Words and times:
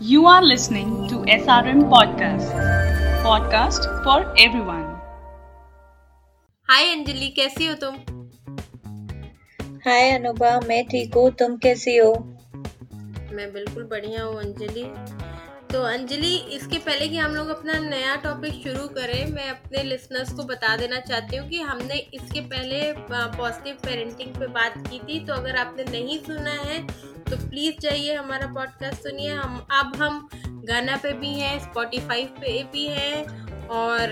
You 0.00 0.26
are 0.26 0.42
listening 0.42 1.08
to 1.08 1.16
SRM 1.26 1.88
Podcast. 1.88 2.50
Podcast 3.22 3.86
for 4.04 4.16
everyone. 4.36 4.84
हाय 6.68 6.90
अंजलि 6.92 7.28
कैसी 7.36 7.66
हो 7.66 7.74
तुम 7.82 7.94
हाय 9.86 10.10
अनुभा 10.10 10.58
मैं 10.60 10.82
ठीक 10.88 11.14
हूँ 11.16 11.30
तुम 11.38 11.56
कैसी 11.64 11.96
हो 11.96 12.12
मैं 13.32 13.52
बिल्कुल 13.52 13.84
बढ़िया 13.84 14.24
हूँ 14.24 14.38
अंजलि 14.40 14.84
तो 15.72 15.82
अंजलि, 15.82 16.34
इसके 16.52 16.78
पहले 16.78 17.08
कि 17.08 17.16
हम 17.16 17.34
लोग 17.34 17.48
अपना 17.48 17.78
नया 17.80 18.14
टॉपिक 18.16 18.52
शुरू 18.62 18.86
करें, 18.90 19.32
मैं 19.32 19.48
अपने 19.50 19.82
लिसनर्स 19.82 20.32
को 20.32 20.42
बता 20.44 20.76
देना 20.76 21.00
चाहती 21.00 21.36
हूँ 21.36 21.48
कि 21.48 21.60
हमने 21.60 21.94
इसके 22.14 22.40
पहले 22.42 22.80
पॉजिटिव 23.10 23.76
पेरेंटिंग 23.84 24.34
पे 24.34 24.46
बात 24.48 24.76
की 24.88 24.98
थी 24.98 25.24
तो 25.26 25.32
अगर 25.32 25.56
आपने 25.56 25.84
नहीं 25.90 26.18
सुना 26.18 26.50
है 26.62 26.86
तो 27.22 27.36
प्लीज़ 27.38 27.80
जाइए 27.80 28.14
हमारा 28.14 28.46
पॉडकास्ट 28.54 29.02
सुनिए। 29.02 29.30
हम, 29.30 29.66
अब 29.72 29.96
हम 30.02 30.28
गाना 30.66 30.96
पे 30.96 31.12
भी 31.14 31.32
हैं 31.32 31.58
स्पॉटिफाई 31.60 32.24
पे 32.40 32.62
भी 32.72 32.86
हैं, 32.88 33.46
और 33.68 34.10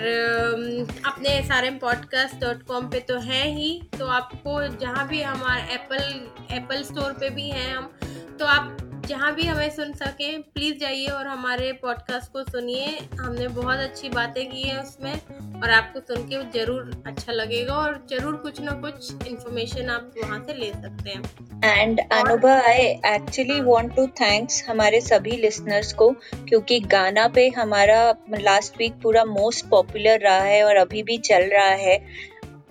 अपने 1.06 1.28
S 1.30 1.50
R 1.50 1.64
M 1.64 1.78
podcast 1.78 2.40
dot 2.40 2.62
com 2.62 2.88
पर 2.90 3.04
तो 3.08 3.18
है 3.20 3.46
ही। 3.50 3.70
तो 3.98 4.06
आपको 4.12 4.60
जहाँ 4.76 5.06
भी 5.08 5.22
हमारा 5.22 5.64
एप्पल 5.74 6.54
एप्पल 6.54 6.82
स्टोर 6.82 7.12
पे 7.12 7.30
भी 7.30 7.48
हैं 7.50 7.74
हम 7.74 7.90
तो 8.38 8.46
आप 8.46 8.76
जहाँ 9.06 9.34
भी 9.34 9.42
हमें 9.42 9.70
सुन 9.70 9.92
सकें 9.92 10.42
प्लीज़ 10.44 10.78
जाइए 10.78 11.06
और 11.06 11.26
हमारे 11.26 11.72
पॉडकास्ट 11.72 12.32
को 12.32 12.42
सुनिए। 12.42 12.86
हमने 13.20 13.48
बहुत 13.48 13.78
अच्छी 13.78 14.08
बातें 14.08 14.44
की 14.50 14.62
हैं 14.62 14.78
उसमें 14.78 15.60
और 15.62 15.70
आपको 15.70 16.00
सुन 16.00 16.22
के 16.28 16.42
ज़रूर 16.58 17.02
अच्छा 17.06 17.32
लगेगा 17.32 17.74
और 17.74 18.00
ज़रूर 18.10 18.36
कुछ 18.36 18.60
ना 18.60 18.72
कुछ 18.82 19.26
इन्फॉर्मेशन 19.28 19.90
आप 19.90 20.14
वहाँ 20.18 20.42
से 20.46 20.54
ले 20.54 20.70
सकते 20.72 21.10
हैं। 21.10 21.80
And 21.80 22.00
Anubha 22.12 22.54
I 22.60 22.86
actually 23.06 23.60
want 23.60 23.94
to 23.96 24.06
thanks 24.20 24.62
हमारे 24.68 25.00
सभी 25.00 25.36
लिसनर्स 25.36 25.92
को 25.92 26.10
क्योंकि 26.48 26.80
गाना 26.92 27.26
पे 27.28 27.48
हमारा 27.48 28.00
लास्ट 28.40 28.78
वीक 28.78 29.00
पूरा 29.02 29.24
मोस्ट 29.24 29.66
पॉपुलर 29.66 30.18
रहा 30.20 30.40
है 30.42 30.62
और 30.64 30.76
अभी 30.76 31.02
भी 31.02 31.18
चल 31.30 31.48
रहा 31.50 31.74
है 31.84 31.98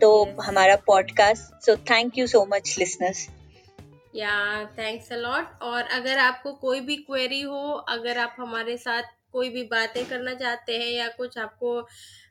तो 0.02 0.12
हमारा 0.42 0.76
podcast 0.88 1.66
so 1.66 1.76
thank 1.92 2.18
you 2.18 2.28
so 2.28 2.46
much 2.54 2.76
listeners 2.80 3.28
या 4.16 4.66
थैंक्स 4.66 5.12
अलॉट 5.12 5.62
और 5.62 5.84
अगर 5.84 6.18
आपको 6.18 6.54
कोई 6.54 6.80
भी 6.80 6.96
क्वेरी 6.96 7.42
हो 7.42 7.72
अगर 7.90 8.18
आप 8.18 8.36
हमारे 8.40 8.78
साथ 8.78 9.04
कोई 9.32 9.50
भी 9.50 9.64
बातें 9.64 10.06
करना 10.06 10.34
चाहते 10.34 10.78
हैं 10.78 10.88
या 10.88 11.08
कुछ 11.08 11.38
आपको 11.38 11.88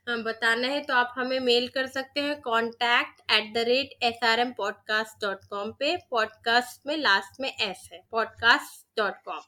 बताना 0.09 0.67
है 0.67 0.81
तो 0.81 0.93
आप 0.93 1.13
हमें 1.17 1.39
मेल 1.39 1.67
कर 1.67 1.87
सकते 1.87 2.21
हैं 2.21 2.41
contact 2.41 3.31
at 3.31 3.53
the 3.53 3.57
rate 3.57 4.03
S 4.03 4.23
R 4.23 4.39
M 4.39 4.51
podcast 4.51 5.25
dot 5.25 5.43
com 5.49 5.71
पे। 5.71 5.97
पॉडकास्ट 6.11 6.87
में 6.87 6.97
लास्ट 6.97 7.41
में 7.41 7.49
एस 7.49 7.89
है 7.93 8.01
podcast 8.11 8.99
dot 8.99 9.13
com 9.25 9.41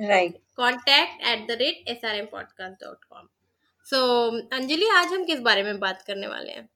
right 0.00 0.38
contact 0.56 1.26
at 1.26 1.48
the 1.48 1.50
rate 1.50 1.88
S 1.88 2.04
R 2.04 2.14
M 2.16 2.26
podcast 2.26 2.84
dot 2.84 3.04
com 3.04 3.28
so 3.84 4.28
Anjali 4.56 4.88
आज 4.88 5.06
हम 5.06 5.24
किस 5.24 5.40
बारे 5.40 5.62
में 5.62 5.78
बात 5.78 6.02
करने 6.02 6.26
वाले 6.26 6.50
हैं? 6.50 6.68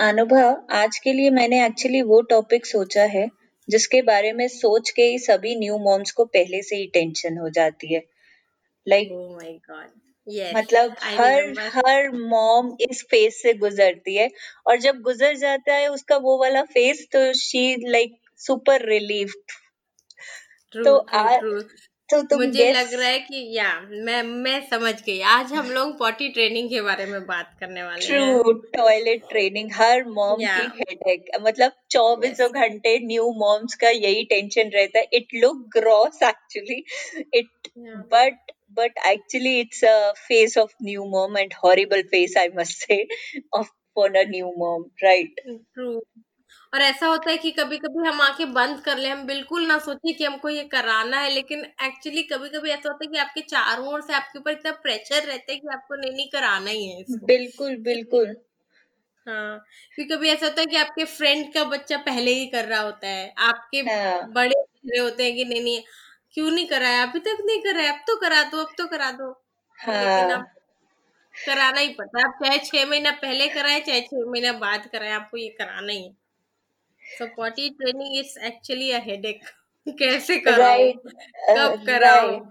अनुभव 0.00 0.66
आज 0.72 0.98
के 0.98 1.12
लिए 1.12 1.30
मैंने 1.30 1.66
एक्चुअली 1.66 2.02
वो 2.02 2.22
टॉपिक 2.22 2.66
सोचा 2.66 3.02
है 3.02 3.37
जिसके 3.70 4.02
बारे 4.02 4.32
में 4.32 4.48
सोच 4.48 4.90
के 4.90 5.02
ही 5.02 5.18
सभी 5.18 5.54
न्यू 5.56 5.78
मॉम्स 5.78 6.10
को 6.10 6.24
पहले 6.24 6.62
से 6.62 6.76
ही 6.76 6.86
टेंशन 6.86 7.38
हो 7.38 7.48
जाती 7.48 7.94
है। 7.94 8.02
लाइक 8.86 9.08
like, 9.08 9.70
oh 9.70 9.84
yes, 10.26 10.54
मतलब 10.56 10.96
I 10.96 11.16
हर. 11.18 11.54
हर 11.68 12.10
मॉम 12.10 12.76
इस 12.80 13.02
फेस 13.10 13.42
से 13.42 13.54
गुजरती 13.54 14.16
है 14.16 14.30
और 14.66 14.76
जब 14.76 15.00
गुजर 15.00 15.36
जाता 15.36 15.74
है 15.74 15.88
उसका 15.88 16.16
वो 16.16 16.38
वाला 16.38 16.62
फेस 16.62 17.06
तो 17.12 17.32
शी 17.32 17.90
लाइक 17.90 18.18
सुपर 18.36 18.86
रिलीफ 18.88 19.34
तो 20.74 20.96
आ, 20.96 21.38
तो 22.10 22.22
तुम 22.22 22.42
मुझे 22.42 22.72
लग 22.72 22.94
रहा 22.94 23.08
है 23.08 23.18
कि 23.18 23.56
या 23.56 23.80
मैं 23.80 24.22
मैं 24.22 24.60
समझ 24.70 24.94
गई। 25.02 25.20
आज 25.20 25.52
हम 25.52 25.70
लोग 25.70 25.98
पॉटी 25.98 26.28
ट्रेनिंग 26.28 26.70
के 26.70 26.80
बारे 26.80 27.06
में 27.06 27.26
बात 27.26 27.56
करने 27.60 27.82
वाले 27.82 28.06
हैं। 28.06 28.38
ट्रू 28.38 28.52
टॉयलेट 28.52 29.22
ट्रेनिंग 29.28 29.70
हर 29.72 30.04
मॉम 30.04 30.40
yeah. 30.40 30.60
की 30.60 30.84
हेडेक 30.88 31.30
मतलब 31.42 31.72
चौबीसों 31.90 32.48
yes. 32.48 32.54
घंटे 32.54 32.98
न्यू 33.06 33.30
मॉम्स 33.32 33.74
का 33.74 33.88
यही 33.88 34.24
टेंशन 34.24 34.70
रहता 34.74 34.98
है। 34.98 35.08
It 35.12 35.26
look 35.34 35.56
gross 35.76 36.22
actually 36.22 36.84
it 37.34 37.68
but 38.14 38.52
but 38.72 38.98
actually 39.06 39.60
it's 39.60 39.84
a 39.84 40.12
face 40.24 40.56
of 40.62 40.72
new 40.82 41.04
mom 41.12 41.36
and 41.42 41.54
horrible 41.64 42.02
face 42.14 42.36
i 42.36 42.48
must 42.58 42.86
say 42.86 42.98
of 43.52 43.68
for 43.96 44.08
a 44.14 44.24
new 44.26 44.50
mom 44.56 44.84
right? 45.02 45.40
True. 45.74 46.00
और 46.72 46.82
ऐसा 46.82 47.06
होता 47.06 47.30
है 47.30 47.36
कि 47.36 47.50
कभी 47.50 47.76
कभी 47.78 48.06
हम 48.08 48.20
आँखें 48.20 48.52
बंद 48.52 48.80
कर 48.80 48.98
ले 48.98 49.08
हम 49.08 49.24
बिल्कुल 49.26 49.66
ना 49.66 49.78
सोचे 49.78 50.12
कि 50.12 50.24
हमको 50.24 50.48
ये 50.48 50.64
कराना 50.64 51.20
है 51.20 51.30
लेकिन 51.30 51.64
एक्चुअली 51.84 52.22
कभी 52.22 52.48
कभी 52.48 52.70
ऐसा 52.70 52.88
होता 52.88 53.04
है 53.04 53.10
कि 53.12 53.18
आपके 53.18 53.40
चारों 53.40 53.86
ओर 53.88 54.00
से 54.00 54.14
आपके 54.14 54.38
ऊपर 54.38 54.50
इतना 54.50 54.72
प्रेशर 54.82 55.22
रहता 55.22 55.52
है 55.52 55.58
कि 55.58 55.68
आपको 55.72 55.94
नहीं 55.94 56.12
नहीं 56.12 56.28
कराना 56.28 56.70
ही 56.70 56.88
है 56.88 57.00
इसको 57.00 57.26
बिल्कुल 57.26 57.76
बिल्कुल 57.82 58.36
हाँ 59.26 59.58
क्योंकि 59.94 60.14
कभी 60.14 60.28
ऐसा 60.28 60.46
होता 60.46 60.60
है 60.60 60.66
कि 60.66 60.76
आपके 60.76 61.04
फ्रेंड 61.06 61.52
का 61.54 61.64
बच्चा 61.64 61.96
पहले 62.02 62.30
ही 62.30 62.46
कर 62.46 62.64
रहा 62.64 62.80
होता 62.80 63.08
है 63.08 63.32
आपके 63.48 63.80
हाँ. 63.80 64.30
बड़े 64.32 64.54
रहे 64.54 64.98
होते 64.98 65.24
हैं 65.24 65.34
कि 65.36 65.44
नहीं 65.44 65.62
नहीं 65.62 65.82
क्यों 66.34 66.50
नहीं 66.50 66.66
कराया 66.66 67.02
अभी 67.02 67.18
तक 67.20 67.42
नहीं 67.46 67.60
कराया 67.62 67.92
अब 67.92 68.00
तो 68.06 68.16
करा 68.16 68.42
दो 68.42 68.58
अब 68.58 68.74
तो 68.78 68.86
करा 68.86 69.10
दो 69.12 69.30
हाँ. 69.78 70.44
कराना 71.34 71.80
ही 71.80 71.88
पड़ता 71.88 72.18
है 72.18 72.24
आप 72.24 72.38
चाहे 72.44 72.58
छह 72.58 72.88
महीना 72.90 73.10
पहले 73.22 73.48
कराए 73.48 73.80
चाहे 73.80 74.00
छह 74.00 74.30
महीना 74.30 74.52
बाद 74.58 74.86
कराए 74.92 75.10
आपको 75.12 75.36
ये 75.36 75.48
कराना 75.58 75.92
ही 75.92 76.02
है 76.04 76.27
So 77.16 77.28
potty 77.28 77.74
training 77.80 78.14
is 78.16 78.36
actually 78.42 78.92
a 78.92 79.00
headache. 79.00 79.42
कैसे 79.98 80.36
कराओ 80.38 80.78
right, 80.78 80.96
कब 81.50 81.80
uh, 81.80 81.86
कराओ 81.86 82.30
right. 82.30 82.42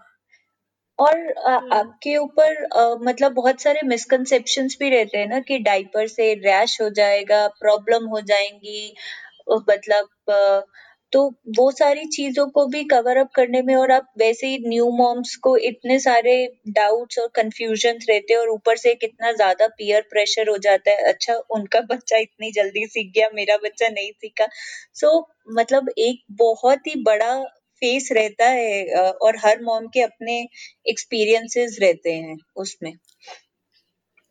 और 0.99 1.19
uh, 1.47 1.73
आपके 1.73 2.15
ऊपर 2.17 2.67
मतलब 3.01 3.31
बहुत 3.31 3.61
सारे 3.61 3.81
मिसकंसेप्शंस 3.85 4.77
भी 4.79 4.89
रहते 4.89 5.17
हैं 5.17 5.27
ना 5.27 5.39
कि 5.39 5.57
डाइपर 5.59 6.07
से 6.07 6.33
रैश 6.33 6.81
हो 6.81 6.89
जाएगा 6.89 7.47
प्रॉब्लम 7.47 8.05
हो 8.05 8.21
जाएँगी 8.21 8.95
मतलब 9.51 10.09
तो 11.13 11.21
वो 11.57 11.69
सारी 11.71 12.05
चीज़ों 12.05 12.47
को 12.49 12.65
भी 12.67 12.83
कवर 12.83 13.17
अप 13.17 13.29
करने 13.35 13.61
में 13.61 13.75
और 13.75 13.91
आप 13.91 14.07
वैसे 14.19 14.47
ही 14.47 14.57
न्यू 14.67 14.89
मॉम्स 14.91 15.35
को 15.35 15.55
इतने 15.67 15.99
सारे 15.99 16.33
डाउट्स 16.69 17.19
और 17.19 17.27
कंफ्यूजन 17.35 17.99
रहते 18.09 18.33
हैं 18.33 18.39
और 18.39 18.49
ऊपर 18.49 18.77
से 18.77 18.93
कितना 18.95 19.31
ज़्यादा 19.31 19.67
पीयर 19.67 20.01
प्रेशर 20.09 20.49
हो 20.49 20.57
जाता 20.57 20.91
है। 20.91 21.03
अच्छा 21.03 21.35
उनका 21.51 21.81
बच्चा 21.91 22.17
इतनी 22.17 22.51
जल्दी 22.51 22.85
सीख 22.87 23.11
गया 23.15 23.29
मेरा 23.33 23.57
बच्चा 23.57 23.87
नहीं 23.89 24.11
सीखा। 24.11 24.47
सो 24.93 25.07
so, 25.07 25.23
मतलब 25.57 25.89
एक 25.97 26.23
बहुत 26.37 26.87
ही 26.87 26.95
बड़ा 27.03 27.33
फेस 27.81 28.09
रहता 28.11 28.45
है 28.45 28.85
और 29.21 29.37
हर 29.37 29.61
मॉम 29.61 29.87
के 29.87 30.01
अपने 30.01 30.39
एक्सपीरियंसेस 30.89 31.77
रहते 31.81 32.13
हैं 32.13 32.37
उसमें। 32.55 32.91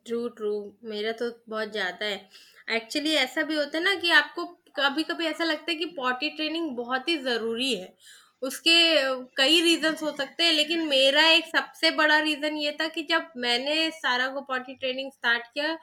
ट्रू 0.06 0.28
ट्रू 0.28 0.52
मेरा 0.84 1.12
तो 1.12 1.30
बहुत 1.48 1.72
ज़्यादा 1.72 2.06
है। 2.06 2.20
एक्चुअली 2.70 3.14
ऐसा 3.16 3.42
भी 3.42 3.54
होता 3.54 3.78
है 3.78 3.84
ना 3.84 3.94
कि 3.94 4.10
आपको 4.10 4.44
कभी 4.76 5.02
कभी 5.02 5.26
ऐसा 5.26 5.44
लगता 5.44 5.70
है 5.70 5.76
कि 5.76 5.84
पॉटी 5.96 6.30
ट्रेनिंग 6.30 6.70
बहुत 6.76 7.08
ही 7.08 7.16
ज़रूरी 7.18 7.74
है 7.74 7.94
उसके 8.42 8.78
कई 9.36 9.60
रीजंस 9.60 10.02
हो 10.02 10.10
सकते 10.10 10.44
हैं 10.44 10.52
लेकिन 10.52 10.86
मेरा 10.88 11.26
एक 11.28 11.46
सबसे 11.46 11.90
बड़ा 11.90 12.18
रीज़न 12.18 12.56
ये 12.56 12.76
था 12.80 12.88
कि 12.88 13.02
जब 13.02 13.30
मैंने 13.36 13.90
सारा 13.92 14.28
को 14.28 14.40
पॉटी 14.40 14.74
ट्रेनिंग 14.74 15.10
स्टार्ट 15.12 15.46
किया 15.46 15.76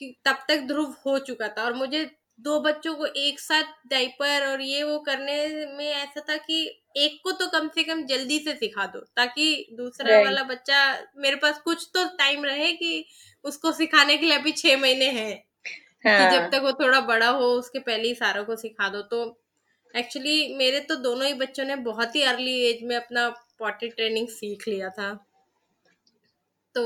कि 0.00 0.14
तब 0.24 0.44
तक 0.48 0.60
ध्रुव 0.66 0.94
हो 1.06 1.18
चुका 1.18 1.48
था 1.48 1.64
और 1.64 1.74
मुझे 1.74 2.04
दो 2.38 2.58
बच्चों 2.60 2.94
को 2.94 3.06
एक 3.06 3.40
साथ 3.40 3.72
डाइपर 3.86 4.46
और 4.46 4.60
ये 4.60 4.82
वो 4.82 4.98
करने 4.98 5.66
में 5.68 5.86
ऐसा 5.86 6.20
था 6.20 6.36
कि 6.36 6.62
एक 6.96 7.20
को 7.24 7.32
तो 7.32 7.46
कम 7.48 7.68
से 7.68 7.82
कम 7.84 8.04
जल्दी 8.06 8.38
से 8.38 8.54
सिखा 8.54 8.86
दो 8.86 9.00
ताकि 9.16 9.66
दूसरा 9.72 10.08
right. 10.08 10.24
वाला 10.24 10.42
बच्चा 10.44 10.78
मेरे 11.16 11.36
पास 11.36 11.58
कुछ 11.58 11.88
तो 11.94 12.04
टाइम 12.16 12.44
रहे 12.44 12.72
कि 12.72 13.04
उसको 13.44 13.72
सिखाने 13.72 14.16
के 14.16 14.26
लिए 14.26 14.38
अभी 14.38 14.52
छह 14.52 14.76
महीने 14.76 15.10
हैं 15.10 15.32
हाँ. 16.04 16.30
कि 16.30 16.36
जब। 16.36 16.50
तक 16.50 16.62
वो 16.62 16.72
थोड़ा 16.72 17.00
बड़ा 17.00 17.28
हो 17.28 17.46
उसके 17.54 17.78
पहले 17.78 18.08
ही 18.08 18.14
सारों 18.14 18.44
को 18.44 18.56
सिखा 18.56 18.88
दो 18.88 19.02
तो 19.02 19.24
एक्चुअली 19.94 20.54
मेरे 20.54 20.80
तो 20.80 20.96
दोनों 20.96 21.26
ही 21.26 21.34
बच्चों 21.34 21.64
ने 21.64 21.76
बहुत 21.84 22.16
ही 22.16 22.22
अर्ली 22.22 22.60
एज 22.60 22.82
में 22.82 22.96
अपना 22.96 23.28
पॉटी 23.58 23.88
ट्रेनिंग 23.88 24.28
सीख 24.28 24.68
लिया 24.68 24.88
था 24.88 25.12
तो 26.74 26.82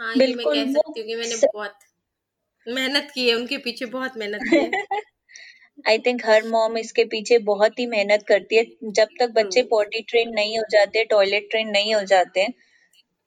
हाँ 0.00 0.14
ये 0.14 0.34
मैं 0.34 0.46
कह 0.46 0.72
सकती 0.72 1.00
हूँ 1.00 1.06
कि 1.06 1.14
मैंने 1.14 1.36
बहुत 1.46 1.78
मेहनत 2.66 3.10
की 3.14 3.28
है 3.28 3.34
उनके 3.34 3.58
पीछे 3.58 3.86
बहुत 3.86 4.16
मेहनत 4.16 4.40
की 4.42 4.56
है 4.56 4.70
आई 5.88 5.98
थिंक 5.98 6.22
हर 6.26 6.46
मॉम 6.48 6.76
इसके 6.78 7.04
पीछे 7.04 7.38
बहुत 7.44 7.78
ही 7.78 7.86
मेहनत 7.86 8.24
करती 8.28 8.56
है 8.56 8.64
जब 8.90 9.08
तक 9.20 9.30
बच्चे 9.30 9.62
पॉटी 9.62 10.00
ट्रेन 10.02 10.30
नहीं 10.30 10.58
हो 10.58 10.64
जाते 10.70 11.04
टॉयलेट 11.04 11.48
ट्रेन 11.50 11.68
नहीं 11.68 11.94
हो 11.94 12.00
जाते 12.02 12.46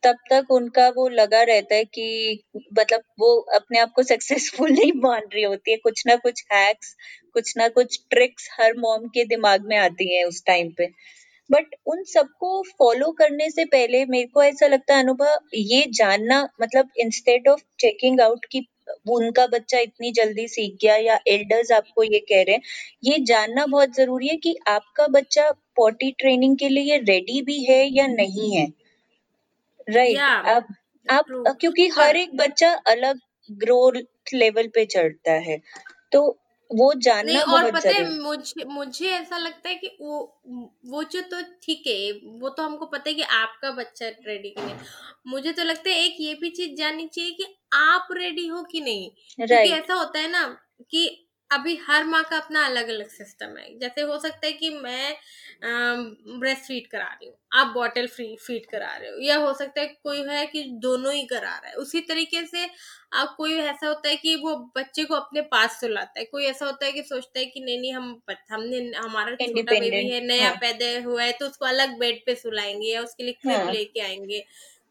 तब 0.04 0.18
तक 0.30 0.52
उनका 0.52 0.88
वो 0.90 1.08
लगा 1.12 1.42
रहता 1.44 1.76
है 1.76 1.84
कि 1.88 2.44
मतलब 2.80 3.04
वो 3.20 3.30
अपने 3.56 3.80
आप 3.80 3.92
को 3.96 4.04
सक्सेसफुल 4.04 4.72
नहीं 4.80 4.92
मान 4.98 5.22
रही 5.34 5.44
होती 5.44 5.72
है। 5.72 5.78
कुछ 5.80 6.04
ना 6.08 6.16
कुछ 6.18 6.44
हैक्स 6.54 6.96
कुछ 7.36 7.54
ना 7.58 7.68
कुछ 7.72 8.00
ट्रिक्स 8.10 8.50
हर 8.54 8.74
मॉम 8.80 9.08
के 9.10 9.26
दिमाग 9.26 9.66
में 9.66 9.78
आती 9.78 10.14
हैं 10.16 10.24
उस 10.26 10.44
टाइम 10.46 10.72
पे। 10.78 10.88
बट 11.50 11.76
उन 11.88 12.04
सबको 12.08 12.62
फॉलो 12.72 13.12
करने 13.14 13.50
से 13.52 13.66
पहले 13.68 14.04
मेरे 14.08 14.28
को 14.30 14.44
ऐसा 14.44 14.68
लगता 14.68 14.96
है, 14.96 15.04
अनुभव, 15.04 15.38
ये 15.56 15.86
जानना 15.94 16.42
मतलब 16.62 16.90
इंस्टेड 17.00 17.48
ऑफ़ 17.48 17.62
चेकिंग 17.80 18.22
आउट 18.22 18.46
की 18.52 18.68
उनका 19.12 19.46
बच्चा 19.48 19.80
इतनी 19.80 20.12
जल्दी 20.14 20.48
सीख 20.50 20.78
गया 20.82 20.96
या 21.00 21.20
एल्डर्स 21.30 21.72
आपको 21.72 22.04
ये 22.06 22.20
कह 22.30 22.42
रहे 22.44 22.56
हैं, 22.56 22.62
ये 23.04 23.20
जानना 23.26 23.66
बहुत 23.68 23.96
ज़रूरी 23.96 24.28
है 24.28 24.36
कि 24.40 24.56
आपका 24.70 25.08
बच्चा 25.12 25.50
पॉटी 25.76 26.12
ट्रेनिंग 26.20 26.58
के 26.58 26.70
लिए 26.70 26.98
रेडी 27.06 27.42
भी 27.44 27.64
है 27.66 27.84
या 27.94 28.08
नहीं 28.10 28.56
है। 28.56 28.68
राइट 29.90 30.20
आप 30.20 30.68
आप 31.10 31.26
क्योंकि 31.62 31.88
हर 31.88 32.16
एक 32.16 32.36
बच्चा 32.36 32.74
अलग 32.74 33.20
ग्रोथ 33.52 34.02
लेवल 34.34 34.68
पे 34.68 34.86
चढ़ता 34.86 35.32
है 35.32 35.62
तो 36.12 36.38
वो 36.76 36.94
जानना 36.94 37.32
नहीं 37.32 37.42
और 37.42 37.72
पता 37.72 37.90
है 37.90 38.20
मुझे 38.20 38.64
मुझे 38.66 39.10
ऐसा 39.10 39.38
लगता 39.38 39.70
है 39.70 39.76
कि 39.76 39.98
वो 40.02 40.42
वो 40.86 41.04
जो 41.04 41.22
तो 41.22 41.42
ठीक 41.42 41.84
है 41.88 42.12
वो 42.40 42.50
तो 42.50 42.64
हमको 42.64 42.86
पता 42.86 43.10
है 43.10 43.14
कि 43.16 43.22
आपका 43.22 43.72
बच्चा 43.72 44.08
रेडी 44.08 44.50
कि 44.50 44.62
नहीं। 44.62 44.76
मुझे 45.28 45.52
तो 45.52 45.64
लगता 45.64 45.90
है 45.90 45.96
एक 45.96 46.16
ये 46.20 46.34
भी 46.34 46.50
चीज़ 46.50 46.76
जाननी 46.76 47.08
चाहिए 47.08 47.32
कि 47.32 47.46
आप 47.74 48.08
रेडी 48.12 48.48
हो 48.48 48.64
कि 48.64 48.82
नहीं। 48.82 49.10
क्योंकि 49.48 49.70
ऐसा 49.70 49.94
होता 49.94 50.20
है 50.20 50.32
ना 50.32 50.58
कि 50.92 51.28
अभी 51.52 51.76
हर 51.84 52.04
माँ 52.06 52.24
का 52.24 52.38
अपना 52.38 52.66
अलग 52.66 52.88
अलग 52.90 53.08
सिस्टम 53.10 53.58
है। 53.58 53.78
जैसे 53.80 54.02
हो 54.04 54.18
सकता 54.20 54.46
है 54.48 54.52
कि 54.54 54.70
मैं 54.76 55.16
ब्रेस्ट 56.40 56.64
फ़ीड 56.64 56.88
करा 56.88 57.06
रही 57.06 57.28
हूँ 57.28 57.36
आप 57.54 57.68
बॉटल 57.68 58.08
फ्री 58.08 58.36
फ़ीड 58.42 58.66
करा 58.66 58.96
रहे 58.96 59.10
हो 59.12 59.18
या 59.22 59.38
हो 59.38 59.54
सकता 59.54 59.82
है 59.82 59.88
कोई 60.04 60.24
है 60.30 60.46
कि 60.48 60.64
दोनों 60.82 61.14
ही 61.14 61.26
करा 61.28 61.50
रहा 61.50 61.68
है। 61.68 61.74
उसी 61.76 62.00
तरीके 62.02 62.46
से 62.48 62.66
आप 63.14 63.34
कोई 63.38 63.56
ऐसा 63.56 63.88
होता 63.88 64.10
है 64.10 64.16
कि 64.18 64.36
वो 64.36 64.56
बच्चे 64.78 65.04
को 65.06 65.16
अपने 65.16 65.42
पास 65.52 65.80
सुलाता 65.82 66.20
है। 66.20 66.26
कोई 66.26 66.46
ऐसा 66.46 66.66
होता 66.66 66.86
है 66.86 66.92
कि 66.92 67.04
सोचता 67.04 67.40
है 67.40 67.46
कि 67.48 67.60
नहीं 67.60 67.80
नहीं 67.80 67.94
हम 67.94 68.22
हमने 68.52 68.80
हमारा 68.98 69.36
छोटा 69.44 69.74
बेबी 69.76 70.10
है 70.10 70.22
नया 70.28 70.50
हाँ। 70.50 70.62
पैदा 70.62 70.86
हुआ 71.06 71.24
है 71.24 71.32
तो 71.34 71.48
उसको 71.48 71.66
अलग 71.66 71.98
बेड 72.00 72.22
पे 72.26 72.36
सुलाएँगे 72.36 72.94
या 72.94 73.02
उसके 73.02 73.24
लिए 73.24 73.34
क्रिब 73.42 73.66
हाँ। 73.66 73.70
लेके 73.70 74.00
आएँगे। 74.02 74.44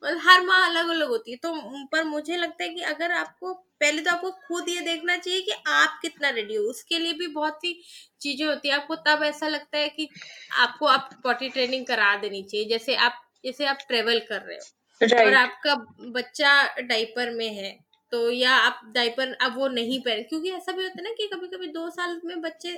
मतलब 0.03 0.21
हर 0.25 0.41
माँ 0.43 0.65
अलग 0.69 0.89
अलग 0.91 1.09
होती 1.09 1.31
है 1.31 1.37
तो 1.39 1.55
पर 1.93 2.05
मुझे 2.07 2.37
लगता 2.37 2.65
है 2.65 2.69
कि 2.71 2.83
अगर 2.85 3.13
आपको 3.15 3.53
पहले 3.81 4.03
तो 4.03 4.11
आपको 4.11 4.31
खुद 4.47 4.69
ये 4.69 4.81
देखना 4.83 5.17
चाहिए 5.17 5.41
कि 5.43 5.53
आप 5.69 5.99
कितना 6.03 6.31
रेडी 6.31 6.55
हो। 6.55 6.65
उसके 6.67 6.99
लिए 6.99 7.13
भी 7.15 7.27
बहुत 7.31 7.59
सी 7.59 7.73
चीज़ें 8.21 8.47
होती 8.47 8.69
है। 8.69 8.75
आपको 8.75 8.95
तब 9.07 9.23
ऐसा 9.25 9.49
लगता 9.49 9.79
है 9.79 9.89
कि 9.91 10.09
आपको 10.59 10.87
आप 10.89 11.11
पॉटी 11.25 11.49
ट्रेनिंग 11.51 11.87
करा 11.87 12.15
देनी 12.19 12.43
चाहिए 12.45 12.69
जैसे 12.69 12.95
आप 12.99 13.21
जैसे 13.45 13.67
आप 13.67 13.79
ट्रेवल 13.89 14.19
कर 14.29 14.43
रहे 14.43 14.57
हो। 14.59 14.65
और 15.19 15.35
आपका 15.35 15.75
बच्चा 16.13 16.53
डाइपर 16.83 17.31
में 17.33 17.49
है 17.55 17.73
तो 18.13 18.31
या 18.31 18.53
आप 18.59 18.81
डाइपर 18.95 19.33
अब 19.43 19.57
वो 19.57 19.69
नहीं 19.71 20.01
पहन 20.03 20.23
क्योंकि 20.25 20.51
ऐसा 20.53 20.73
भी 20.73 20.83
होता 20.83 20.99
है 20.99 21.05
ना 21.05 21.11
कि 21.13 21.27
कभी 21.35 21.47
कभी 21.49 21.67
दो 21.73 21.89
साल 21.91 22.21
में 22.25 22.41
बच्चे 22.43 22.73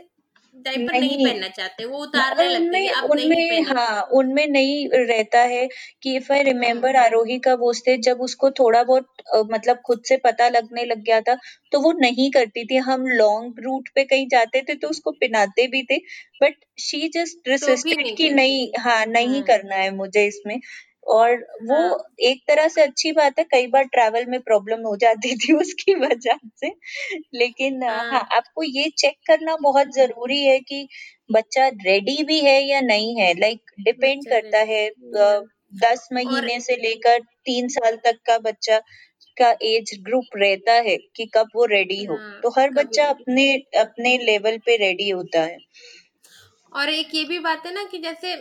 डाइपर 0.54 0.92
नहीं 0.92 1.16
नहीं। 1.16 1.24
पहनना 1.24 1.48
चाहते 1.50 1.84
वो 1.86 1.98
हाँ, 1.98 2.06
उतारने 2.08 2.48
लगते 2.48 2.78
हैं 2.78 2.84
उनमें 2.84 2.90
अब 2.92 3.04
नहीं 3.10 3.20
उनमें 3.24 3.36
पहनना 3.50 3.70
हाँ 3.70 4.02
उनमें 4.14 4.46
नहीं 4.48 4.88
रहता 5.06 5.40
है 5.44 5.66
कि 6.02 6.14
इफ़ 6.16 6.32
आई 6.32 6.42
रिमेम्बर 6.42 6.96
आरोही 6.96 7.38
का 7.40 7.54
वो 7.56 7.72
स्टेज 7.72 8.00
जब 8.04 8.20
उसको 8.22 8.50
थोड़ा 8.52 8.82
बहुत 8.82 9.06
मतलब 9.52 9.80
खुद 9.86 10.02
से 10.08 10.16
पता 10.18 10.48
लगने 10.48 10.84
लग 10.84 11.02
गया 11.04 11.20
था 11.22 11.36
तो 11.72 11.80
वो 11.80 11.92
नहीं 12.00 12.30
करती 12.30 12.64
थी। 12.66 12.76
हम 12.82 13.06
लॉन्ग 13.08 13.60
रूट 13.64 13.88
पे 13.94 14.04
कहीं 14.04 14.26
जाते 14.28 14.62
थे 14.68 14.74
तो 14.76 14.88
उसको 14.88 15.10
पिनाते 15.20 15.66
भी 15.68 15.82
थे 15.84 15.98
बट 16.42 16.54
शी 16.80 17.08
जस्ट 17.16 17.48
रिसिस्टेड 17.48 17.98
नहीं 17.98 18.16
कि 18.16 18.30
नहीं 18.30 18.68
हाँ 18.80 19.04
नहीं 19.08 19.28
हम्म 19.34 19.42
करना 19.44 19.76
है 19.76 19.90
मुझे 19.96 20.26
इसमें। 20.26 20.58
और 21.06 21.34
वो 21.62 21.76
हाँ। 21.76 21.98
एक 22.20 22.42
तरह 22.48 22.68
से 22.68 22.82
अच्छी 22.82 23.12
बात 23.12 23.38
है 23.38 23.44
कई 23.44 23.66
बार 23.66 23.84
ट्रैवल 23.84 24.26
में 24.26 24.40
प्रॉब्लम 24.40 24.80
हो 24.80 24.96
जाती 24.96 25.34
थी 25.36 25.52
उसकी 25.60 25.94
वजह 25.94 26.38
से। 26.56 26.68
लेकिन 27.34 27.82
हाँ। 27.82 27.98
हाँ 28.12 28.26
आपको 28.36 28.62
ये 28.62 28.88
चेक 28.98 29.16
करना 29.26 29.56
बहुत 29.56 29.94
ज़रूरी 29.94 30.44
है 30.44 30.58
कि 30.60 30.88
बच्चा 31.32 31.68
रेडी 31.68 32.22
भी 32.24 32.40
है 32.40 32.68
या 32.68 32.80
नहीं 32.80 33.20
है। 33.20 33.32
लाइक 33.40 33.58
like, 33.58 33.84
डिपेंड 33.84 34.22
करता 34.28 34.58
है 34.58 34.88
दस 35.74 36.08
और 36.12 36.14
महीने 36.14 36.60
से 36.60 36.76
लेकर 36.76 37.18
तीन 37.18 37.68
साल 37.68 37.96
तक 37.96 38.18
का 38.26 38.38
बच्चा 38.38 38.78
का 39.36 39.50
एज 39.62 39.98
ग्रुप 40.02 40.24
रहता 40.36 40.72
है 40.72 40.96
कि 41.16 41.26
कब 41.26 41.48
वो 41.54 41.64
रेडी 41.64 42.04
हो। 42.04 42.16
हाँ 42.16 42.40
तो 42.42 42.50
हर 42.50 42.70
बच्चा 42.70 43.06
अपने 43.06 43.54
अपने 43.78 44.18
लेवल 44.18 44.58
पे 44.58 44.76
रेडी 44.76 45.08
होता 45.10 45.42
है। 45.42 45.56
और 46.72 46.88
एक 46.88 47.14
ये 47.14 47.24
भी 47.24 47.38
बात 47.38 47.66
है 47.66 47.74
ना 47.74 47.84
कि 47.84 47.98
जैसे 47.98 48.34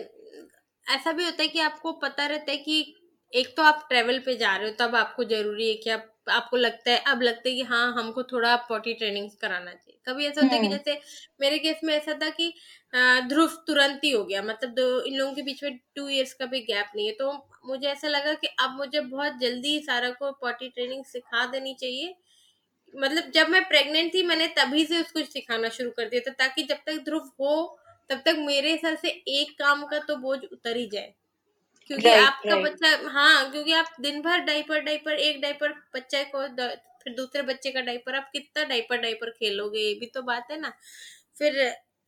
ऐसा 0.94 1.12
भी 1.12 1.26
होता 1.26 1.44
है 1.44 1.48
कि 1.50 1.60
आपको 1.60 1.92
पता 2.02 2.26
रहता 2.26 2.52
है 2.52 2.58
कि 2.58 2.96
एक 3.34 3.54
तो 3.58 3.64
आप 3.64 3.86
ट्रेवल 3.90 4.20
पे 4.20 4.36
जा 4.38 4.56
रहे 4.56 4.70
हो 4.70 4.76
तब 4.80 4.96
आपको 4.96 5.24
ज़रूरी 5.24 5.68
है 5.70 5.76
कि 5.76 5.90
आप 5.90 6.08
आपको 6.30 6.58
लगता 6.58 6.92
है 6.92 6.98
अब 7.08 7.22
लगता 7.22 7.50
है 7.50 7.56
कि 7.56 7.62
हाँ 7.64 7.94
हमको 7.94 8.24
थोड़ा 8.24 8.56
पॉटी 8.70 8.94
ट्रेनिंग 8.94 9.30
कराना 9.42 9.72
चाहिए। 9.74 9.98
कभी 10.08 10.26
ऐसा 10.28 10.42
होता 10.42 10.54
है 10.56 10.60
कि 10.62 10.68
हम्म। 10.68 10.78
जैसे 10.78 11.00
मेरे 11.42 11.58
केस 11.60 11.80
में 11.84 11.94
ऐसा 11.94 12.14
था 12.14 12.30
कि 12.30 12.54
ध्रुव 13.28 13.56
तुरंत 13.68 14.02
ही 14.04 14.12
हो 14.12 14.24
गया 14.26 14.42
मतलब 14.44 14.70
दो 14.72 15.02
इन 15.02 15.18
लोगों 15.18 15.34
के 15.34 15.42
बीच 15.42 15.64
में 15.64 15.78
टू 15.96 16.08
इयर्स 16.10 16.34
का 16.34 16.46
भी 16.46 16.60
गैप 16.62 16.92
नहीं 16.96 17.08
है 17.08 17.14
तो 17.14 17.32
मुझे 17.68 17.88
ऐसा 17.88 18.08
लगा 18.08 18.34
कि 18.34 18.48
अब 18.60 18.76
मुझे 18.78 19.00
बहुत 19.02 19.40
जल्दी 19.42 19.80
सारा 19.80 20.10
को 20.12 20.32
पॉटी 20.42 20.70
ट्रेनिंग 20.70 21.04
सिखा 21.06 21.46
देनी 21.46 21.74
चाहिए। 21.82 22.14
मतलब 22.94 23.32
जब 23.32 23.50
मैं 23.50 23.64
प्रेग्नेंट 23.68 24.14
थी 24.14 24.24
मैंने 24.24 24.48
तभी 24.58 24.86
से 24.86 25.00
उसको 25.02 25.24
सिखाना 25.26 25.70
शुरू 25.70 25.90
कर 25.92 26.10
दिया 26.10 26.22
था 26.28 26.34
ताकि 26.40 26.64
जब 26.64 26.78
तक 26.86 27.04
ध्रुव 27.06 27.32
हो 27.40 27.54
तब 28.10 28.22
तक 28.26 28.36
मेरे 28.40 28.72
हिसाब 28.72 28.96
से 28.98 29.10
एक 29.30 29.52
काम 29.60 29.84
का 29.86 30.00
तो 30.00 30.16
बोझ 30.18 30.40
उतर 30.44 30.78
ही 30.78 30.88
जाए। 30.94 31.14
क्योंकि 31.90 32.08
राइट 32.08 32.24
आपका 32.24 32.56
राइट 32.56 32.66
बच्चा 32.66 33.10
हाँ 33.12 33.52
क्योंकि 33.52 33.74
आप 33.74 33.96
दिन 34.02 34.22
भर 34.22 34.40
डाइपर 34.40 34.80
डाइपर 34.80 35.14
एक 35.20 35.42
डाइपर 35.42 35.74
बच्चे 35.96 36.24
को 36.36 36.48
फिर 37.04 37.14
दूसरे 37.16 37.42
बच्चे 37.42 37.72
का 37.72 37.82
डाइपर 37.82 38.16
आप 38.16 38.30
कितना 38.34 38.64
डाइपर 38.64 38.98
डाइपर 38.98 39.30
खेलोगे 39.30 39.80
ये 39.80 39.94
भी 40.00 40.06
तो 40.06 40.22
बात 40.22 40.52
है 40.52 40.60
ना। 40.60 40.72
फिर 41.40 41.58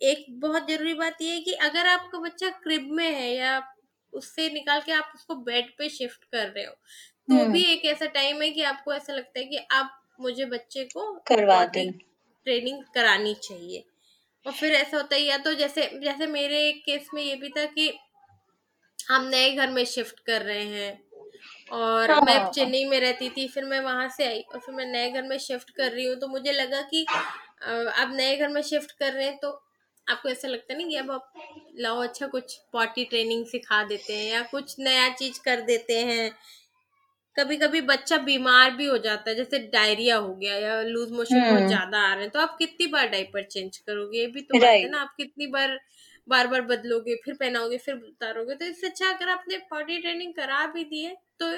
एक 0.02 0.26
बहुत 0.40 0.68
ज़रूरी 0.70 0.94
बात 0.94 1.22
ये 1.22 1.32
है 1.34 1.40
कि 1.42 1.54
अगर 1.64 1.88
आपका 1.88 2.20
बच्चा 2.20 2.50
क्रिब 2.64 2.90
में 2.92 3.10
है 3.12 3.34
या 3.36 3.62
उससे 4.14 4.50
निकाल 4.50 4.82
के 4.82 4.92
आप 4.92 5.12
उसको 5.16 5.36
बेड 5.44 5.70
पे 5.78 5.90
शिफ्ट 5.90 6.24
कर 6.24 6.48
रहे 6.48 6.66
हो 6.66 6.74
तो 6.74 7.36
हम्म। 7.36 7.52
भी 7.54 7.64
एक 7.64 7.86
ऐसा 7.86 8.06
टाइम 8.16 8.42
है 8.42 8.50
कि 8.52 8.64
आपको 8.64 8.94
ऐसा 8.94 9.14
लगता 9.14 9.40
है 9.40 9.46
कि 9.46 9.58
आप 9.72 10.00
मुझे 10.20 10.46
बच्चे 10.46 10.84
को 10.86 11.12
करवा 11.28 11.64
दें। 11.66 11.92
ट्रेनिंग 11.92 12.84
करानी 12.96 13.34
चाहिए। 13.44 13.84
और 14.46 14.54
फिर 14.54 14.74
ऐसा 14.74 14.98
होता 14.98 15.16
है 15.16 15.22
या 15.22 15.38
तो 15.40 15.54
जैसे 15.56 15.88
जैसे 16.00 16.28
मेरे 16.30 16.72
केस 16.86 17.10
में 17.14 17.22
ये 17.24 17.36
भी 17.38 17.50
था 17.50 17.66
कि 17.68 17.90
हम 19.00 19.26
नए 19.28 19.50
घर 19.56 19.70
में 19.72 19.84
शिफ्ट 19.86 20.20
कर 20.20 20.42
रहे 20.42 20.64
हैं 20.70 20.92
और 21.72 22.16
मैं 22.20 22.38
हाँ 22.38 22.50
चेन्नई 22.50 22.84
में 22.86 23.00
रहती 23.00 23.30
थी 23.30 23.48
फिर 23.48 23.66
मैं 23.66 23.80
वहाँ 23.82 24.08
से 24.10 24.28
आई 24.28 24.42
और 24.44 24.60
फिर 24.60 24.76
मैं 24.76 24.86
नए 24.86 25.12
घर 25.12 25.24
में 25.24 25.38
शिफ्ट 25.40 25.70
कर 25.72 25.92
रही 25.92 26.06
हूँ 26.06 26.16
तो 26.18 26.28
मुझे 26.28 26.52
लगा 26.52 26.82
कि 26.90 27.06
अब 27.96 28.14
नए 28.16 28.36
घर 28.38 28.48
में 28.50 28.62
शिफ्ट 28.64 28.92
कर 28.92 29.14
रहे 29.14 29.26
हैं 29.26 29.38
तो 29.38 29.50
आपको 30.08 30.30
ऐसा 30.30 30.48
लगता 30.48 30.76
नहीं 30.76 30.88
कि 30.90 30.96
अब 30.96 31.12
आप 31.12 31.34
लाओ 31.80 32.02
अच्छा 32.04 32.28
कुछ 32.28 32.56
पॉटी 32.74 33.06
ट्रेनिंग 33.06 33.46
सिखा 33.48 33.84
देते 33.84 34.18
हैं 34.18 34.32
या 34.32 34.42
कुछ 34.52 34.76
नया 34.80 35.10
चीज़ 35.14 35.40
कर 35.46 35.62
देते 35.62 36.00
हैं? 36.02 36.32
कभी 37.38 37.56
कभी 37.58 37.82
बच्चा 37.84 38.18
बीमार 38.20 38.72
भी 38.72 38.86
हो 38.86 38.98
जाता 38.98 39.30
है 39.30 39.36
जैसे 39.36 39.60
डायरिया 39.70 40.18
हो 40.18 40.34
गया 40.36 40.56
या 40.58 40.82
लूज 40.84 41.12
मोशन 41.12 41.40
बहुत 41.40 41.52
हम्म। 41.52 41.68
ज़्यादा 41.68 42.00
आ 42.02 42.14
रहे 42.14 42.24
हैं 42.24 42.30
तो 42.32 42.40
आप 42.40 42.56
कितनी 42.60 42.88
बार 42.88 43.08
डायपर 43.10 43.44
चेंज 43.46 43.78
करोगे? 43.78 44.20
ये 44.20 44.28
भी 44.28 44.42
तो 44.42 44.60
बात 44.60 44.70
है 44.70 44.90
ना 44.90 45.02
आप 45.02 45.14
कितनी 45.18 45.48
बार 45.48 45.78
बार 46.28 46.48
बार 46.48 46.62
बदलोगे 46.64 47.16
फिर 47.16 47.34
पहनाओगे 47.36 47.78
फिर 47.78 47.96
उतारोगे 47.96 48.56
तो 48.56 48.66
इससे 48.66 48.88
अच्छा 48.88 49.10
अगर 49.10 49.30
आपने 49.30 49.58
पॉटी 49.72 49.98
ट्रेनिंग 50.02 50.34
करा 50.34 50.66
भी 50.68 50.84
दी 50.84 51.04
है 51.04 51.16
तो 51.40 51.52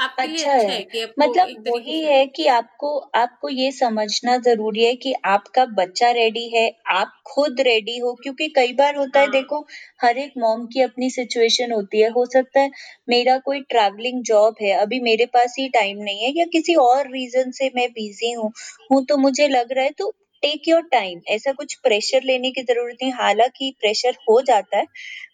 आपके 0.00 0.26
लिए 0.26 0.44
अच्छा 0.44 0.52
अच्छा 0.52 0.68
है। 0.68 0.76
है 0.76 0.82
कि 0.82 1.00
आपको 1.00 1.22
मतलब 1.22 1.48
एक 1.48 1.56
तरीके 1.58 1.70
वही 1.70 2.00
से 2.00 2.12
है 2.12 2.26
कि 2.28 2.46
आपको 2.48 2.96
आपको 3.16 3.48
ये 3.48 3.70
समझना 3.72 4.36
ज़रूरी 4.38 4.84
है 4.84 4.94
कि 4.96 5.12
आपका 5.26 5.64
बच्चा 5.74 6.10
रेडी 6.10 6.48
है 6.48 6.64
आप 6.90 7.12
खुद 7.26 7.60
रेडी 7.60 7.98
हो 7.98 8.12
क्योंकि 8.22 8.48
कई 8.48 8.72
बार 8.72 8.96
होता 8.96 9.20
है 9.20 9.24
हाँ। 9.26 9.32
देखो 9.32 9.60
हर 10.02 10.18
एक 10.18 10.32
मॉम 10.38 10.66
की 10.66 10.80
अपनी 10.80 11.10
सिचुएशन 11.10 11.72
होती 11.72 12.00
है। 12.00 12.08
हो 12.10 12.24
सकता 12.26 12.60
है 12.60 12.70
मेरा 13.08 13.36
कोई 13.38 13.60
ट्रैवलिंग 13.70 14.22
जॉब 14.24 14.54
है 14.62 14.72
अभी 14.76 15.00
मेरे 15.00 15.26
पास 15.26 15.54
ही 15.58 15.68
टाइम 15.68 16.02
नहीं 16.02 16.22
है 16.24 16.32
या 16.38 16.44
किसी 16.52 16.74
और 16.80 17.10
रीजन 17.10 17.50
से 17.50 17.70
मैं 17.74 17.88
बिज़ी 17.90 18.32
हूँ 18.32 18.50
हूँ 18.92 19.04
तो 19.04 19.16
मुझे 19.18 19.48
लग 19.48 19.72
रहा 19.72 19.84
है 19.84 19.90
तो 19.98 20.12
टेक 20.42 20.68
योर 20.68 20.82
टाइम 20.92 21.20
ऐसा 21.28 21.52
कुछ 21.52 21.74
प्रेशर 21.74 22.22
लेने 22.24 22.50
की 22.50 22.62
ज़रूरत 22.62 22.96
नहीं 23.02 23.12
हालाँकि 23.12 23.70
प्रेशर 23.80 24.16
हो 24.30 24.40
जाता 24.42 24.78
है 24.78 24.86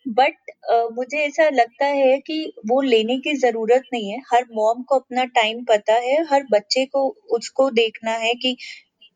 बट 0.09 0.35
uh, 0.73 0.89
मुझे 0.93 1.19
ऐसा 1.19 1.49
लगता 1.51 1.87
है 1.87 2.19
कि 2.19 2.53
वो 2.67 2.81
लेने 2.83 3.19
की 3.19 3.35
ज़रूरत 3.37 3.83
नहीं 3.93 4.11
है। 4.11 4.21
हर 4.35 4.45
मॉम 4.53 4.83
को 4.83 4.99
अपना 4.99 5.25
टाइम 5.25 5.65
पता 5.65 5.95
है 5.95 6.23
हर 6.25 6.45
बच्चे 6.53 6.85
को 6.87 7.09
उसको 7.31 7.71
देखना 7.71 8.11
है 8.11 8.35
कि 8.35 8.57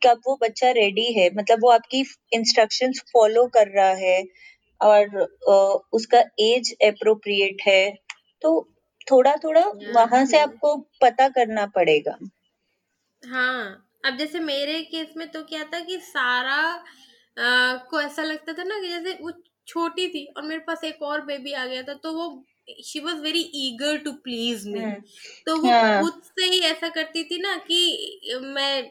कब 0.07 0.21
वो 0.27 0.39
बच्चा 0.43 0.71
रेडी 0.73 1.13
है। 1.13 1.31
मतलब 1.37 1.59
वो 1.63 1.71
आपकी 1.71 2.05
इंस्ट्रक्शंस 2.33 3.03
फॉलो 3.13 3.47
कर 3.49 3.69
रहा 3.69 3.93
है 3.97 4.25
और 4.81 5.17
अ, 5.49 5.79
उसका 5.93 6.25
एज 6.41 6.75
अप्रोप्रिएट 6.85 7.63
है। 7.69 7.91
तो 8.43 8.69
थोड़ा 9.13 9.37
थोड़ा 9.37 9.65
वहाँ 9.95 10.25
से 10.27 10.39
हम्म 10.39 10.51
आपको 10.51 10.77
पता 11.03 11.29
करना 11.29 11.67
पड़ेगा। 11.67 12.19
हाँ। 13.23 13.90
अब 14.05 14.17
जैसे 14.17 14.41
मेरे 14.41 14.83
केस 14.83 15.15
में 15.17 15.29
तो 15.31 15.43
क्या 15.43 15.65
था 15.65 15.81
कि 15.81 15.99
सारा 15.99 16.57
आ, 17.37 17.77
को 17.91 18.01
ऐसा 18.01 18.23
लगता 18.23 18.53
था 18.53 18.63
ना 18.65 18.79
कि 18.81 18.89
जैसे 18.89 19.19
वो 19.23 19.33
छोटी 19.67 20.09
थी 20.09 20.25
और 20.37 20.43
मेरे 20.43 20.61
पास 20.61 20.85
एक 20.85 21.03
और 21.03 21.21
बेबी 21.21 21.53
आ 21.53 21.67
गया 21.67 21.83
था 21.83 21.95
तो 21.95 22.13
वो 22.13 22.45
she 22.85 23.01
was 23.01 23.21
very 23.21 23.41
eager 23.55 23.97
to 23.99 24.13
please 24.13 24.69
me 24.69 24.81
तो 25.47 25.57
वो 25.57 25.71
हाँ। 25.71 26.03
खुद 26.03 26.23
से 26.23 26.45
ही 26.45 26.61
ऐसा 26.61 26.89
करती 26.89 27.25
थी 27.25 27.39
ना 27.39 27.57
कि 27.57 28.39
मैं 28.43 28.91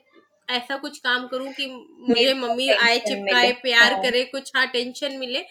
ऐसा 0.49 0.77
कुछ 0.77 0.97
काम 0.99 1.27
करूँ 1.27 1.51
कि 1.53 1.65
मेरे 1.65 2.33
मुझे 2.33 2.33
मम्मी 2.33 2.69
आए 2.69 2.97
चिपकाए 2.99 3.51
प्यार 3.51 3.93
हाँ। 3.93 4.03
करे 4.03 4.23
कुछ 4.25 4.51
हाँ 4.55 4.67
टेंशन 4.67 5.17
मिले। 5.17 5.41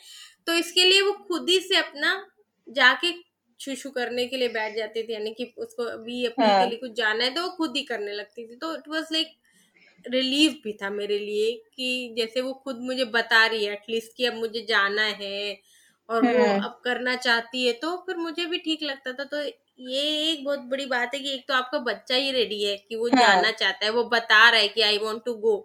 तो 0.46 0.52
इसके 0.52 0.84
लिए 0.84 1.00
वो 1.02 1.12
खुद 1.28 1.48
ही 1.48 1.60
से 1.60 1.76
अपना 1.76 2.26
जाके 2.66 3.12
शुशु 3.60 3.90
करने 3.90 4.26
के 4.26 4.36
लिए 4.36 4.48
बैठ 4.48 4.76
जाती 4.76 5.02
थी 5.02 5.12
यानी 5.12 5.30
कि 5.30 5.52
उसको 5.58 5.82
अभी 5.82 6.24
अपनी 6.26 6.44
के 6.46 6.50
हाँ 6.52 6.66
लिए 6.66 6.78
कुछ 6.78 6.92
जाना 6.92 7.24
है 7.24 7.34
तो 7.34 7.42
वो 7.42 7.48
खुद 7.48 7.76
ही 7.76 7.82
करने 7.82 8.12
लगती 8.12 8.46
थी। 8.46 8.56
तो 8.56 8.74
इट 8.74 8.88
वाज 8.88 9.04
लाइक 9.12 9.28
रिलीफ 10.04 10.60
भी 10.64 10.72
था 10.72 10.90
मेरे 10.90 11.18
लिए 11.18 11.52
कि 11.76 12.14
जैसे 12.18 12.40
वो 12.40 12.52
खुद 12.64 12.80
मुझे 12.80 13.04
बता 13.04 13.46
रही 13.46 13.64
है 13.64 13.72
एटलीस्ट 13.72 14.16
कि 14.16 14.24
अब 14.24 14.34
मुझे 14.34 14.64
जाना 14.68 15.02
है 15.02 15.58
और 16.08 16.24
वो 16.24 16.44
हम्म 16.44 16.64
अब 16.64 16.80
करना 16.84 17.14
चाहती 17.16 17.66
है 17.66 17.72
तो 17.72 17.96
फिर 17.96 18.16
मुझे 18.16 18.46
भी 18.46 18.58
ठीक 18.58 18.82
लगता 18.82 19.12
था 19.12 19.24
तो 19.24 19.42
ये 19.80 20.02
एक 20.32 20.44
बहुत 20.44 20.60
बड़ी 20.60 20.86
बात 20.86 21.14
है 21.14 21.20
कि 21.20 21.34
एक 21.34 21.44
तो 21.48 21.54
आपका 21.54 21.78
बच्चा 21.78 22.14
ही 22.14 22.30
रेडी 22.30 22.62
है 22.64 22.76
कि 22.76 22.96
वो 22.96 23.08
हाँ। 23.08 23.20
जाना 23.20 23.50
चाहता 23.50 23.84
है 23.86 23.90
वो 23.92 24.04
बता 24.04 24.48
रहा 24.50 24.60
है 24.60 24.68
कि 24.68 24.80
आई 24.80 24.98
वॉन्ट 24.98 25.24
टू 25.24 25.34
गो 25.34 25.56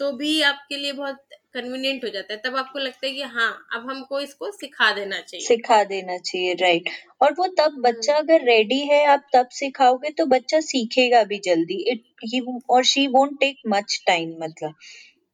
तो 0.00 0.12
भी 0.12 0.40
आपके 0.42 0.76
लिए 0.76 0.92
बहुत 0.92 1.24
कन्वीनियंट 1.54 2.04
हो 2.04 2.08
जाता 2.10 2.32
है 2.34 2.40
तब 2.44 2.56
आपको 2.56 2.78
लगता 2.78 3.06
है 3.06 3.12
कि 3.12 3.22
हाँ 3.30 3.50
अब 3.74 3.88
हमको 3.90 4.20
इसको 4.20 4.50
सिखा 4.52 4.90
देना 4.92 5.20
चाहिए। 5.20 5.46
सिखा 5.46 5.82
देना 5.84 6.16
चाहिए 6.18 6.54
राइट 6.60 6.88
और 7.22 7.32
वो 7.38 7.46
तब 7.58 7.80
बच्चा 7.80 8.16
अगर 8.16 8.44
रेडी 8.44 8.80
है 8.86 9.04
आप 9.06 9.26
तब 9.34 9.48
सिखाओगे 9.52 10.10
तो 10.18 10.26
बच्चा 10.26 10.60
सीखेगा 10.62 11.22
भी 11.24 11.38
जल्दी। 11.44 11.82
इट 11.92 12.04
ही 12.24 12.40
और 12.70 12.84
she 12.84 13.06
won't 13.08 13.38
take 13.40 13.56
much 13.68 14.02
time 14.06 14.34
मतलब। 14.42 14.74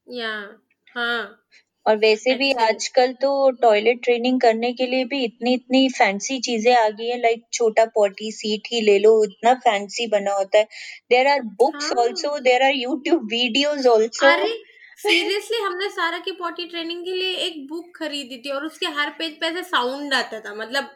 या 0.07 0.33
हाँ। 0.97 1.45
और 1.87 1.97
वैसे 1.97 2.35
भी 2.35 2.51
आजकल 2.63 3.13
तो 3.13 3.29
टॉयलेट 3.61 4.03
ट्रेनिंग 4.05 4.41
करने 4.41 4.73
के 4.73 4.87
लिए 4.87 5.05
भी 5.05 5.23
इतनी 5.25 5.53
इतनी 5.55 5.89
फैंसी 5.89 6.39
चीज़ें 6.41 6.75
आ 6.75 6.89
गई 6.89 7.07
है 7.07 7.19
लाइक 7.21 7.45
छोटा 7.53 7.85
पॉटी 7.95 8.31
सीट 8.33 8.69
ही 8.73 8.81
ले 8.81 8.99
लो 8.99 9.13
इतना 9.25 9.55
फैंसी 9.61 10.07
बना 10.07 10.33
होता 10.35 10.59
है। 10.59 10.65
देर 11.11 11.27
आर 11.27 11.41
बुक्स 11.63 11.85
हाँ। 11.87 12.05
Also 12.05 12.39
there 12.41 12.63
are 12.63 12.75
YouTube 12.75 13.23
videos 13.33 13.89
also 13.89 14.27
seriously 14.99 15.59
हमने 15.63 15.89
सारा 15.89 16.19
की 16.19 16.33
पॉटी 16.33 16.65
ट्रेनिंग 16.69 17.05
के 17.05 17.13
लिए 17.13 17.35
एक 17.39 17.67
बुक 17.69 17.91
खरीदी 17.97 18.37
थी 18.37 18.51
और 18.51 18.65
उसके 18.67 18.87
हर 18.97 19.11
पेज 19.19 19.39
पे 19.41 19.47
ऐसे 19.47 19.63
साउंड 19.63 20.15
आता 20.15 20.41
था 20.41 20.55
मतलब 20.55 20.91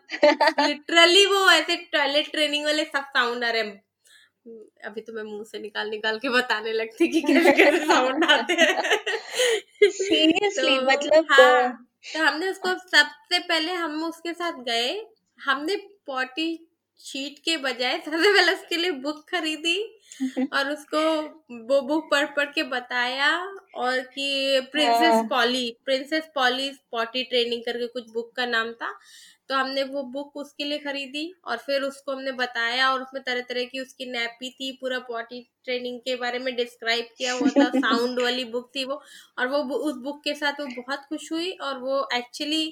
लिटरली 0.60 1.24
वो 1.26 1.50
ऐसे 1.50 1.76
टॉयलेट 1.92 2.30
ट्रेनिंग 2.30 2.64
वाले 2.64 2.84
सब 2.84 3.04
साउंड 3.08 3.44
आ 3.44 3.50
रहे 3.50 3.62
हैं। 3.62 3.82
अभी 4.84 5.00
तो 5.00 5.12
मैं 5.12 5.22
मुँह 5.22 5.44
से 5.44 5.58
निकाल 5.58 5.90
निकाल 5.90 6.18
के 6.18 6.28
बताने 6.28 6.72
लगती 6.72 7.08
कि 7.08 7.20
कैसे 7.22 7.52
कैसे 7.52 7.84
साउंड 7.86 8.24
आते 8.24 8.52
हैं। 8.52 8.82
सीरियसली 9.82 10.76
तो 10.76 10.82
मतलब 10.82 11.26
हाँ 11.30 11.86
तो 12.04 12.24
हमने 12.24 12.50
उसको 12.50 12.74
सबसे 12.88 13.38
पहले 13.38 13.72
हम 13.74 14.02
उसके 14.04 14.32
साथ 14.32 14.62
गए 14.64 14.90
हमने 15.38 15.76
पॉटी 16.06 16.48
शीट 17.00 17.38
के 17.38 17.56
बजाय 17.56 17.98
सबसे 17.98 18.32
पहले 18.32 18.52
उसके 18.52 18.76
लिए 18.76 18.90
बुक 19.04 19.24
खरीदी 19.30 19.78
और 20.52 20.70
उसको 20.70 21.00
वो 21.68 21.80
बुक 21.82 22.10
पढ़ 22.10 22.26
पढ़ 22.36 22.50
के 22.52 22.62
बताया 22.64 23.30
और 23.74 24.00
कि 24.14 24.60
princess. 24.72 25.22
Polly 25.30 25.70
princess 25.84 26.30
Polly 26.34 26.70
potty 26.92 27.22
training 27.24 27.62
करके 27.64 27.86
कुछ 27.86 28.10
बुक 28.10 28.32
का 28.36 28.46
नाम 28.46 28.72
था। 28.72 28.92
तो 29.48 29.54
हमने 29.54 29.82
वो 29.84 30.02
बुक 30.12 30.36
उसके 30.36 30.64
लिए 30.64 30.78
खरीदी 30.78 31.24
और 31.44 31.56
फिर 31.58 31.82
उसको 31.82 32.12
हमने 32.12 32.32
बताया 32.32 32.90
और 32.92 33.02
उसमें 33.02 33.22
तरह 33.22 33.40
तरह 33.42 33.64
की 33.64 33.80
उसकी 33.80 34.06
नैपी 34.06 34.50
थी 34.50 34.70
पूरा 34.80 34.98
पॉटी 35.08 35.40
ट्रेनिंग 35.64 35.98
के 36.00 36.16
बारे 36.16 36.38
में 36.38 36.54
डिस्क्राइब 36.56 37.08
किया 37.18 37.32
हुआ 37.32 37.50
था 37.60 37.70
साउंड 37.76 38.20
वाली 38.20 38.44
बुक 38.46 38.70
थी 38.76 38.84
वो। 38.84 39.00
और 39.38 39.48
वो 39.48 39.58
उस 39.78 39.96
बुक 40.02 40.22
के 40.24 40.34
साथ 40.34 40.60
वो 40.60 40.66
बहुत 40.76 41.04
खुश 41.08 41.32
हुई 41.32 41.50
और 41.62 41.78
वो 41.78 42.08
एक्चुअली 42.14 42.64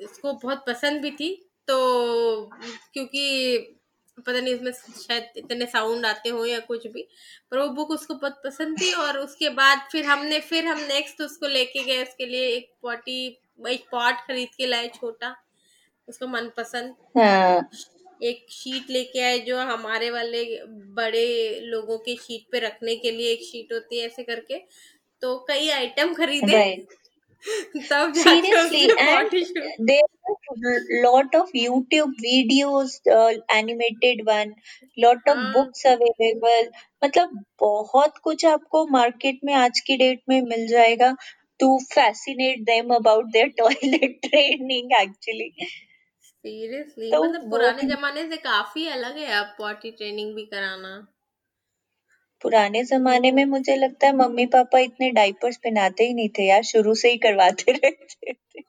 इसको 0.00 0.32
बहुत 0.34 0.64
पसंद 0.66 1.02
भी 1.02 1.10
थी। 1.12 1.34
तो 1.68 1.76
क्योंकि 2.92 3.77
पता 4.26 4.40
नहीं 4.40 4.54
उसमें 4.54 4.72
शायद 4.72 5.32
इतने 5.36 5.66
साउंड 5.66 6.06
आते 6.06 6.28
हो 6.28 6.44
या 6.46 6.58
कुछ 6.60 6.86
भी 6.86 7.06
पर 7.50 7.58
वो 7.58 7.68
बुक 7.68 7.90
उसको 7.90 8.14
बहुत 8.14 8.40
पसंद 8.44 8.80
थी 8.80 8.92
और 8.92 9.18
उसके 9.18 9.48
बाद 9.50 9.88
फिर 9.92 10.04
हमने 10.04 10.40
फिर 10.40 10.66
हम 10.66 10.80
नेक्स्ट 10.88 11.20
उसको 11.22 11.46
लेके 11.46 11.82
गए 11.84 12.02
उसके 12.02 12.26
लिए 12.26 12.46
एक 12.48 12.72
पॉटी 12.82 13.26
एक 13.68 13.84
पॉट 13.92 14.26
खरीद 14.26 14.48
के 14.56 14.66
लाए 14.66 14.88
छोटा 14.88 15.34
उसको 16.08 16.26
मनपसंद। 16.26 16.94
हाँ। 17.18 17.68
एक 18.22 18.46
शीट 18.50 18.90
लेके 18.90 19.20
आए 19.20 19.38
जो 19.38 19.58
हमारे 19.58 20.10
वाले 20.10 20.44
बड़े 20.94 21.60
लोगों 21.64 21.98
के 21.98 22.14
शीट 22.16 22.46
पे 22.52 22.58
रखने 22.58 22.96
के 22.96 23.10
लिए 23.10 23.32
एक 23.32 23.42
शीट 23.42 23.72
होती 23.72 23.98
है 23.98 24.06
ऐसे 24.06 24.22
करके 24.22 24.58
तो 25.22 25.36
कई 25.48 25.68
आइटम 25.70 26.14
खरीदे। 26.14 26.62
हाँ। 35.38 35.52
मतलब 37.04 37.44
बहुत 37.60 38.18
कुछ 38.18 38.44
आपको 38.44 38.86
मार्केट 38.86 39.40
में 39.44 39.54
आज 39.54 39.80
की 39.80 39.96
डेट 39.96 40.22
में 40.28 40.42
मिल 40.42 40.66
जाएगा 40.68 41.16
to 41.60 41.78
fascinate 41.92 42.60
them 42.60 42.94
about 42.94 43.24
their 43.24 43.48
toilet 43.48 44.18
training 44.22 44.92
actually 45.02 45.50
seriously 46.22 47.10
मतलब 47.10 47.50
पुराने 47.50 47.82
जमाने 47.82 48.30
से 48.30 48.36
काफ़ी 48.36 48.88
अलग 48.88 49.18
है 49.18 49.32
आप 49.32 49.54
पॉटी 49.58 49.90
ट्रेनिंग 49.90 50.34
भी 50.34 50.44
कराना। 50.46 51.06
पुराने 52.42 52.82
जमाने 52.84 53.30
में 53.32 53.44
मुझे 53.44 53.76
लगता 53.76 54.06
है 54.06 54.16
मम्मी 54.16 54.46
पापा 54.46 54.78
इतने 54.78 55.10
डाइपर्स 55.10 55.56
पहनाते 55.56 56.04
ही 56.04 56.14
नहीं 56.14 56.28
थे 56.28 56.46
यार 56.48 56.62
शुरू 56.62 56.94
से 56.94 57.10
ही 57.10 57.16
करवाते 57.18 57.72
रहते 57.72 58.32
थे। 58.32 58.60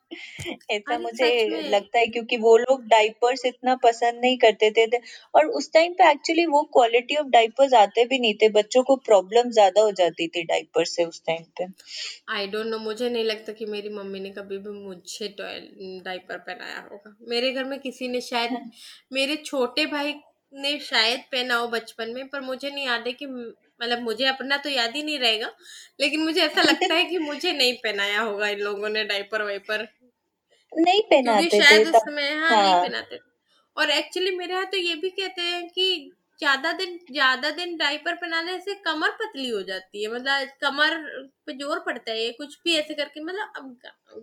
ऐसा 0.71 0.93
अरे 0.93 0.97
मुझे 0.97 1.27
सच 1.43 1.51
में। 1.51 1.69
लगता 1.69 1.99
है 1.99 2.07
क्योंकि 2.07 2.37
वो 2.37 2.57
लोग 2.57 2.83
डाइपर्स 2.87 3.45
इतना 3.45 3.75
पसंद 3.75 4.19
नहीं 4.21 4.37
करते 4.37 4.71
थे, 4.71 4.87
थे 4.87 4.97
और 5.35 5.47
उस 5.47 5.71
टाइम 5.73 5.93
पे 5.93 6.09
एक्चुअली 6.11 6.45
वो 6.45 6.63
क्वालिटी 6.73 7.15
ऑफ़ 7.15 7.27
डाइपर्स 7.27 7.73
आते 7.73 8.05
भी 8.05 8.19
नहीं 8.19 8.33
थे 8.33 8.49
बच्चों 8.49 8.83
को 8.83 8.95
प्रॉब्लम 8.95 9.49
ज़्यादा 9.49 9.81
हो 9.81 9.91
जाती 9.91 10.27
थी 10.27 10.43
डाइपर 10.43 10.85
से 10.85 11.05
उस 11.05 11.21
टाइम 11.27 11.43
पे। 11.59 11.65
आई 12.29 12.47
डोंट 12.47 12.65
नो 12.65 12.77
मुझे 12.77 13.09
नहीं 13.09 13.23
लगता 13.23 13.53
कि 13.53 13.65
मेरी 13.65 13.89
मम्मी 13.89 14.19
ने 14.19 14.29
कभी 14.29 14.57
भी 14.57 14.69
मुझे 14.69 15.27
डाइपर 15.37 16.37
पहनाया 16.37 16.79
होगा। 16.91 17.15
मेरे 17.29 17.51
घर 17.51 17.63
में 17.63 17.79
किसी 17.79 18.07
ने 18.07 18.21
शायद 18.21 18.51
मेरे 19.13 19.35
छोटे 19.35 19.85
भाई 19.85 20.13
ने 20.53 20.79
शायद 20.79 21.19
पहना 21.31 21.55
हो 21.55 21.67
बचपन 21.67 22.09
में 22.09 22.27
पर 22.27 22.41
मुझे 22.41 22.69
नहीं 22.69 22.85
याद 22.85 23.03
है 23.07 23.13
कि 23.13 23.25
मतलब 23.25 23.99
मुझे 23.99 24.25
अपना 24.25 24.57
तो 24.57 24.69
याद 24.69 24.95
ही 24.95 25.03
नहीं 25.03 25.19
रहेगा 25.19 25.51
लेकिन 25.99 26.21
मुझे 26.21 26.41
ऐसा 26.41 26.61
लगता 26.61 26.93
है 26.93 27.05
कि 27.05 27.17
मुझे 27.17 27.51
नहीं 27.53 27.73
पहनाया 27.73 28.21
होगा 28.21 28.47
इन 28.47 28.59
लोगों 28.59 28.89
ने 28.89 29.03
डायपर 29.03 29.43
वाइपर 29.43 29.87
नहीं 30.71 31.01
पहनाते 31.01 31.45
थे 31.47 31.63
शायद 31.63 31.87
उस 31.87 31.95
समय 31.95 32.29
हाँ 32.33 32.49
हाँ। 32.49 32.61
नहीं। 32.63 32.89
पहनाते। 32.89 33.19
और 33.77 33.89
एक्चुअली 33.89 34.31
मेरे 34.37 34.53
यहाँ 34.53 34.65
तो 34.65 34.77
ये 34.77 34.95
भी 34.95 35.09
कहते 35.09 35.41
हैं 35.41 35.67
कि 35.69 36.11
ज़्यादा 36.41 36.71
दिन 36.71 36.97
ज़्यादा 37.11 37.49
दिन 37.51 37.75
डाइपर 37.77 38.15
पहनाने 38.15 38.57
से 38.59 38.73
कमर 38.85 39.09
पतली 39.13 39.47
हो 39.49 39.61
जाती 39.63 40.03
है 40.03 40.11
मतलब 40.11 40.47
कमर 40.61 40.95
पे 41.47 41.53
ज़ोर 41.53 41.79
पड़ता 41.79 42.11
है 42.11 42.29
कुछ 42.33 42.57
भी 42.63 42.75
ऐसे 42.75 42.93
करके 42.93 43.23
मतलब 43.23 43.53
अब 43.57 43.75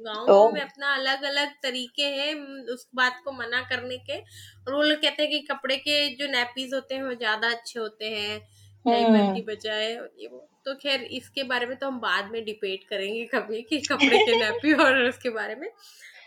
गाँव 0.05 0.31
ओह। 0.31 0.53
में 0.53 0.61
अपना 0.61 0.95
अलग 0.95 1.23
अलग 1.25 1.53
तरीके 1.63 2.05
हैं 2.13 2.35
उस 2.75 2.87
बात 2.95 3.21
को 3.25 3.33
मना 3.33 3.61
करने 3.71 3.99
के 4.01 4.19
और 4.19 4.75
वो 4.75 4.83
लोग 4.83 4.99
कहते 5.03 5.23
हैं 5.23 5.31
कि 5.33 5.41
कपड़े 5.51 5.77
के 5.79 5.99
जो 6.17 6.27
नैपीज 6.33 6.75
होते 6.75 6.95
हैं 6.95 7.03
वो 7.03 7.15
ज़्यादा 7.17 7.51
अच्छे 7.51 7.79
होते 7.79 8.11
हैं 8.11 8.39
डाइपर 8.85 9.23
हम्म 9.23 9.27
की 9.27 9.43
बजाय 9.43 9.95
और 9.97 10.11
ये 10.21 10.27
वो 10.29 10.49
तो 10.67 10.75
खैर 10.77 11.03
इसके 11.13 11.43
बारे 11.45 11.67
में 11.67 11.77
तो 11.77 11.87
हम 11.87 11.99
बाद 12.01 12.31
में 12.33 12.45
डिबेट 12.45 12.85
करेंगे 12.89 13.25
कभी 13.35 13.63
कि 13.63 13.79
कपड़े 13.91 14.19
के 14.19 14.35
नैपी 14.37 14.73
और 14.85 15.03
उसके 15.05 15.31
बारे 15.31 15.55
में 15.55 15.69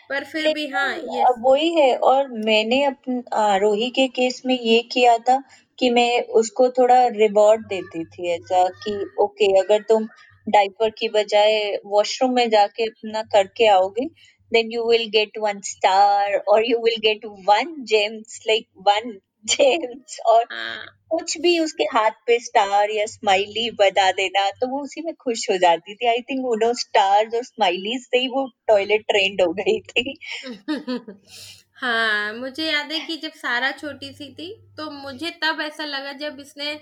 पर 0.09 0.23
फिर 0.25 0.47
भी 0.49 0.67
हाँ 0.67 0.89
ये 0.95 1.23
वही 1.39 1.73
है 1.75 1.95
और 2.05 2.27
मैंने 2.45 2.83
अपन 2.85 3.23
आरोही 3.39 3.89
के 3.91 4.07
केस 4.09 4.41
में 4.45 4.59
ये 4.59 4.81
किया 4.91 5.17
था 5.19 5.41
कि 5.79 5.89
मैं 5.89 6.21
उसको 6.21 6.69
थोड़ा 6.69 7.07
रिवॉर्ड 7.07 7.61
देती 7.61 8.03
थी 8.05 8.29
ऐसा 8.29 8.67
कि 8.83 8.93
ओके 9.19 9.59
अगर 9.59 9.81
तुम 9.81 10.07
डाइपर 10.47 10.89
की 10.89 11.09
बजाय 11.09 11.79
वॉशरूम 11.85 12.33
में 12.33 12.49
जाके 12.49 12.83
अपना 12.83 13.21
करके 13.21 13.67
आओगे 13.67 14.05
then 14.51 14.71
you 14.71 14.89
will 14.89 15.09
get 15.09 15.37
one 15.39 15.59
star 15.61 16.35
और 16.47 16.69
you 16.69 16.77
will 16.77 16.95
get 16.99 17.25
one 17.25 17.75
gems 17.83 18.43
like 18.47 18.67
one 18.77 19.19
gems 19.45 20.19
और 20.25 20.45
हाँ। 20.51 20.85
कुछ 21.09 21.37
भी 21.37 21.59
उसके 21.59 21.83
हाथ 21.83 22.11
पे 22.27 22.39
स्टार 22.39 22.91
या 22.91 23.05
स्माइली 23.05 23.69
बता 23.71 24.11
देना 24.11 24.49
तो 24.51 24.67
वो 24.67 24.83
उसी 24.83 25.01
में 25.01 25.13
खुश 25.15 25.49
हो 25.51 25.57
जाती 25.57 25.95
थी। 25.95 26.07
आई 26.07 26.21
थिंक 26.21 26.45
उन्होंने 26.45 26.73
स्टार्स 26.73 27.35
और 27.35 27.43
स्माइलीज 27.43 28.01
से 28.01 28.17
ही 28.17 28.27
वो 28.27 28.49
टॉयलेट 28.67 29.01
ट्रेंड 29.01 29.41
हो 29.41 29.53
गई 29.53 29.79
थी। 29.79 30.17
हाँ 31.81 32.33
मुझे 32.33 32.71
याद 32.71 32.91
है 32.91 32.99
कि 33.07 33.17
जब 33.17 33.31
सारा 33.31 33.71
छोटी 33.71 34.11
सी 34.13 34.33
थी 34.33 34.53
तो 34.77 34.91
मुझे 34.91 35.29
तब 35.29 35.61
ऐसा 35.61 35.85
लगा 35.85 36.13
जब 36.13 36.37
इसने 36.39 36.79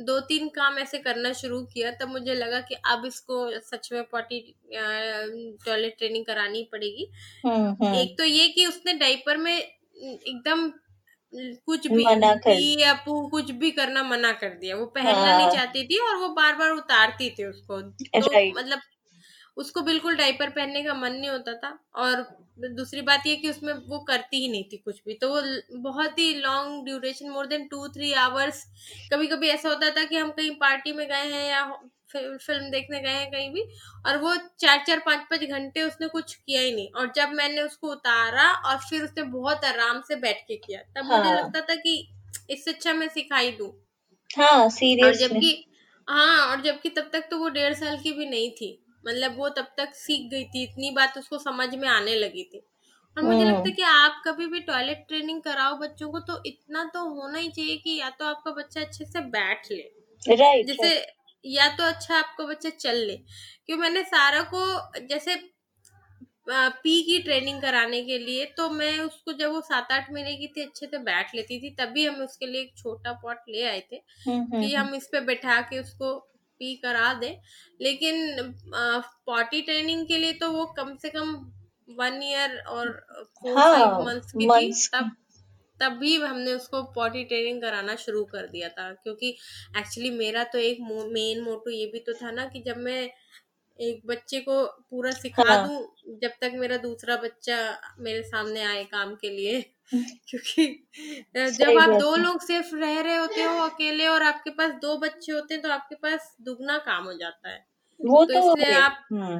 दो 0.00 0.20
तीन 0.20 0.48
काम 0.48 0.78
ऐसे 0.78 0.98
करना 0.98 1.32
शुरू 1.32 1.62
किया 1.62 1.90
तब 1.90 2.08
मुझे 2.08 2.34
लगा 2.34 2.60
कि 2.60 2.74
अब 2.74 3.06
इसको 3.06 3.60
सच 3.60 3.88
में 3.92 4.02
पॉटी 4.02 4.54
टॉयलेट 5.66 5.98
ट्रेनिंग 5.98 6.24
करानी 6.24 6.68
पड़ेगी। 6.72 7.10
हम्म 7.46 7.84
हम्म। 7.84 7.94
एक 7.94 8.18
तो 8.18 8.24
ये 8.24 8.48
कि 8.48 8.66
उसने 8.66 8.94
डाइपर 8.94 9.36
में 9.36 9.56
एकदम 9.56 10.72
कुछ 11.66 11.86
भी 11.86 12.04
मना 12.04 12.34
कर 12.34 12.54
पी 12.54 12.82
या 12.82 12.92
पू 12.94 13.28
कुछ 13.28 13.50
भी 13.50 13.70
करना 13.70 14.02
मना 14.02 14.32
कर 14.32 14.48
दिया। 14.48 14.76
वो 14.76 14.86
पहनना 14.86 15.36
नहीं 15.36 15.46
हाँ। 15.46 15.54
चाहती 15.54 15.84
थी 15.84 15.98
और 15.98 16.16
वो 16.16 16.28
बार 16.28 16.54
बार 16.54 16.70
उतारती 16.70 17.30
थी 17.30 17.44
उसको। 17.44 17.80
तो. 17.82 18.60
मतलब 18.60 18.80
उसको 19.58 19.80
बिल्कुल 19.80 20.16
डाइपर 20.16 20.50
पहनने 20.50 20.82
का 20.82 20.94
मन 20.94 21.12
नहीं 21.12 21.30
होता 21.30 21.54
था 21.54 21.78
और 21.94 22.26
दूसरी 22.58 23.00
बात 23.00 23.26
ये 23.26 23.36
कि 23.36 23.50
उसमें 23.50 23.72
वो 23.72 23.98
करती 23.98 24.40
ही 24.40 24.48
नहीं 24.48 24.64
थी 24.64 24.76
कुछ 24.76 25.02
भी 25.06 25.14
तो 25.14 25.28
वो 25.28 25.40
बहुत 25.80 26.18
ही 26.18 26.34
long 26.34 26.84
duration 26.84 27.30
more 27.30 27.46
than 27.46 27.66
two 27.68 27.88
three 27.88 28.12
hours 28.12 28.64
कभी 29.12 29.26
कभी 29.26 29.48
ऐसा 29.48 29.68
होता 29.68 29.90
था 29.90 30.04
कि 30.04 30.16
हम 30.16 30.30
कहीं 30.30 30.50
पार्टी 30.50 30.92
में 30.92 31.06
गए 31.08 31.30
हैं 31.32 31.48
या 31.50 31.64
फ़िल्म 32.12 32.70
देखने 32.70 33.00
गए 33.00 33.08
हैं 33.08 33.30
कहीं 33.30 33.50
भी 33.52 33.62
और 34.06 34.18
वो 34.18 34.34
चार 34.36 34.84
चार 34.86 34.98
पाँच 34.98 35.26
पाँच 35.30 35.40
घंटे 35.40 35.82
उसने 35.82 36.08
कुछ 36.08 36.34
किया 36.34 36.60
ही 36.60 36.74
नहीं 36.74 36.88
और 36.88 37.12
जब 37.16 37.28
मैंने 37.28 37.62
उसको 37.62 37.88
उतारा 37.88 38.52
और 38.52 38.76
फिर 38.76 39.02
उसने 39.02 39.22
बहुत 39.22 39.64
आराम 39.64 40.00
से 40.00 40.16
बैठ 40.16 40.40
के 40.48 40.56
किया 40.56 40.80
तब 40.96 41.10
हाँ। 41.12 41.18
मुझे। 41.18 41.34
लगता 41.34 41.60
था 41.60 41.74
कि 41.74 42.08
इससे 42.50 42.70
अच्छा 42.70 42.92
मैं 42.92 43.08
सिखाई 43.08 43.50
दूँ 43.50 43.72
हाँ 44.38 44.50
और 44.50 44.70
सीरियसली 44.70 45.28
जबकि 45.28 45.64
हाँ 46.08 46.46
और 46.46 46.60
जबकि 46.62 46.88
तब 46.88 47.10
तक 47.12 47.28
तो 47.30 47.38
वो 47.38 47.48
डेढ़ 47.48 47.74
साल 47.74 47.98
की 47.98 48.12
भी 48.12 48.26
नहीं 48.26 48.50
थी 48.50 48.84
मतलब 49.06 49.36
वो 49.36 49.48
तब 49.48 49.66
तक 49.78 49.94
सीख 49.94 50.30
गई 50.30 50.44
थी 50.44 50.62
इतनी 50.62 50.90
बात 50.90 51.18
उसको 51.18 51.38
समझ 51.38 51.74
में 51.74 51.88
आने 51.88 52.14
लगी 52.14 52.44
थी। 52.44 52.58
और 53.16 53.24
मुझे 53.24 53.44
लगता 53.44 53.50
है 53.50 53.60
हम्म 53.60 53.70
कि 53.70 53.82
आप 53.82 54.22
कभी 54.26 54.46
भी 54.46 54.60
टॉयलेट 54.60 55.04
ट्रेनिंग 55.08 55.42
कराओ 55.42 55.76
बच्चों 55.78 56.10
को 56.10 56.20
तो 56.20 56.42
इतना 56.46 56.84
तो 56.84 57.04
होना 57.10 57.38
ही 57.38 57.48
चाहिए 57.48 57.76
कि 57.76 57.96
या 57.96 58.10
तो 58.10 58.24
आपका 58.24 58.50
बच्चा 58.50 58.80
अच्छे 58.80 59.04
से 59.04 59.20
बैठ 59.20 59.70
ले। 59.70 59.90
जैसे 60.62 60.90
या 61.44 61.68
तो 61.76 61.84
अच्छा 61.84 62.18
आपका 62.18 62.44
बच्चा 62.44 62.70
चल 62.70 62.96
ले। 62.96 63.16
क्योंकि 63.66 63.80
मैंने 63.82 64.02
सारा 64.02 64.42
को 64.54 64.60
जैसे 65.06 65.36
पी 66.50 67.02
की 67.02 67.18
ट्रेनिंग 67.18 67.60
कराने 67.62 68.02
के 68.02 68.18
लिए 68.18 68.44
तो 68.56 68.68
मैं 68.70 68.98
उसको 68.98 69.32
जब 69.32 69.50
वो 69.52 69.60
सात 69.60 69.92
आठ 69.92 70.12
महीने 70.12 70.34
की 70.36 70.46
थी 70.46 70.62
अच्छे 70.62 70.86
से 70.86 70.98
बैठ 70.98 71.34
लेती 71.34 71.58
थी 71.60 71.70
तभी 71.70 72.04
हम 72.06 72.22
उसके 72.22 72.46
लिए 72.46 72.60
एक 72.60 72.72
छोटा 72.78 73.12
पॉट 73.12 73.38
ले 73.48 73.62
आए 73.62 73.82
थे 73.92 73.96
हम्म 73.96 74.60
कि 74.60 74.74
हम्म। 74.74 74.88
हम 74.88 74.94
इस 74.94 75.08
पे 75.12 75.20
बैठा 75.20 75.60
के 75.60 75.78
उसको 75.78 76.14
पी 76.60 76.74
करा 76.76 77.12
दें। 77.14 77.34
लेकिन 77.80 78.52
पॉटी 79.26 79.60
ट्रेनिंग 79.62 80.06
के 80.06 80.18
लिए 80.18 80.32
तो 80.34 80.50
वो 80.52 80.64
कम 80.78 80.96
से 81.02 81.10
कम 81.10 81.34
वन 81.98 82.20
ईयर 82.22 82.58
और 82.68 82.90
फोर 83.12 83.54
फाइव 83.54 84.04
मंथ्स 84.06 84.32
की 84.32 84.38
थी 84.38 84.46
मंथ्स 84.48 84.88
तब 85.80 85.92
भी 85.98 86.14
हमने 86.16 86.52
उसको 86.52 86.82
पॉटी 86.94 87.22
ट्रेनिंग 87.24 87.60
कराना 87.62 87.94
शुरू 87.96 88.22
कर 88.24 88.46
दिया 88.46 88.68
था। 88.68 88.90
क्योंकि 88.94 89.28
एक्चुअली 89.78 90.10
मेरा 90.10 90.42
तो 90.44 90.58
एक 90.60 90.78
मेन 91.12 91.42
मोटो 91.42 91.70
ये 91.70 91.86
भी 91.86 91.98
तो 92.06 92.12
था 92.14 92.30
ना 92.30 92.46
कि 92.46 92.62
जब 92.62 92.76
मैं 92.78 93.10
एक 93.78 94.00
बच्चे 94.06 94.40
को 94.40 94.64
पूरा 94.90 95.10
सिखा 95.10 95.42
हाँ। 95.48 95.66
दूँ 95.68 96.18
जब 96.22 96.30
तक 96.40 96.52
मेरा 96.54 96.76
दूसरा 96.76 97.16
बच्चा 97.16 97.56
मेरे 98.00 98.22
सामने 98.22 98.62
आए 98.62 98.84
काम 98.84 99.14
के 99.14 99.30
लिए? 99.30 99.60
क्योंकि 100.28 100.66
जब 101.36 101.78
आप 101.78 101.90
दो 102.00 102.14
लोग 102.16 102.40
सिर्फ़ 102.42 102.74
रह 102.76 103.00
रहे 103.00 103.16
होते 103.16 103.42
हो 103.42 103.58
अकेले 103.64 104.06
और 104.06 104.22
आपके 104.22 104.50
पास 104.50 104.72
दो 104.82 104.96
बच्चे 104.98 105.32
होते 105.32 105.54
हैं 105.54 105.62
तो 105.62 105.70
आपके 105.70 105.94
पास 105.94 106.36
दुगना 106.40 106.78
काम 106.78 107.04
हो 107.04 107.12
जाता 107.12 107.48
है। 107.50 107.64
वो 108.00 108.24
तो 108.24 108.34
तो 108.34 108.52
इसलिए 108.52 108.74
आप 108.74 108.98
हम्म। 109.12 109.38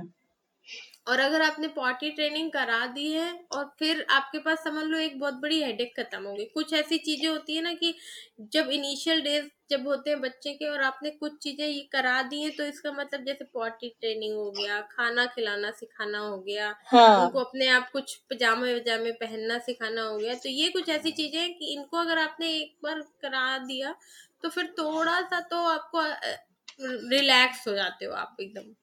और 1.08 1.20
अगर 1.20 1.42
आपने 1.42 1.68
पॉटी 1.74 2.10
ट्रेनिंग 2.10 2.50
करा 2.52 2.84
दी 2.86 3.10
है 3.12 3.28
और 3.52 3.64
फिर 3.78 4.04
आपके 4.10 4.38
पास 4.38 4.64
समझ 4.64 4.84
लो 4.84 4.98
एक 4.98 5.18
बहुत 5.20 5.34
बड़ी 5.34 5.62
हेडेक 5.62 5.94
खत्म 5.96 6.22
हो 6.24 6.34
गई। 6.34 6.44
कुछ 6.54 6.72
ऐसी 6.74 6.98
चीज़ें 6.98 7.28
होती 7.28 7.56
है 7.56 7.62
ना 7.62 7.72
कि 7.74 7.94
जब 8.52 8.68
इनिशियल 8.70 9.20
डेज़ 9.22 9.46
जब 9.70 9.86
होते 9.88 10.10
हैं 10.10 10.20
बच्चे 10.20 10.52
के 10.54 10.68
और 10.68 10.82
आपने 10.82 11.10
कुछ 11.12 11.36
चीज़ें 11.42 11.66
ये 11.66 11.80
करा 11.92 12.20
दी 12.22 12.42
हैं 12.42 12.50
तो 12.56 12.64
इसका 12.64 12.92
मतलब 12.92 13.24
जैसे 13.24 13.44
पॉटी 13.54 13.88
ट्रेनिंग 14.00 14.36
हो 14.36 14.50
गया 14.50 14.80
खाना 14.92 15.26
खिलाना 15.26 15.70
सिखाना 15.70 16.18
हो 16.18 16.38
गया 16.38 16.74
हाँ। 16.86 17.08
उनको 17.16 17.38
अपने 17.38 17.68
आप 17.68 17.90
कुछ 17.92 18.14
पजामे 18.30 18.74
वजामे 18.74 19.12
पहनना 19.20 19.58
सिखाना 19.60 20.02
हो 20.02 20.16
गया 20.18 20.34
तो 20.36 20.48
ये 20.48 20.68
कुछ 20.68 20.88
ऐसी 20.88 21.10
चीज़ें 21.12 21.40
हैं 21.40 21.52
कि 21.54 21.72
इनको 21.74 21.96
अगर 21.96 22.18
आपने 22.18 22.52
एक 22.54 22.76
बार 22.82 23.00
करा 23.22 23.46
दिया 23.66 23.94
तो 24.42 24.48
फिर 24.48 24.66
थोड़ा 24.78 25.20
सा 25.22 25.40
तो 25.50 25.64
आपको 25.68 26.02
रिलैक्स 27.10 27.66
हो 27.68 27.74
जाते 27.74 28.04
हो 28.04 28.12
आप 28.14 28.36
एकदम। 28.40 28.74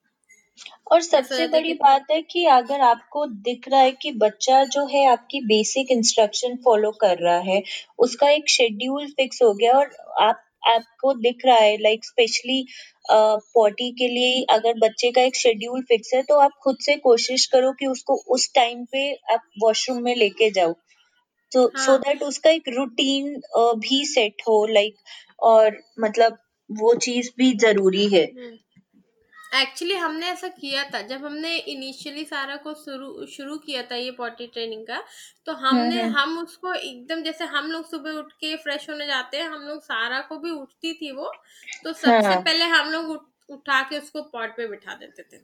और 0.92 0.98
ऐसा 0.98 1.20
सबसे 1.20 1.42
है 1.42 1.48
बड़ी 1.48 1.68
कि 1.68 1.74
बात 1.74 2.06
है 2.10 2.22
कि 2.22 2.44
अगर 2.44 2.80
आपको 2.80 3.26
दिख 3.26 3.68
रहा 3.68 3.80
है 3.80 3.92
कि 3.92 4.12
बच्चा 4.12 4.64
जो 4.64 4.86
है 4.86 5.06
आपकी 5.06 5.40
बेसिक 5.40 5.90
इंस्ट्रक्शन 5.90 6.56
फॉलो 6.56 6.90
कर 6.90 7.18
रहा 7.18 7.38
है 7.38 7.62
उसका 7.98 8.30
एक 8.30 8.48
शेड्यूल 8.48 9.06
फिक्स 9.06 9.42
हो 9.42 9.54
गया 9.54 9.72
और 9.72 9.90
आप 10.20 10.42
आपको 10.68 11.12
दिख 11.14 11.36
रहा 11.46 11.56
है 11.56 11.76
लाइक 11.76 12.04
स्पेशली 12.04 12.66
पॉटी 13.10 13.90
के 13.90 14.08
लिए 14.08 14.44
अगर 14.44 14.74
बच्चे 14.78 15.10
का 15.10 15.22
एक 15.22 15.36
शेड्यूल 15.36 15.82
फिक्स 15.82 16.14
है 16.14 16.22
तो 16.22 16.38
आप 16.38 16.50
खुद 16.62 16.76
से 16.80 16.96
कोशिश 16.96 17.46
करो 17.46 17.72
कि 17.72 17.86
उसको 17.86 18.14
उस 18.14 18.54
टाइम 18.54 18.84
पे 18.84 19.12
आप 19.12 19.40
वॉशरूम 19.62 20.02
में 20.02 20.16
लेके 20.16 20.50
जाओ। 20.50 20.72
तो 21.52 21.72
सो 21.76 21.90
हाँ। 21.92 21.98
दैट 21.98 22.22
उसका 22.22 22.50
एक 22.50 22.62
रूटीन 22.68 23.40
भी 23.58 24.04
सेट 24.04 24.34
हो 24.48 24.66
लाइक 24.66 24.94
और 25.40 25.82
मतलब 26.00 26.38
वो 26.70 26.94
चीज़ 26.94 27.30
भी 27.38 27.52
ज़रूरी 27.52 28.08
है। 28.08 28.26
एक्चुअली 29.62 29.94
हमने 29.94 30.26
ऐसा 30.26 30.48
किया 30.48 30.84
था 30.84 31.00
जब 31.02 31.24
हमने 31.24 31.56
इनिशियली 31.56 32.24
सारा 32.24 32.56
को 32.56 32.74
शुरू 32.74 33.26
शुरू 33.26 33.56
किया 33.58 33.82
था 33.82 33.96
ये 33.96 34.10
पॉटी 34.10 34.46
ट्रेनिंग 34.46 34.86
का 34.86 35.02
तो 35.46 35.52
हम्म 35.52 35.66
हमने 35.66 36.02
हम्म 36.02 36.18
हम 36.18 36.38
उसको 36.38 36.74
एकदम 36.74 37.22
जैसे 37.22 37.44
हम 37.44 37.70
लोग 37.70 37.90
सुबह 37.90 38.10
उठ 38.10 38.32
के 38.32 38.56
फ्रेश 38.56 38.88
होने 38.90 39.06
जाते 39.06 39.36
हैं 39.36 39.48
हम 39.48 39.62
लोग 39.62 39.82
सारा 39.82 40.20
को 40.20 40.38
भी 40.38 40.50
उठती 40.50 40.92
थी 40.92 41.12
वो 41.12 41.32
तो 41.84 41.92
सबसे 41.92 42.26
हाँ। 42.26 42.40
पहले 42.40 42.64
हम 42.64 42.90
लोग 42.90 43.10
उठ, 43.10 43.20
उठा 43.48 43.82
के 43.82 43.98
उसको 43.98 44.22
पॉट 44.22 44.56
पे 44.56 44.66
बिठा 44.68 44.94
देते 44.94 45.22
थे। 45.22 45.36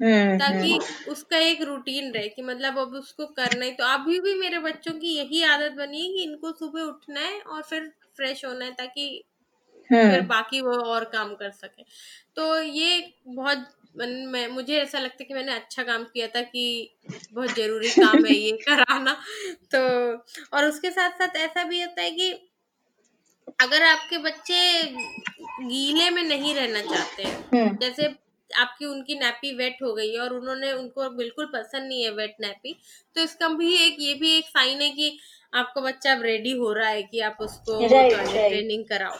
हम्म 0.00 0.38
ताकि 0.38 0.72
हम्म। 0.72 1.12
उसका 1.12 1.38
एक 1.38 1.62
रूटीन 1.62 2.12
रहे 2.12 2.28
कि 2.28 2.42
मतलब 2.42 2.78
अब 2.78 2.94
उसको 2.94 3.26
करना 3.26 3.64
ही 3.64 3.70
तो 3.70 3.84
अभी 3.84 4.20
भी 4.20 4.34
मेरे 4.34 4.58
बच्चों 4.58 4.92
की 4.92 5.14
यही 5.16 5.42
आदत 5.42 5.72
बनी 5.72 6.00
है 6.00 6.12
कि 6.12 6.22
इनको 6.22 6.52
सुबह 6.52 6.82
उठना 6.82 7.20
है 7.20 7.40
और 7.40 7.62
फिर 7.62 7.92
फ्रेश 8.16 8.44
होना 8.44 8.64
है 8.64 8.72
ताकि 8.72 9.24
फिर 9.90 10.14
हम्म 10.14 10.26
बाकी 10.26 10.60
वो 10.60 10.72
और 10.72 11.04
काम 11.04 11.34
कर 11.34 11.50
सके। 11.50 11.82
तो 12.36 12.62
ये 12.62 13.14
बहुत 13.26 13.58
मन- 13.98 14.26
मैं 14.28 14.48
मुझे 14.48 14.76
ऐसा 14.78 14.98
लगता 14.98 15.16
है 15.20 15.24
कि 15.24 15.34
मैंने 15.34 15.52
अच्छा 15.54 15.82
काम 15.82 16.04
किया 16.04 16.26
था 16.26 16.42
कि 16.42 16.64
बहुत 17.32 17.50
ज़रूरी 17.50 17.88
काम 17.90 18.24
है 18.26 18.34
ये 18.34 18.52
कराना। 18.68 19.16
तो 19.74 19.80
और 20.56 20.64
उसके 20.64 20.90
साथ 20.90 21.10
साथ 21.10 21.36
ऐसा 21.36 21.64
भी 21.64 21.82
होता 21.82 22.02
है 22.02 22.10
कि 22.10 22.30
अगर 23.60 23.82
आपके 23.82 24.18
बच्चे 24.18 24.84
गीले 25.62 26.10
में 26.10 26.22
नहीं 26.22 26.54
रहना 26.54 26.80
चाहते 26.80 27.22
हैं 27.22 27.48
हम्म। 27.54 27.76
जैसे 27.76 28.06
आपकी 28.50 28.84
उनकी 28.86 29.18
नैपी 29.18 29.52
वेट 29.54 29.76
हो 29.82 29.92
गई 29.94 30.12
है 30.12 30.20
और 30.20 30.32
उन्होंने 30.34 30.72
उनको 30.72 31.10
बिल्कुल 31.10 31.46
पसंद 31.46 31.88
नहीं 31.88 32.02
है 32.02 32.10
वेट 32.10 32.36
नैपी 32.40 32.76
तो 33.16 33.20
इसका 33.22 33.48
भी 33.48 33.74
एक 33.76 33.96
ये 34.00 34.14
भी 34.14 34.36
एक 34.38 34.44
साइन 34.44 34.80
है 34.80 34.90
कि 34.90 35.18
आपका 35.54 35.80
बच्चा 35.80 36.12
अब 36.12 36.22
रेडी 36.22 36.52
हो 36.52 36.72
रहा 36.72 36.88
है 36.88 37.02
कि 37.02 37.20
आप 37.20 37.36
उसको 37.40 37.88
ट्रेनिंग 37.88 38.84
कराओ। 38.84 39.18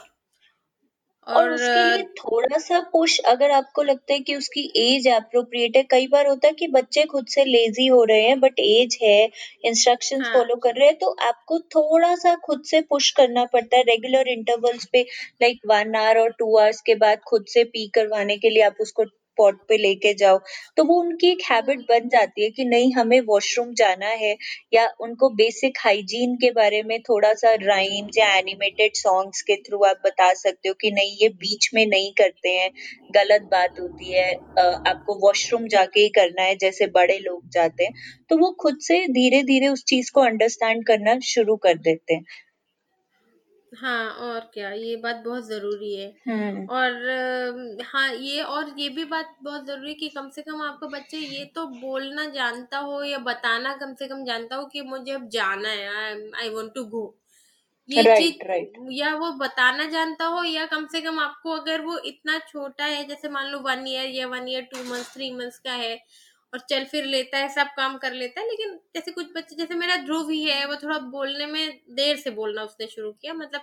और 1.27 1.35
और 1.37 1.51
उसके 1.51 1.97
लिए 1.97 2.03
थोड़ा 2.19 2.59
सा 2.59 2.79
पुश 2.93 3.19
अगर 3.29 3.51
आपको 3.51 3.83
लगता 3.83 4.13
है 4.13 4.21
कि 4.21 4.35
उसकी 4.37 4.61
एज 4.77 5.09
अप्रोप्रिएट 5.09 5.77
है 5.77 5.83
कई 5.83 6.07
बार 6.07 6.27
होता 6.27 6.49
है 6.49 6.55
कि 6.55 6.67
बच्चे 6.69 7.05
खुद 7.05 7.27
से 7.27 7.45
लेजी 7.45 7.87
हो 7.87 8.03
रहे 8.05 8.23
हैं 8.23 8.39
बट 8.41 8.59
एज 8.59 8.99
है 9.03 9.29
इंस्ट्रक्शंस 9.65 10.27
हाँ। 10.27 10.33
फॉलो 10.35 10.57
कर 10.57 10.75
रहे 10.75 10.89
हैं 10.89 10.97
तो 10.99 11.11
आपको 11.23 11.59
थोड़ा 11.75 12.15
सा 12.15 12.35
खुद 12.45 12.63
से 12.67 12.81
पुश 12.81 13.11
करना 13.11 13.45
पड़ता 13.45 13.77
है। 13.77 13.83
रेगुलर 13.83 14.29
इंटरवल्स 14.29 14.87
पे 14.93 15.03
लाइक 15.43 15.61
वन 15.67 15.95
आवर 15.97 16.19
और 16.19 16.33
टू 16.39 16.57
आवर्स 16.59 16.81
के 16.81 16.95
बाद 16.97 17.21
खुद 17.29 17.45
से 17.49 17.65
पी 17.65 17.87
करवाने 17.89 18.37
के 18.37 18.51
लिए 18.51 18.63
आप 18.63 18.77
उसको 18.81 19.05
पॉट 19.41 19.59
पे 19.69 19.77
लेके 19.79 20.15
जाओ। 20.15 20.39
तो 20.77 20.85
वो 20.85 21.01
उनकी 21.01 21.31
एक 21.31 21.43
हैबिट 21.45 21.81
बन 21.91 22.09
जाती 22.09 22.45
है 22.45 22.51
कि 22.51 22.65
नहीं, 22.65 22.93
हमें 22.95 23.21
वॉशरूम 23.23 23.73
जाना 23.75 24.07
है 24.17 24.37
या 24.73 24.89
उनको 25.01 25.31
बेसिक 25.35 25.79
हाइजीन 25.81 26.35
के 26.37 26.51
बारे 26.53 26.83
में 26.83 26.99
थोड़ा 27.03 27.33
सा 27.35 27.55
राइम्स 27.63 28.19
या 28.19 28.33
एनिमेटेड 28.37 28.97
सॉन्ग्स 28.97 29.43
के 29.43 29.57
थ्रू 29.59 29.83
आप 29.85 30.03
बता 30.07 30.33
सकते 30.35 30.69
हो 30.69 30.75
कि 30.81 30.91
नहीं, 30.91 31.17
ये 31.23 31.29
बीच 31.31 31.71
में 31.75 31.85
नहीं 31.87 32.13
करते 32.13 32.49
हैं, 32.51 32.71
गलत 33.13 33.49
बात 33.51 33.81
होती 33.81 34.13
है 34.13 34.31
आपको 34.61 35.15
वॉशरूम 35.21 35.67
जाके 35.69 36.01
ही 36.01 36.09
करना 36.11 36.43
है, 36.43 36.57
जैसे 36.57 36.87
बड़े 36.95 37.19
लोग 37.19 37.49
जाते 37.51 37.85
हैं। 37.85 37.93
तो 38.31 38.37
वो 38.39 38.51
खुद 38.61 38.79
से 38.83 39.07
धीरे 39.11 39.43
धीरे 39.45 39.69
उस 39.69 39.85
चीज़ 39.85 40.11
को 40.15 40.21
अंडरस्टैंड 40.23 40.87
करना 40.87 41.19
शुरू 41.27 41.57
कर 41.59 41.79
देते 41.81 42.15
हैं। 42.15 42.25
हाँ 43.73 44.11
और 44.21 44.41
क्या 44.55 44.71
ये 44.73 44.95
बात 44.97 45.17
बहुत 45.25 45.47
ज़रूरी 45.47 45.95
है। 45.95 46.07
हम्म। 46.27 46.67
और 46.69 47.79
हाँ 47.87 48.09
ये 48.15 48.43
और 48.45 48.73
ये 48.79 48.89
भी 48.89 49.05
बात 49.07 49.37
बहुत 49.43 49.67
ज़रूरी 49.67 49.89
है 49.89 49.95
कि 49.95 50.09
कम 50.09 50.29
से 50.31 50.43
कम 50.43 50.63
आपका 50.63 50.87
बच्चे 50.89 51.19
ये 51.19 51.45
तो 51.55 51.67
बोलना 51.81 52.25
जानता 52.31 52.79
हो 52.81 53.03
या 53.05 53.19
बताना 53.21 53.75
कम 53.77 53.95
से 53.95 54.09
कम 54.09 54.25
जानता 54.25 54.57
हो 54.57 54.67
कि 54.67 54.83
मुझे 54.83 55.13
अब 55.13 55.29
जाना 55.29 55.69
है 55.69 55.89
आई 56.37 56.49
वांट 56.49 56.73
टू 56.75 56.85
गो 56.87 57.05
ये 57.89 58.03
राइट 58.03 58.19
चीज़ 58.19 58.45
राइट 58.49 58.73
या 58.93 59.15
वो 59.17 59.31
बताना 59.35 59.85
जानता 59.91 60.25
हो 60.27 60.43
या 60.45 60.67
कम 60.67 60.87
से 60.87 61.01
कम 61.01 61.19
आपको 61.19 61.53
अगर 61.53 61.81
वो 61.81 61.99
इतना 62.07 62.39
छोटा 62.49 62.85
है 62.87 63.05
जैसे 63.05 63.29
मान 63.29 63.47
लो 63.47 63.59
वन 63.61 63.87
ईयर 63.89 64.11
या 64.11 64.27
one 64.29 64.49
year 64.49 64.63
two 64.73 64.85
months 64.85 65.13
three 65.15 65.31
months 65.35 65.59
का 65.59 65.73
है 65.75 65.95
और 66.53 66.61
चल 66.61 66.85
फिर 66.85 67.05
लेता 67.05 67.39
है 67.39 67.49
सब 67.49 67.67
काम 67.77 67.97
कर 67.99 68.13
लेता 68.13 68.41
है 68.41 68.49
लेकिन 68.49 68.79
जैसे 68.95 69.13
कुछ 69.13 69.27
बच्चे 69.37 69.57
जैसे 69.57 69.75
मेरा 69.75 69.97
ध्रुव 69.97 70.31
ही 70.31 70.43
है 70.45 70.65
वो 70.67 70.77
थोड़ा 70.77 70.99
बोलने 71.11 71.47
में 71.47 71.81
देर 71.91 72.17
से 72.17 72.31
बोलना 72.31 72.63
उसने 72.63 72.87
शुरू 72.87 73.13
किया 73.13 73.35
मतलब 73.35 73.61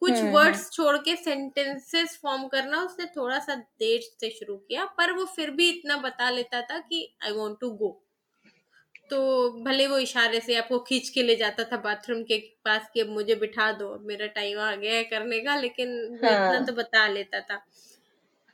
कुछ 0.00 0.10
हम्म 0.10 0.22
हम्म। 0.22 0.32
वर्ड्स 0.32 0.70
छोड़ 0.72 0.96
के 0.96 1.14
सेंटेंसेस 1.16 2.18
फॉर्म 2.22 2.46
करना 2.48 2.82
उसने 2.82 3.06
थोड़ा 3.16 3.38
सा 3.38 3.54
देर 3.54 4.00
से 4.20 4.30
शुरू 4.30 4.56
किया 4.56 4.84
पर 4.98 5.12
वो 5.12 5.24
फिर 5.26 5.50
भी 5.50 5.68
इतना 5.70 5.96
बता 5.96 6.30
लेता 6.30 6.60
था 6.62 6.78
कि 6.80 7.08
आई 7.24 7.32
वॉन्ट 7.32 7.60
टू 7.60 7.70
गो 7.70 7.90
तो 9.10 9.18
भले 9.64 9.86
वो 9.86 9.98
इशारे 9.98 10.40
से 10.40 10.54
आपको 10.54 10.78
खींच 10.78 11.08
के 11.08 11.22
ले 11.22 11.36
जाता 11.36 11.64
था 11.64 11.76
बाथरूम 11.76 12.22
के 12.22 12.38
पास 12.64 12.90
कि 12.94 13.00
अब 13.00 13.08
मुझे 13.08 13.34
बिठा 13.34 13.70
दो 13.72 13.98
मेरा 14.02 14.26
टाइम 14.26 14.58
आ 14.58 14.74
गया 14.74 14.94
है 14.94 15.04
करने 15.04 15.40
का 15.40 15.56
लेकिन 15.56 15.94
वो 16.02 16.16
इतना 16.16 16.48
हाँ। 16.48 16.64
तो 16.66 16.72
बता 16.72 17.06
लेता 17.08 17.40
था। 17.40 17.64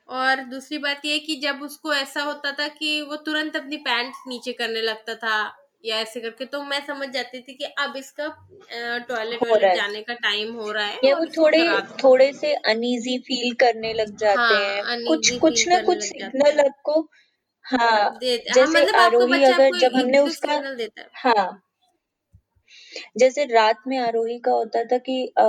और 0.09 0.41
दूसरी 0.45 0.79
बात 0.79 1.05
ये 1.05 1.19
कि 1.19 1.37
जब 1.37 1.63
उसको 1.63 1.95
ऐसा 1.95 2.23
होता 2.23 2.53
था 2.53 2.69
कि 2.69 3.01
वो 3.03 3.17
तुरंत 3.17 3.57
अपनी 3.57 3.77
पैंट 3.77 4.15
नीचे 4.29 4.53
करने 4.53 4.83
लगता 4.83 5.15
था 5.15 5.37
या 5.85 5.97
ऐसे 5.97 6.21
करके 6.21 6.45
तो 6.45 6.63
मैं 6.63 6.81
समझ 6.87 7.09
जाती 7.09 7.41
थी 7.41 7.55
कि 7.55 7.65
अब 7.65 7.97
इसका 7.97 8.27
टॉयलेट 9.09 9.43
वॉयलेट 9.43 9.75
जाने 9.77 10.03
का 10.03 10.15
टाइम 10.15 10.53
हो 10.53 10.71
रहा 10.73 10.87
है 10.87 10.99
या 11.05 11.15
वो 11.17 11.25
थोड़े 11.27 11.65
थोड़े 12.05 12.33
से 12.33 12.55
अनईजी 12.55 13.19
फील 13.19 13.55
करने 13.55 13.93
लग 13.93 14.17
जाते 14.17 14.55
हाँ 14.55 14.75
हैं। 14.87 15.05
कुछ 15.07 15.39
कुछ 15.39 15.69
ना 15.69 15.83
कुछ 15.83 16.03
सिग्नल 16.03 16.61
आपको 16.61 17.01
हाँ 17.65 17.81
हाँ 17.81 18.19
जैसे 18.21 18.63
मतलब 18.65 18.97
आपको 18.97 19.19
आरोही 19.19 19.33
बच्चा 19.33 19.55
अगर 19.55 19.79
जब 19.79 19.97
हमने 19.97 20.19
उसका 20.19 20.59
देता 20.75 21.09
हाँ 21.15 21.61
जैसे 23.19 23.45
रात 23.47 23.83
में 23.87 23.97
आरोही 23.99 24.39
का 24.39 24.53
होता 24.53 24.83
था 24.85 24.99
कि 24.99 25.17
आ, 25.39 25.45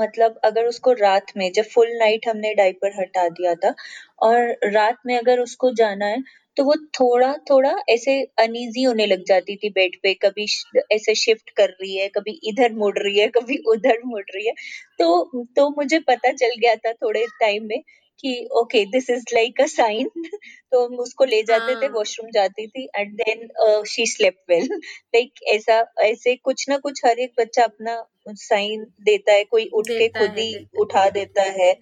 मतलब 0.00 0.40
अगर 0.44 0.66
उसको 0.66 0.92
रात 1.00 1.32
में 1.36 1.50
जब 1.52 1.64
फुल 1.64 1.88
नाइट 1.98 2.28
हमने 2.28 2.54
डायपर 2.54 3.00
हटा 3.00 3.28
दिया 3.30 3.54
था 3.56 3.74
और 4.22 4.70
रात 4.72 4.98
में 5.06 5.16
अगर 5.18 5.40
उसको 5.40 5.70
जाना 5.74 6.06
है 6.06 6.22
तो 6.56 6.64
वो 6.64 6.74
थोड़ा 6.94 7.32
थोड़ा 7.50 7.74
ऐसे 7.88 8.20
अनईजी 8.38 8.82
होने 8.82 9.06
लग 9.06 9.22
जाती 9.28 9.56
थी 9.56 9.68
बेड 9.70 9.96
पे 10.02 10.12
कभी 10.22 10.46
ऐसे 10.92 11.14
शिफ्ट 11.14 11.50
कर 11.50 11.68
रही 11.70 11.96
है 11.96 12.08
कभी 12.08 12.38
इधर 12.44 12.72
मुड़ 12.74 12.98
रही 12.98 13.18
है 13.18 13.28
कभी 13.28 13.56
उधर 13.68 13.98
मुड़ 14.06 14.22
रही 14.34 14.46
है। 14.46 14.52
तो 14.98 15.44
तो 15.56 15.68
मुझे 15.78 15.98
पता 16.00 16.32
चल 16.32 16.54
गया 16.60 16.74
था 16.76 16.92
थोड़े 16.92 17.24
टाइम 17.40 17.66
में 17.66 17.82
कि 18.24 18.48
okay 18.52 18.84
this 18.86 19.08
is 19.10 19.24
like 19.34 19.60
a 19.60 19.66
sign 19.66 20.08
तो 20.72 20.84
हम 20.84 20.98
उसको 21.00 21.24
ले 21.24 21.42
जाते 21.42 21.74
थे 21.74 21.86
हाँ। 21.86 21.94
वॉशरूम 21.94 22.30
जाती 22.30 22.66
थी 22.66 22.88
and 22.96 23.14
then 23.16 23.48
she 23.86 24.06
slept 24.06 24.36
well 24.50 24.68
like 24.74 25.42
ऐसा 25.48 25.78
ऐसे 26.02 26.34
कुछ 26.36 26.68
ना 26.68 26.78
कुछ 26.78 27.04
हर 27.06 27.18
एक 27.18 27.32
बच्चा 27.40 27.64
अपना 27.64 28.02
साइन 28.28 28.84
देता 29.02 29.32
है 29.32 29.44
कोई 29.44 29.68
उठ 29.74 29.88
के 29.88 30.08
खुद 30.10 30.38
ही 30.38 30.54
उठा 30.80 31.08
देता 31.10 31.42
है। 31.58 31.72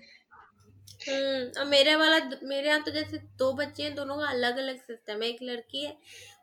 हम्म 1.00 1.61
और 1.61 1.66
मेरे 1.66 1.94
वाला 1.96 2.18
मेरे 2.42 2.68
यहाँ 2.68 2.83
तो 2.83 2.90
जैसे 2.90 3.18
दो 3.38 3.53
बच्चे 3.53 3.83
हैं 3.83 3.94
दोनों 3.94 4.16
का 4.16 4.26
अलग 4.29 4.57
अलग 4.59 4.76
सिस्टम 4.79 5.22
है 5.22 5.29
एक 5.29 5.38
लड़की 5.42 5.85
है 5.85 5.96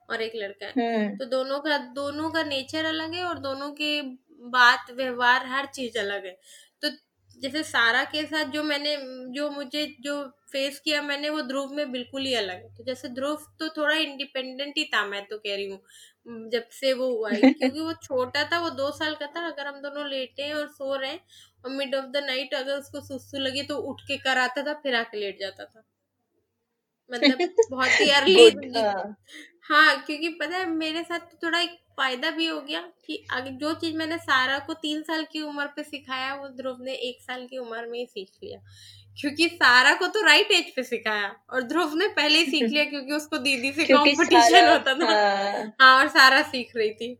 और 0.10 0.22
एक 0.22 0.32
लड़का 0.36 0.66
है। 0.66 0.72
हम्म। 0.78 1.16
तो 1.18 1.26
दोनों 1.26 1.60
का 1.60 1.78
दोनों 1.96 2.30
का 2.30 2.44
नेचर 2.44 2.86
अलग 2.86 3.14
है 3.14 3.24
और 3.24 3.40
दोनों 3.40 3.70
के 3.72 4.02
बात 4.50 4.92
व्यवहार 4.92 5.46
हर 5.46 5.66
चीज़ 5.66 5.98
अलग 6.00 6.26
है। 6.26 6.36
जैसे 7.38 7.62
सारा 7.63 8.04
के 8.06 8.26
साथ 8.26 8.52
जो 8.52 8.63
मैंने 8.63 8.95
जो 9.32 9.50
मुझे 9.52 9.86
जो 10.02 10.13
फेस 10.52 10.80
किया 10.80 11.02
मैंने 11.02 11.30
वो 11.30 11.41
ध्रुव 11.43 11.73
में 11.73 11.91
बिल्कुल 11.91 12.21
ही 12.21 12.34
अलग 12.36 12.56
है। 12.56 12.69
तो 12.76 12.84
जैसे 12.84 13.10
ध्रुव 13.12 13.45
तो 13.60 13.69
थोड़ा 13.78 13.95
इंडिपेंडेंट 13.97 14.73
ही 14.78 14.84
था 14.93 15.06
मैं 15.06 15.26
तो 15.28 15.38
कह 15.38 15.56
रही 15.56 15.65
हूँ 15.65 16.50
जब 16.50 16.67
से 16.71 16.93
वो 16.93 17.10
हुआ 17.10 17.32
है। 17.32 17.41
क्योंकि 17.54 17.80
वो 17.82 17.93
छोटा 18.04 18.43
था 18.52 18.60
वो 18.60 18.69
दो 18.76 18.91
साल 18.93 19.15
का 19.15 19.28
था 19.28 19.45
अगर 19.47 19.67
हम 19.67 19.82
दोनों 19.82 20.08
लेटे 20.10 20.43
हैं 20.43 20.54
और 20.56 20.67
सो 20.71 20.95
रहे 20.95 21.12
हैं 21.12 21.19
और 21.65 21.71
मिड 21.71 21.95
ऑफ़ 21.95 22.06
द 22.12 22.23
नाइट 22.26 22.54
अगर 22.54 22.78
उसको 22.78 23.02
सुसु 23.04 23.38
लगी 23.39 23.63
तो 23.65 23.78
उठ 23.91 24.02
के 24.04 24.17
कर 24.19 24.38
आता 24.39 24.63
था 24.63 24.73
फिर 24.84 24.95
आके 24.95 25.19
लेट 25.19 25.39
जाता 25.39 25.65
था। 25.65 25.84
मतलब 27.10 27.41
बहुत 27.69 28.00
ही 28.00 28.10
अर्ली 28.12 28.50
हाँ। 28.76 29.15
हाँ 29.63 29.97
क्योंकि 30.06 30.30
पता 30.32 30.58
है 30.58 30.65
मेरे 30.67 31.04
साथ 31.04 31.19
तो 31.32 31.38
थोड़ा 31.43 31.60
एक 31.60 31.78
फ़ायदा 31.98 32.30
भी 32.32 32.46
हो 32.48 32.60
गया 32.62 32.82
कि 33.06 33.24
आगे 33.32 33.52
जो 33.58 33.74
चीज़ 33.76 33.96
मैंने 33.98 34.18
सारा 34.20 34.58
को 34.62 34.74
तीन 34.78 35.02
साल 35.04 35.24
की 35.32 35.42
उम्र 35.44 35.66
पे 35.76 35.84
सिखाया 35.84 36.34
वो 36.36 36.48
ध्रुव 36.58 36.78
ने 36.82 36.94
एक 37.10 37.22
साल 37.22 37.46
की 37.48 37.58
उम्र 37.58 37.86
में 37.88 37.98
ही 38.00 38.06
सीख 38.08 38.32
लिया। 38.44 38.60
क्योंकि 39.18 39.48
सारा 39.52 39.94
को 39.96 40.08
तो 40.10 40.22
राइट 40.26 40.52
एज 40.52 40.74
पे 40.76 40.84
सिखाया 40.84 41.36
और 41.52 41.64
ध्रुव 41.66 41.96
ने 41.96 42.08
पहले 42.12 42.40
ही 42.40 42.46
सीख 42.48 42.72
लिया 42.72 42.84
क्योंकि 42.88 43.14
उसको 43.14 43.38
दीदी 43.40 43.72
से 43.74 43.86
कंपटीशन 43.88 44.68
होता 44.68 44.94
था। 44.96 45.12
हाँ। 45.12 45.72
हाँ 45.82 45.98
और 46.00 46.08
सारा 46.10 46.42
सीख 46.46 46.76
रही 46.76 46.92
थी। 46.94 47.16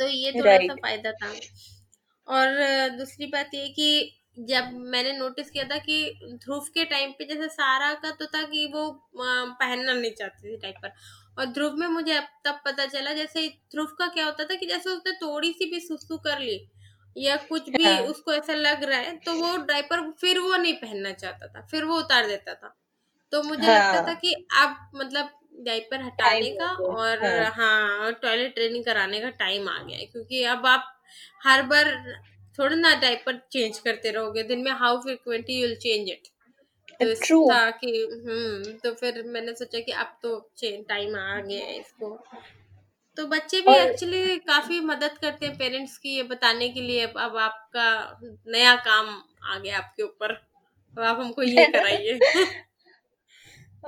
तो 0.00 0.06
ये 0.08 0.32
थोड़ा 0.32 0.58
सा 0.58 0.74
फ़ायदा 0.76 1.12
था। 1.14 1.30
और 2.28 2.48
दूसरी 2.96 3.26
बात 3.28 3.54
ये 3.54 3.68
कि 3.70 3.88
जब 4.48 4.70
मैंने 4.88 5.12
नोटिस 5.14 5.50
किया 5.50 5.64
था 5.66 5.78
कि 5.80 5.96
ध्रुव 6.36 6.66
के 6.74 6.84
टाइम 6.86 7.12
पे 7.12 7.24
जैसे 7.26 7.48
सारा 7.50 7.92
का 7.96 8.10
तो 8.12 8.26
था 8.28 8.42
कि 8.46 8.66
वो 8.74 8.84
पहनना 9.16 9.92
नहीं 9.94 10.12
चाहती 10.12 10.48
थी 10.48 10.56
डायपर 10.58 10.92
और 11.40 11.46
ध्रुव 11.46 11.76
में 11.76 11.86
मुझे 11.88 12.12
अब 12.12 12.24
तब 12.44 12.60
पता 12.64 12.86
चला 12.86 13.12
जैसे 13.12 13.48
ध्रुव 13.48 13.86
का 13.86 14.06
क्या 14.06 14.24
होता 14.24 14.44
था 14.44 14.54
कि 14.54 14.66
जैसे 14.66 14.90
उसने 14.90 15.12
थोड़ी 15.12 15.52
सी 15.52 15.70
भी 15.70 15.80
सुसु 15.80 16.16
कर 16.18 16.38
ली 16.38 16.68
या 17.16 17.36
कुछ 17.36 17.68
भी 17.70 17.84
हाँ। 17.84 17.98
उसको 18.00 18.32
ऐसा 18.32 18.54
लग 18.54 18.84
रहा 18.84 18.98
है 18.98 19.16
तो 19.16 19.34
वो 19.34 19.56
डायपर 19.56 20.10
फिर 20.10 20.38
वो 20.38 20.56
नहीं 20.56 20.74
पहनना 20.74 21.12
चाहता 21.12 21.46
था 21.46 21.66
फिर 21.66 21.84
वो 21.84 21.98
उतार 21.98 22.26
देता 22.26 22.54
था। 22.54 22.76
तो 23.32 23.42
मुझे 23.42 23.68
लगता 23.68 24.00
था 24.00 24.06
हाँ 24.06 24.14
कि 24.14 24.34
अब 24.56 24.90
मतलब 24.94 25.30
डायपर 25.60 26.02
हटाने 26.02 26.50
का 26.50 26.66
और 26.66 27.24
हाँ। 27.26 27.50
हाँ 27.50 28.12
टॉयलेट 28.12 28.54
ट्रेनिंग 28.54 28.84
कराने 28.84 29.20
का 29.20 29.30
टाइम 29.30 29.68
आ 29.68 29.78
गया 29.82 29.98
है 29.98 30.06
क्योंकि 30.06 30.42
अब 30.44 30.66
आप 30.66 31.02
हर 31.44 31.62
बार 31.62 31.86
थोड़ा 32.58 32.76
ना 32.76 32.94
डायपर 32.94 33.36
चेंज 33.52 33.78
करते 33.78 34.10
रहोगे 34.10 34.42
दिन 34.42 34.60
में 34.60 34.70
how 34.70 35.00
frequently 35.00 35.60
you'll 35.60 35.74
change 35.74 36.08
it 36.10 36.28
तो 37.04 37.14
ट्रू 37.26 37.48
था 37.50 37.70
कि 37.70 38.08
हम्म 38.26 38.72
तो 38.72 38.92
फिर 38.94 39.22
मैंने 39.26 39.54
सोचा 39.54 39.80
कि 39.80 39.92
अब 39.92 40.16
तो 40.22 40.50
टाइम 40.62 41.16
आ 41.16 41.40
गया 41.40 41.64
है 41.64 41.78
इसको। 41.78 42.18
तो 43.16 43.26
बच्चे 43.26 43.60
भी 43.60 43.72
और 43.72 43.90
एक्चुअली 43.90 44.36
काफ़ी 44.36 44.80
मदद 44.80 45.18
करते 45.18 45.46
हैं 45.46 45.56
पेरेंट्स 45.58 45.98
की 45.98 46.16
ये 46.16 46.22
बताने 46.22 46.68
के 46.68 46.80
लिए। 46.80 47.06
अब 47.06 47.18
अब 47.18 47.36
आपका 47.36 48.20
नया 48.48 48.74
काम 48.76 49.22
आ 49.44 49.58
गया 49.58 49.78
आपके 49.78 50.02
ऊपर। 50.02 50.32
अब 50.96 51.00
आप 51.00 51.20
हमको 51.20 51.42
ये 51.42 51.66
कराइए। 51.74 52.18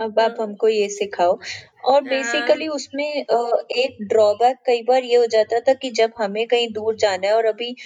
अब 0.00 0.20
आप 0.20 0.36
हाँ। 0.38 0.46
हमको 0.46 0.68
ये 0.68 0.88
सिखाओ। 0.88 1.38
और 1.84 1.94
हाँ। 1.94 2.02
बेसिकली 2.02 2.68
उसमें 2.68 3.24
अ, 3.24 3.62
एक 3.70 3.96
ड्रॉबैक 4.02 4.56
कई 4.66 4.82
बार 4.82 5.04
ये 5.04 5.16
हो 5.16 5.26
जाता 5.26 5.60
था 5.60 5.74
कि 5.74 5.90
जब 5.90 6.12
हमें 6.18 6.46
कहीं 6.46 6.68
दूर 6.72 6.96
जाना 6.96 7.26
है 7.26 7.34
और 7.36 7.44
अभी 7.44 7.76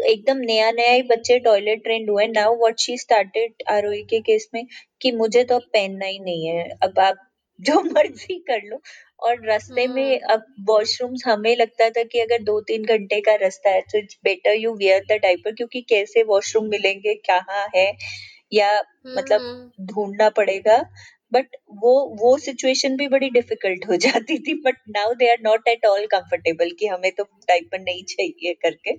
एकदम 0.00 0.38
नया 0.38 0.70
नया 0.70 0.90
ही 0.92 1.02
बच्चे 1.02 1.38
टॉयलेट 1.38 1.82
ट्रेंड 1.84 2.10
हुए 2.10 2.26
now 2.26 2.56
what 2.56 2.78
she 2.78 2.96
started 2.98 3.62
Aarohi 3.70 4.02
के 4.02 4.20
केस 4.20 4.48
में 4.54 4.66
कि 5.02 5.12
मुझे 5.12 5.44
तो 5.44 5.54
अब 5.54 5.62
पहनना 5.72 6.06
ही 6.06 6.18
नहीं 6.18 6.46
है। 6.46 6.68
अब 6.82 6.98
आप 6.98 7.16
जो 7.60 7.80
मर्ज़ी 7.80 8.34
कर 8.38 8.60
लो। 8.64 8.80
और 9.20 9.46
रास्ते 9.46 9.86
में 9.86 10.02
हम्म। 10.04 10.32
अब 10.32 10.44
वॉशरूम्स 10.68 11.22
हमें 11.26 11.56
लगता 11.56 11.90
था 11.90 12.02
कि 12.02 12.20
अगर 12.20 12.42
दो 12.42 12.60
तीन 12.60 12.84
घंटे 12.84 13.20
का 13.20 13.34
रास्ता 13.34 13.70
है 13.70 13.80
तो 13.80 13.98
it's 13.98 14.18
better 14.24 14.54
you 14.54 14.74
wear 14.74 15.04
the 15.10 15.18
diaper 15.22 15.52
क्योंकि 15.52 15.80
कैसे 15.80 16.22
वॉशरूम 16.22 16.68
मिलेंगे 16.68 17.14
कहाँ 17.14 17.66
है? 17.76 17.92
या 18.52 18.82
मतलब 19.06 19.40
हम्म। 19.40 19.86
ढूंढना 19.86 20.28
पड़ेगा। 20.30 20.78
बट 21.32 21.46
वो 21.82 21.92
वो 22.20 22.38
सिचुएशन 22.38 22.96
भी 22.96 23.08
बड़ी 23.08 23.30
डिफ़िकल्ट 23.30 23.86
हो 23.88 23.96
जाती 23.96 24.38
थी। 24.38 24.54
But 24.54 24.76
now 24.90 25.14
they 25.14 25.30
are 25.30 25.38
not 25.42 25.68
at 25.68 25.86
all 25.86 26.06
comfortable 26.06 26.70
कि 26.70 26.86
हमें 26.86 27.10
तो 27.12 27.24
डायपर 27.24 27.80
नहीं 27.80 28.02
चाहिए 28.04 28.54
करके। 28.54 28.92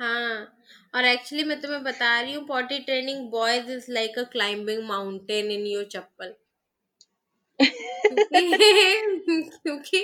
हाँ 0.00 0.46
और 0.94 1.04
एक्चुअली 1.04 1.44
मैं 1.44 1.60
तुम्हें 1.60 1.82
बता 1.84 2.20
रही 2.20 2.32
हूँ 2.32 2.44
potty 2.46 2.78
training 2.80 3.28
boys 3.30 3.70
is 3.72 3.90
like 3.90 4.18
a 4.18 4.22
climbing 4.32 4.82
mountain 4.88 5.50
in 5.50 5.66
your 5.66 5.84
chappal. 5.92 6.34
क्योंकि 8.00 8.40
क्योंकि 9.58 10.00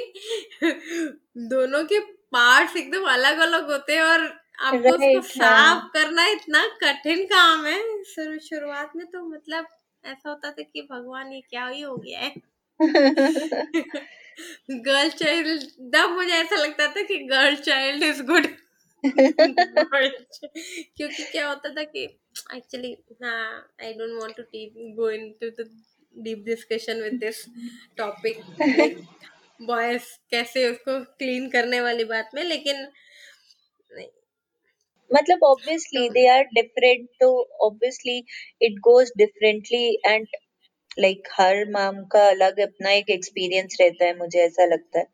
दोनों 1.48 1.82
के 1.86 1.98
पार्ट्स 2.32 2.76
एकदम 2.76 3.04
अलग 3.08 3.38
अलग 3.40 3.70
होते 3.70 3.94
हैं 3.94 4.02
और 4.04 4.26
आपको 4.66 4.94
उसको 4.94 5.20
साफ़ 5.22 5.84
हाँ। 5.84 5.92
करना 5.94 6.26
इतना 6.28 6.66
कठिन 6.82 7.24
काम 7.26 7.64
है। 7.66 7.80
शुरू 8.06 8.38
शुरुआत 8.40 8.92
में 8.96 9.06
तो 9.06 9.24
मतलब 9.26 9.66
ऐसा 10.04 10.28
होता 10.28 10.50
था 10.50 10.62
कि 10.64 10.82
भगवान 10.90 11.32
ये 11.32 11.40
क्या 11.40 11.66
ही 11.68 11.80
हो 11.82 11.96
गया 11.98 12.20
है। 12.20 12.34
गर्ल 14.86 15.10
चाइल्ड 15.12 15.62
तब 15.94 16.10
मुझे 16.10 16.32
ऐसा 16.34 16.56
लगता 16.56 16.86
था 16.88 17.02
कि 17.02 17.18
गर्ल 17.26 17.56
चाइल्ड 17.62 18.02
इज़ 18.04 18.22
गुड 18.24 18.46
क्योंकि 20.96 21.24
क्या 21.24 21.48
होता 21.48 21.68
था 21.74 21.82
कि 21.86 22.04
एक्चुअली 22.56 22.92
हाँ 23.22 23.42
I 23.82 23.92
don't 23.94 24.20
want 24.20 24.36
to 24.36 24.42
go 24.96 25.10
into 25.10 25.50
the 25.58 25.68
deep 26.14 26.42
discussion 26.46 27.02
with 27.02 27.18
this 27.20 27.44
topic 27.98 28.42
boys 29.62 30.08
कैसे 30.30 30.68
उसको 30.70 30.98
क्लीन 31.18 31.48
करने 31.50 31.80
वाली 31.80 32.04
बात 32.06 32.30
में 32.34 32.42
लेकिन 32.44 32.86
मतलब 35.10 35.42
ऑब्वियसली 35.44 36.08
दे 36.10 36.26
आर 36.28 36.42
डिफरेंट 36.54 37.06
तो 37.20 37.28
obviously 37.66 38.16
it 38.62 38.78
goes 38.82 39.12
differently 39.16 39.84
and 40.06 40.26
like 40.98 41.28
her 41.32 41.64
mom 41.72 42.04
का 42.12 42.28
अलग 42.28 42.60
अपना 42.62 42.92
एक 42.94 43.10
एक्सपीरियंस 43.10 43.76
रहता 43.80 44.04
है 44.04 44.18
मुझे 44.18 44.44
ऐसा 44.44 44.66
लगता 44.66 44.98
है। 44.98 45.06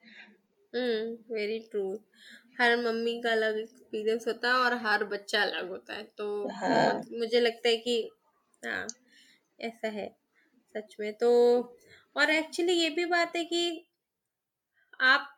हम्म 0.73 1.35
वेरी 1.35 1.59
ट्रू 1.67 1.83
हर 2.59 2.77
मम्मी 2.79 3.21
का 3.23 3.33
अलग 3.33 3.59
एक्सपीरियंस 3.59 4.27
होता 4.29 4.49
है 4.49 4.55
और 4.61 4.75
हर 4.87 5.05
बच्चा 5.07 5.43
अलग 5.43 5.69
होता 5.69 5.95
है। 5.95 6.03
तो 6.19 6.29
हाँ। 6.53 7.03
मुझे 7.19 7.41
लगता 7.41 7.69
है 7.69 7.77
कि 7.79 7.97
हाँ 8.63 8.87
ऐसा 9.61 9.89
है 9.91 10.09
सच 10.75 10.97
में। 11.01 11.13
तो 11.15 11.31
और 12.17 12.31
एक्चुअली 12.31 12.73
ये 12.75 12.91
भी 12.91 13.05
बात 13.07 13.37
है 13.37 13.45
कि 13.45 13.63
आप 15.01 15.29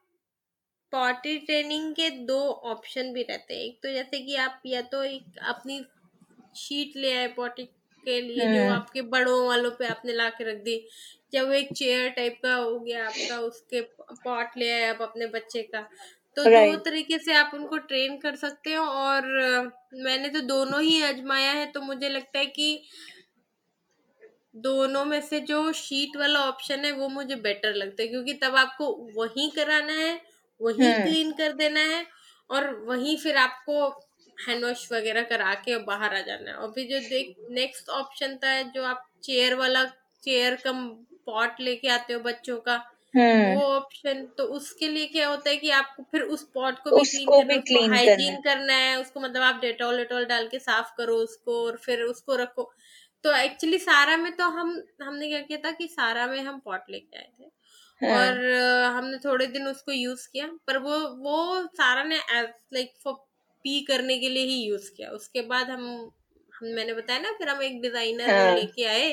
पॉटी 0.93 1.37
ट्रेनिंग 1.39 1.93
के 1.95 2.09
दो 2.27 2.39
ऑप्शन 2.71 3.13
भी 3.13 3.23
रहते 3.23 3.55
हैं। 3.55 3.63
एक 3.63 3.79
तो 3.83 3.93
जैसे 3.93 4.19
कि 4.21 4.35
आप 4.37 4.63
या 4.67 4.81
तो 4.93 5.03
एक 5.05 5.39
अपनी 5.49 5.81
शीट 6.55 6.97
ले 6.97 7.13
आए 7.17 7.27
पॉटी 7.37 7.65
के 8.07 8.21
लिए 8.23 8.49
जो 8.49 8.67
हम्म 8.67 8.71
आपके 8.71 9.03
बड़ों 9.15 9.47
वालों 9.49 9.71
पे 9.71 9.87
आपने 9.87 10.13
ला 10.13 10.29
के 10.31 10.45
रख 10.45 10.63
दी। 10.65 10.77
जब 11.33 11.47
वो 11.47 11.53
एक 11.55 11.73
चेयर 11.77 12.09
टाइप 12.11 12.39
का 12.43 12.55
हो 12.55 12.79
गया 12.81 13.07
आपका 13.07 13.39
उसके 13.43 13.81
पॉट 14.25 14.57
ले 14.59 14.71
आए 14.73 14.85
आप 14.89 15.03
अपने 15.03 15.27
बच्चे 15.37 15.63
का। 15.65 15.89
तो 16.37 16.45
दो 16.47 16.65
राइट 16.71 16.81
तरीके 16.85 17.19
से 17.19 17.35
आप 17.35 17.51
उनको 17.55 17.79
ट्रेन 17.87 18.17
कर 18.19 18.37
सकते 18.37 18.73
हो 18.75 18.85
और 18.85 19.25
अ, 19.37 19.63
मैंने 20.03 20.29
तो 20.29 20.41
दोनों 20.47 20.81
ही 20.83 21.03
आजमाया 21.03 21.53
है 21.53 21.67
तो 21.73 21.81
मुझे 21.83 22.09
लगता 22.09 22.39
है 22.39 22.47
कि 22.49 22.69
दोनों 24.57 25.05
में 25.05 25.21
से 25.21 25.41
जो 25.41 25.73
शीट 25.73 26.17
वाला 26.17 26.41
ऑप्शन 26.45 26.85
है 26.85 26.93
वो 26.93 27.09
मुझे 27.09 27.37
बेटर 27.37 27.75
लगता 27.75 28.03
है 28.03 28.09
क्योंकि 28.09 28.33
तब 28.35 28.57
आपको 28.57 28.87
वही 29.17 29.49
कराना 29.51 29.93
है 29.93 30.13
वही 30.61 30.93
हम्म 30.93 31.03
क्लीन 31.03 31.33
कर 31.33 31.53
देना 31.53 31.81
है 31.81 32.05
और 32.51 32.67
वही 32.85 33.17
फिर 33.17 33.37
आपको 33.37 33.89
हैंड 34.39 34.65
वॉश 34.65 34.89
वगैरह 34.93 35.23
करा 35.23 35.55
के 35.55 35.77
बाहर 35.85 36.15
आ 36.15 36.21
जाना 36.21 36.51
है। 36.51 36.57
और 36.57 36.71
फिर 36.73 36.87
जो 36.91 36.99
देख 37.09 37.35
नेक्स्ट 37.51 37.89
ऑप्शन 37.91 38.37
था 38.37 38.61
जो 38.71 38.85
आप 38.85 39.07
चेयर 39.23 39.55
वाला 39.55 39.85
चेयर 40.23 40.57
कम 40.65 40.87
पॉट 41.27 41.61
लेके 41.61 41.89
आते 41.89 42.13
हो 42.13 42.21
बच्चों 42.21 42.57
का 42.61 42.77
हम्म। 43.15 43.55
वो 43.55 43.63
ऑप्शन 43.67 44.25
तो 44.39 44.45
उसके 44.57 44.89
लिए 44.89 45.07
क्या 45.09 45.29
होता 45.29 45.51
है 45.51 45.57
कि 45.57 45.71
आपको 45.73 46.03
फिर 46.13 46.23
उस 46.25 46.43
पॉट 46.55 46.79
को 46.79 46.91
भी 46.91 47.05
क्लीन 47.05 47.27
करना 47.27 47.45
भी 47.45 47.53
है 47.53 47.59
उसको 47.59 47.67
क्लीन 47.69 47.95
हाइजीन 47.95 48.37
करना 48.43 48.75
है। 48.75 48.97
उसको 49.01 49.21
मतलब 49.21 49.43
आप 49.43 49.61
डेटॉल 49.63 49.97
वेटॉल 49.97 50.25
डाल 50.27 50.47
के 50.49 50.59
साफ़ 50.61 50.93
करो 50.99 51.17
उसको 51.19 51.65
और 51.65 51.77
फिर 51.77 52.03
उसको 52.03 52.37
रखो। 52.37 52.71
तो 53.25 53.33
एक्चुअली 53.37 53.79
सारा 53.79 54.17
में 54.17 54.31
तो 54.37 54.45
हम 54.51 54.71
हमने 55.03 55.29
क्या 55.29 55.41
किया 55.41 55.59
था 55.65 55.71
कि 55.73 55.89
सारा 55.89 56.27
में 56.27 56.39
हम 56.41 56.61
पॉट 56.65 56.91
लेके 56.91 57.19
आए 57.19 57.29
थे। 57.41 57.51
हाँ. 58.01 58.19
और 58.19 58.45
हमने 58.95 59.19
थोड़े 59.25 59.47
दिन 59.49 59.67
उसको 59.69 59.93
यूज़ 59.93 60.29
किया 60.33 60.47
पर 60.67 60.79
वो 60.79 60.99
वो 61.25 61.67
सारा 61.75 62.03
ने 62.05 62.19
लाइक 62.29 62.93
फॉर 63.05 63.15
पी 63.65 63.81
करने 63.85 64.19
के 64.19 64.29
लिए 64.29 64.45
ही 64.47 64.63
यूज़ 64.63 64.91
किया। 64.97 65.11
उसके 65.13 65.43
बाद 65.49 65.71
हम 65.71 65.85
हम 66.53 66.69
मैंने 66.69 66.95
बताया 66.95 67.21
ना 67.21 67.33
फिर 67.33 67.49
हम 67.49 67.63
एक 67.63 67.81
डिज़ाइनर 67.83 68.31
हाँ. 68.31 68.55
लेके 68.55 68.85
आए 68.87 69.13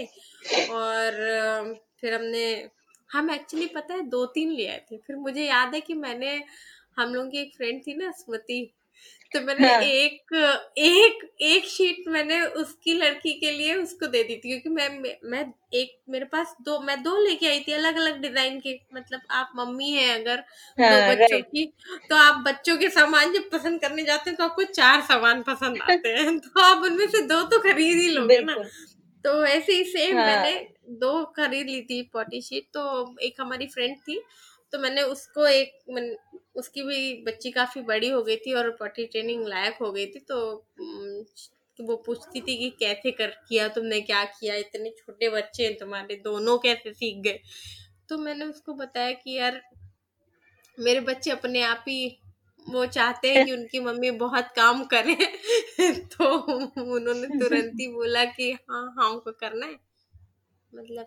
और 0.72 1.76
फिर 2.02 2.14
हमने 2.14 2.48
हम 3.12 3.32
एक्चुअली 3.32 3.68
पता 3.68 3.94
है 3.94 4.02
दो 4.10 4.26
तीन 4.26 4.52
ले 4.52 4.68
आए 4.68 4.86
थे। 4.92 4.98
फिर 4.98 5.16
मुझे 5.16 5.46
याद 5.46 5.74
है 5.76 5.82
कि 5.82 5.94
मैंने 5.94 6.42
हम 7.00 7.14
लोगों 7.14 7.30
की 7.30 7.42
एक 7.42 7.56
फ्रेंड 7.58 7.82
थी 7.88 7.94
ना 7.94 8.12
स्मृति 8.12 8.74
तो 9.32 9.42
मैंने 9.42 9.68
हाँ. 9.68 9.82
एक 9.82 10.34
एक 10.78 11.36
एक 11.42 11.66
शीट 11.66 12.08
मैंने 12.08 12.42
उसकी 12.42 12.94
लड़की 12.94 13.34
के 13.34 13.52
लिए 13.52 13.74
उसको 13.76 14.08
दे 14.08 14.24
दी 14.24 14.36
थी 14.36 14.50
क्योंकि 14.50 14.70
मैं 14.70 14.90
मैं 15.24 15.54
एक 15.74 15.98
मेरे 16.10 16.26
पास 16.26 16.56
दो 16.62 16.80
मैं 16.80 17.04
दो 17.04 17.16
लेके 17.18 17.48
आई 17.48 17.60
थी 17.60 17.72
अलग 17.72 17.96
अलग 17.96 18.22
डिज़ाइन 18.22 18.60
के 18.60 18.80
मतलब 18.96 19.22
आप 19.32 19.52
मम्मी 19.56 19.92
है 19.92 20.08
अगर 20.22 20.44
हाँ, 20.78 20.90
दो 20.92 21.14
बच्चों 21.14 21.40
की 21.42 21.66
तो 22.10 22.16
आप 22.16 22.44
बच्चों 22.46 22.78
के 22.78 22.90
सामान 22.90 23.34
जब 23.34 23.50
पसंद 23.50 23.82
करने 23.82 24.04
जाते 24.04 24.30
हैं 24.30 24.38
तो 24.38 24.44
आपको 24.44 24.64
चार 24.64 25.02
सामान 25.02 25.42
पसंद 25.44 25.82
आते 25.82 26.10
हैं। 26.10 26.40
तो 26.48 26.62
आप 26.62 26.84
उनमें 26.84 27.08
से 27.08 27.22
दो 27.22 27.42
तो 27.44 27.60
खरीद 27.60 27.98
ही 27.98 28.10
लोगे 28.10 28.40
ना। 28.40 28.56
तो 29.26 29.46
ऐसे 29.46 29.74
ही 29.74 29.84
सेम 29.84 30.18
हाँ. 30.18 30.26
मैंने 30.26 30.77
दो 30.88 31.24
खरीद 31.38 31.68
ली 31.68 31.82
थी 31.82 32.02
पॉटी 32.14 32.42
शीट 32.42 32.68
तो 32.74 32.84
एक 33.20 33.42
हमारी 33.42 33.68
फ्रेंड 33.68 33.98
थी 34.00 34.20
तो 34.74 34.80
मैंने 34.80 35.02
उसको 35.04 35.48
एक 35.48 35.78
मन, 35.90 36.16
उसकी 36.56 36.82
भी 36.84 37.24
बच्ची 37.24 37.52
काफ़ी 37.52 37.82
बड़ी 37.82 38.10
हो 38.10 38.24
गई 38.24 38.36
थी 38.38 38.54
और 38.54 38.70
पॉटी 38.72 39.06
ट्रेनिंग 39.06 39.48
लायक 39.48 39.78
हो 39.82 39.92
गई 39.92 40.06
थी 40.06 40.20
तो 40.30 40.40
वो 41.80 41.96
पूछती 41.98 42.42
थी 42.42 42.58
कि 42.58 42.70
कैसे 42.80 43.12
कर 43.12 43.28
किया 43.50 43.68
तुमने 43.68 44.00
क्या 44.02 44.24
किया 44.26 44.56
इतने 44.56 44.90
छोटे 44.98 45.30
बच्चे 45.30 45.64
हैं 45.64 45.78
तुम्हारे 45.78 46.16
दोनों 46.16 46.58
कैसे 46.58 46.94
सीख 46.94 47.24
गए? 47.24 47.40
तो 48.10 48.18
मैंने 48.18 48.46
उसको 48.46 48.74
बताया 48.74 49.12
कि 49.14 49.38
यार 49.38 49.62
मेरे 50.78 51.00
बच्चे 51.00 51.32
अपने 51.32 51.62
आप 51.62 51.86
ही 51.88 52.08
वो 52.68 52.86
चाहते 52.86 53.32
हैं 53.32 53.44
कि 53.44 53.52
उनकी 53.52 53.80
मम्मी 53.80 54.12
बहुत 54.12 54.48
काम 54.56 54.84
करे 54.86 55.16
तो 56.14 56.30
उन्होंने 56.96 57.28
तुरंत 57.40 57.76
ही 57.80 57.88
बोला 57.88 58.26
कि 58.26 58.52
हाँ 58.52 58.84
हाँ 58.98 59.10
हमको 59.10 59.32
करना 59.32 59.66
है। 59.66 59.76
मतलब 60.74 61.06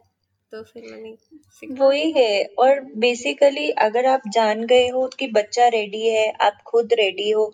तो 0.53 0.63
फिर 0.63 0.83
मैंने 0.85 1.75
वही 1.81 2.11
है, 2.13 2.45
और 2.59 2.81
बेसिकली 2.99 3.69
अगर 3.81 4.07
आप 4.07 4.23
जान 4.35 4.65
गए 4.67 4.89
हो 4.89 5.07
कि 5.19 5.27
बच्चा 5.33 5.67
रेडी 5.69 6.07
है, 6.09 6.31
आप 6.41 6.59
खुद 6.67 6.93
रेडी 6.93 7.31
हो, 7.31 7.45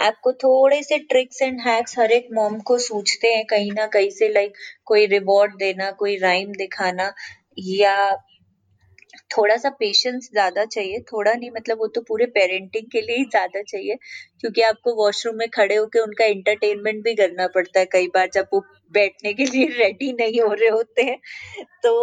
आपको 0.00 0.32
थोड़े 0.34 0.82
से 0.82 0.98
ट्रिक्स 1.10 1.42
एंड 1.42 1.60
हैक्स 1.60 1.98
हर 1.98 2.12
एक 2.12 2.28
मॉम 2.32 2.58
को 2.62 2.78
सूझते 2.80 3.34
हैं 3.34 3.44
कहीं 3.46 3.72
ना 3.72 3.86
कहीं 3.88 4.10
से 4.10 4.28
लाइक 4.28 4.52
कोई 4.84 5.06
रिवॉर्ड 5.06 5.56
देना, 5.58 5.90
कोई 5.92 6.16
राइम 6.18 6.52
दिखाना, 6.54 7.12
या 7.58 7.96
थोड़ा 9.36 9.56
सा 9.56 9.70
पेशेंस 9.78 10.28
ज़्यादा 10.32 10.64
चाहिए। 10.66 11.00
थोड़ा 11.12 11.32
नहीं 11.34 11.50
मतलब 11.50 11.78
वो 11.78 11.86
तो 11.88 12.00
पूरे 12.00 12.26
पेरेंटिंग 12.34 12.86
के 12.92 13.00
लिए 13.00 13.16
ही 13.16 13.24
ज़्यादा 13.26 13.62
चाहिए 13.62 13.96
क्योंकि 14.40 14.62
आपको 14.62 14.94
वॉशरूम 14.94 15.36
में 15.36 15.48
खड़े 15.50 15.74
होकर 15.76 16.00
उनका 16.00 16.24
एंटरटेनमेंट 16.26 17.02
भी 17.04 17.14
करना 17.14 17.46
पड़ता 17.54 17.80
है 17.80 17.86
कई 17.92 18.06
बार 18.08 18.28
जब 18.34 18.46
वो 18.52 18.60
बैठने 18.92 19.32
के 19.34 19.44
लिए 19.46 19.66
रेडी 19.78 20.12
नहीं 20.12 20.40
हो 20.40 20.52
रहे 20.52 20.68
होते 20.68 21.02
हैं। 21.02 21.18
तो 21.82 21.94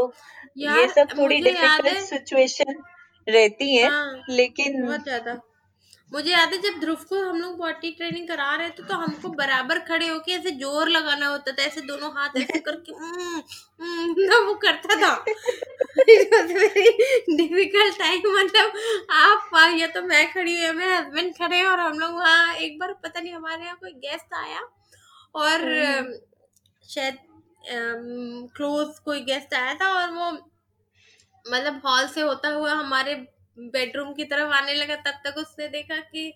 ये 0.57 0.87
सब 0.87 1.17
थोड़ी 1.17 1.39
डिफ़िकल्ट 1.41 1.97
सिचुएशन 1.99 2.81
रहती 3.27 3.75
है 3.75 3.87
हाँ, 3.89 4.23
लेकिन 4.29 4.81
बहुत 4.83 5.03
ज़्यादा। 5.03 5.39
मुझे 6.11 6.31
याद 6.31 6.53
है 6.53 6.57
जब 6.61 6.79
ध्रुव 6.79 7.03
को 7.09 7.19
हम 7.19 7.37
लोग 7.37 7.57
बॉडी 7.57 7.91
ट्रेनिंग 7.91 8.27
करा 8.27 8.55
रहे 8.55 8.69
थे 8.69 8.83
तो 8.83 8.95
हमको 8.95 9.29
बराबर 9.33 9.79
खड़े 9.81 10.07
होके 10.07 10.31
ऐसे 10.33 10.51
ज़ोर 10.53 10.89
लगाना 10.89 11.27
होता 11.27 11.51
था 11.51 11.63
ऐसे 11.63 11.81
दोनों 11.83 12.09
हाथ 12.13 12.37
ऐसे 12.37 12.59
करके 12.67 12.93
ना 14.21 14.39
वो 14.39 14.53
करता 14.61 14.95
था 15.01 15.13
डिफ़िकल्ट 17.31 17.97
टाइम 17.99 18.27
मतलब 18.33 18.73
आप 19.13 19.49
या 19.77 19.87
तो 19.89 20.01
मैं 20.03 20.25
खड़ी 20.33 20.53
हुई 20.53 20.71
मेरे 20.73 20.95
हस्बैंड 20.95 21.33
खड़े 21.35 21.63
और 21.63 21.79
हम 21.79 21.99
लोग 21.99 22.15
वहाँ 22.15 22.53
एक 22.57 22.79
बार 22.79 22.93
पता 23.03 23.19
नहीं 23.19 23.33
हमारे 23.33 23.63
यहाँ 23.63 23.77
कोई 23.77 23.91
गेस्ट 24.01 24.33
आया 24.35 24.61
और 25.35 25.63
हम्म। 25.63 26.13
शायद 26.83 27.17
क्लोज 28.55 28.99
कोई 28.99 29.21
गेस्ट 29.23 29.53
आया 29.55 29.73
था 29.75 29.91
और 29.93 30.11
वो 30.11 30.31
मतलब 31.45 31.81
हॉल 31.85 32.07
से 32.07 32.21
होता 32.21 32.49
हुआ 32.49 32.73
हमारे 32.73 33.15
बेडरूम 33.69 34.13
की 34.13 34.23
तरफ़ 34.25 34.53
आने 34.53 34.73
लगा 34.73 34.95
तब 35.07 35.21
तक 35.25 35.37
उसने 35.37 35.67
देखा 35.67 35.97
कि 36.11 36.33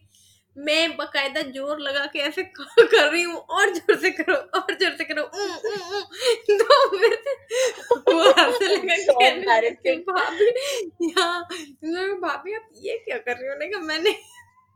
मैं 0.55 0.95
बकायदा 0.97 1.41
ज़ोर 1.51 1.79
लगा 1.79 2.05
के 2.13 2.19
ऐसे 2.27 2.43
कर 2.57 3.09
रही 3.11 3.21
हूँ 3.21 3.35
और 3.35 3.73
ज़ोर 3.75 3.95
से 4.01 4.09
करो 4.11 4.35
और 4.59 4.73
ज़ोर 4.81 4.95
से 4.97 5.03
करो 5.03 5.23
उ, 5.23 5.25
उ, 5.27 5.71
उ, 5.97 6.01
तो 6.51 6.97
फिर 6.97 7.17
वो 8.09 8.31
हंसने 8.39 8.95
लगा 8.97 9.95
भाभी 10.11 10.47
यहाँ 11.09 11.41
भाभी 12.21 12.53
आप 12.55 12.69
ये 12.85 12.97
क्या 13.05 13.17
कर 13.17 13.37
रही 13.37 13.47
हो? 13.49 13.55
ना 13.55 13.79
मैंने 13.87 14.15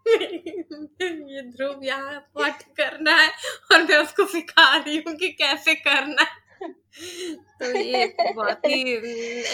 ये 0.06 1.42
ध्रुव 1.42 1.84
यहाँ 1.84 2.20
पाठ 2.36 2.64
करना 2.78 3.16
है 3.16 3.30
और 3.72 3.84
मैं 3.84 3.98
उसको 3.98 4.26
सिखा 4.26 4.76
रही 4.76 4.98
हूँ 5.08 5.16
कि 5.16 5.30
कैसे 5.42 5.76
करना 5.76 6.22
है। 6.22 6.48
तो 6.62 7.72
ये 7.74 8.06
बहुत 8.20 8.66
ही 8.66 8.82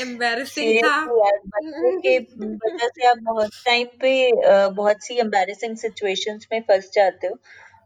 एम्बेरसिंग 0.01 0.77
था। 0.83 0.95
बच्चों 1.47 1.91
के 1.99 2.17
वजह 2.19 2.87
से 2.87 3.07
आप 3.07 3.17
बहुत 3.23 3.49
टाइम 3.65 3.87
पे 4.01 4.13
बहुत 4.75 5.03
सी 5.05 5.19
एम्बेरसिंग 5.19 5.75
सिचुएशंस 5.77 6.47
में 6.51 6.59
फंस 6.61 6.89
जाते 6.95 7.27
हो। 7.27 7.37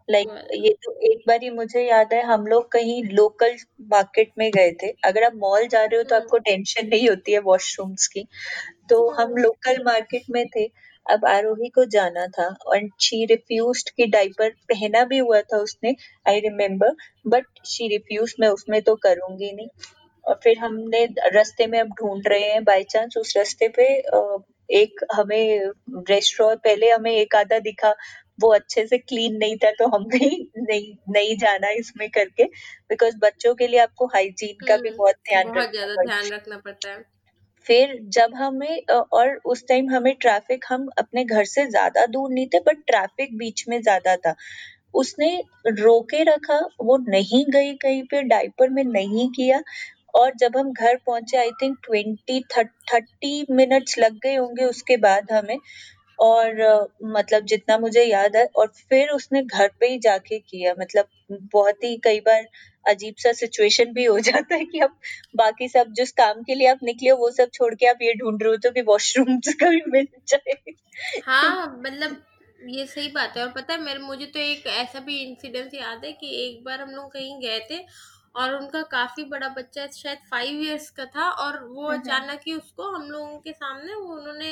लाइक 0.08 0.28
like, 0.28 0.66
ये 0.66 0.74
तो 0.84 0.92
एक 1.12 1.24
बार 1.28 1.40
ही 1.44 1.50
मुझे 1.50 1.82
याद 1.82 2.14
है 2.14 2.22
हम 2.26 2.46
लोग 2.48 2.72
कहीं 2.72 3.04
लोकल 3.12 3.56
मार्केट 3.92 4.32
में 4.38 4.50
गए 4.52 4.72
थे। 4.84 4.90
अगर 5.06 5.24
आप 5.24 5.34
मॉल 5.38 5.68
जा 5.68 5.84
रहे 5.84 5.98
हो 5.98 6.04
तो 6.04 6.16
आपको 6.16 6.38
टेंशन 6.48 6.88
नहीं 6.88 7.10
होती 7.10 7.32
है 7.32 7.40
वॉशरूम्स 7.42 8.08
की। 8.08 8.28
तो 8.90 9.10
हम 9.12 9.36
लोकल 9.38 9.84
मार्केट 9.86 10.24
में 10.32 10.46
थे। 10.56 10.66
अब 11.10 11.26
आरोही 11.26 11.70
को 11.70 11.86
जाना 11.86 12.26
था 12.28 12.48
और 12.68 12.88
शी 13.02 13.26
रिफ्यूज 13.26 13.84
की 13.90 14.06
डाइपर 14.08 14.50
पहना 14.70 15.04
भी 15.06 15.18
हुआ 15.18 15.42
था 15.42 15.58
उसने 15.58 15.96
I 16.26 16.40
remember 16.40 16.96
but 17.28 17.46
she 17.66 17.88
refuse 17.88 18.36
मैं 18.40 18.48
उसमें 18.50 18.82
तो 18.82 18.96
करूँगी 18.96 19.52
नहीं। 19.52 19.68
और 20.26 20.40
फिर 20.44 20.58
हमने 20.60 21.06
रास्ते 21.34 21.68
में 21.68 21.80
अब 21.80 21.90
ढूंढ 22.00 22.28
रहे 22.28 22.52
हैं 22.52 22.64
बाई 22.64 22.84
चांस 22.84 23.18
उस 23.18 23.34
रास्ते 23.38 23.68
पे 23.70 23.86
एक 24.70 25.00
हमें 25.14 25.72
रेस्टोरेंट 26.10 26.60
पहले 26.60 26.90
हमें 26.90 27.12
एक 27.12 27.36
आधा 27.36 27.60
दिखा 27.60 27.94
वो 28.40 28.54
अच्छे 28.54 28.86
से 28.88 28.98
क्लीन 28.98 29.36
नहीं 29.38 29.56
था 29.58 29.72
तो 29.72 29.88
हम 29.88 30.04
भी 30.10 30.28
नहीं 30.58 30.94
नहीं 31.10 31.36
जाना 31.38 31.70
इसमें 31.80 32.10
करके 32.10 32.44
बिकॉज़ 32.90 33.16
बच्चों 33.18 33.54
के 33.56 33.68
लिए 33.68 33.80
आपको 33.80 34.06
हाइजीन 34.06 34.66
का 34.68 34.78
भी 34.78 34.88
हम्म, 34.90 34.98
बहुत 34.98 35.16
ध्यान 35.30 35.48
बहुत 35.48 35.72
ज़्यादा 35.72 36.04
ध्यान 36.04 36.32
रखना 36.34 36.58
पड़ता 36.58 36.90
है। 36.90 37.04
फिर 37.66 37.98
जब 38.12 38.34
हमें 38.36 38.82
और 38.92 39.36
उस 39.48 39.64
टाइम 39.70 39.90
हमें 39.92 40.14
ट्रैफ़िक 40.18 40.66
हम 40.70 40.88
अपने 41.00 41.24
घर 41.26 41.46
से 41.48 41.66
ज़्यादा 41.68 42.06
दूर 42.08 42.32
नहीं 42.32 42.48
थे 42.54 42.60
बट 42.62 42.78
ट्रैफ़िक 42.88 43.38
बीच 43.38 43.66
में 43.70 43.82
ज़्यादा 43.82 44.16
था। 44.18 44.36
उसने 44.96 45.32
रोके 45.70 46.24
रखा, 46.26 46.60
वो 46.82 46.98
नहीं 47.10 47.46
गई 47.54 47.74
कहीं 47.78 48.04
पे 48.06 48.22
डायपर 48.26 48.70
में 48.72 48.84
नहीं 48.86 49.30
किया। 49.34 49.62
और 50.16 50.34
जब 50.40 50.58
हम 50.58 50.72
घर 50.74 50.96
पहुँचे 51.06 51.38
I 51.40 51.52
think 51.62 51.78
twenty 51.86 52.40
thirty 52.54 53.46
minutes 53.52 53.98
लग 54.00 54.20
गए 54.24 54.36
होंगे 54.36 54.66
उसके 54.66 54.98
बाद 55.00 55.32
हमें। 55.34 55.58
और 56.20 56.56
मतलब 57.08 57.46
जितना 57.48 57.78
मुझे 57.80 58.04
याद 58.06 58.36
है, 58.36 58.46
और 58.48 58.68
फिर 58.90 59.10
उसने 59.12 59.44
घर 59.44 59.70
पे 59.80 59.88
ही 59.88 60.00
जाके 60.02 60.40
किया। 60.42 60.74
मतलब 60.80 61.08
बहुत 61.54 61.84
ही 61.84 61.96
कई 62.06 62.20
बार 62.22 62.46
अजीब 62.86 63.16
सा 63.20 63.32
सिचुएशन 63.34 63.94
भी 63.94 64.06
हो 64.06 64.20
जाता 64.30 64.56
है 64.56 64.66
कि 64.66 64.80
अब 64.80 64.98
बाकी 65.36 65.68
सब 65.70 65.94
जिस 65.94 66.12
काम 66.12 66.42
के 66.44 66.56
लिए 66.56 66.68
आप 66.68 66.80
निकले 66.84 67.10
हो 67.10 67.18
वो 67.18 67.32
सब 67.32 67.50
छोड़ 67.54 67.74
के 67.76 67.88
आप 67.88 67.98
ये 68.02 68.14
ढूंढ 68.14 68.44
रहे 68.44 68.52
हो 68.52 68.58
तो 68.58 68.72
कि 68.72 68.82
वॉशरूम 68.82 69.40
कभी 69.64 69.82
मिल 69.88 70.08
जाए। 70.28 70.56
हाँ 71.20 71.68
मतलब 71.80 72.22
ये 72.70 72.86
सही 72.88 73.08
बात 73.10 73.38
है। 73.38 73.44
और 73.44 73.52
पता 73.52 73.74
है 73.74 73.82
मेरे 73.82 74.00
मुझे 74.00 74.26
तो 74.26 74.40
एक 74.40 74.68
ऐसा 74.68 75.00
भी 75.00 75.20
इंसिडेंस 75.20 75.74
याद 75.74 76.06
है 76.06 76.12
कि 76.14 76.30
एक 76.46 76.64
बार 76.64 76.82
हम 76.82 76.90
लोग 76.90 77.12
कहीं 77.14 77.40
गए 77.42 77.60
थे 77.72 77.78
और 78.36 78.56
उनका 78.56 78.82
काफ़ी 78.82 79.24
बड़ा 79.24 79.48
बच्चा 79.50 79.88
शायद 79.88 80.18
फाइव 80.32 80.62
इयर्स 80.62 80.90
का 80.90 81.06
था 81.06 81.30
और 81.44 81.64
वो 81.64 81.86
अचानक 81.92 82.42
ही 82.48 82.54
उसको 82.54 82.90
हम 82.96 83.10
लोगों 83.12 83.38
के 83.40 83.52
सामने 83.54 83.94
वो 83.96 84.16
उन्होंने 84.16 84.52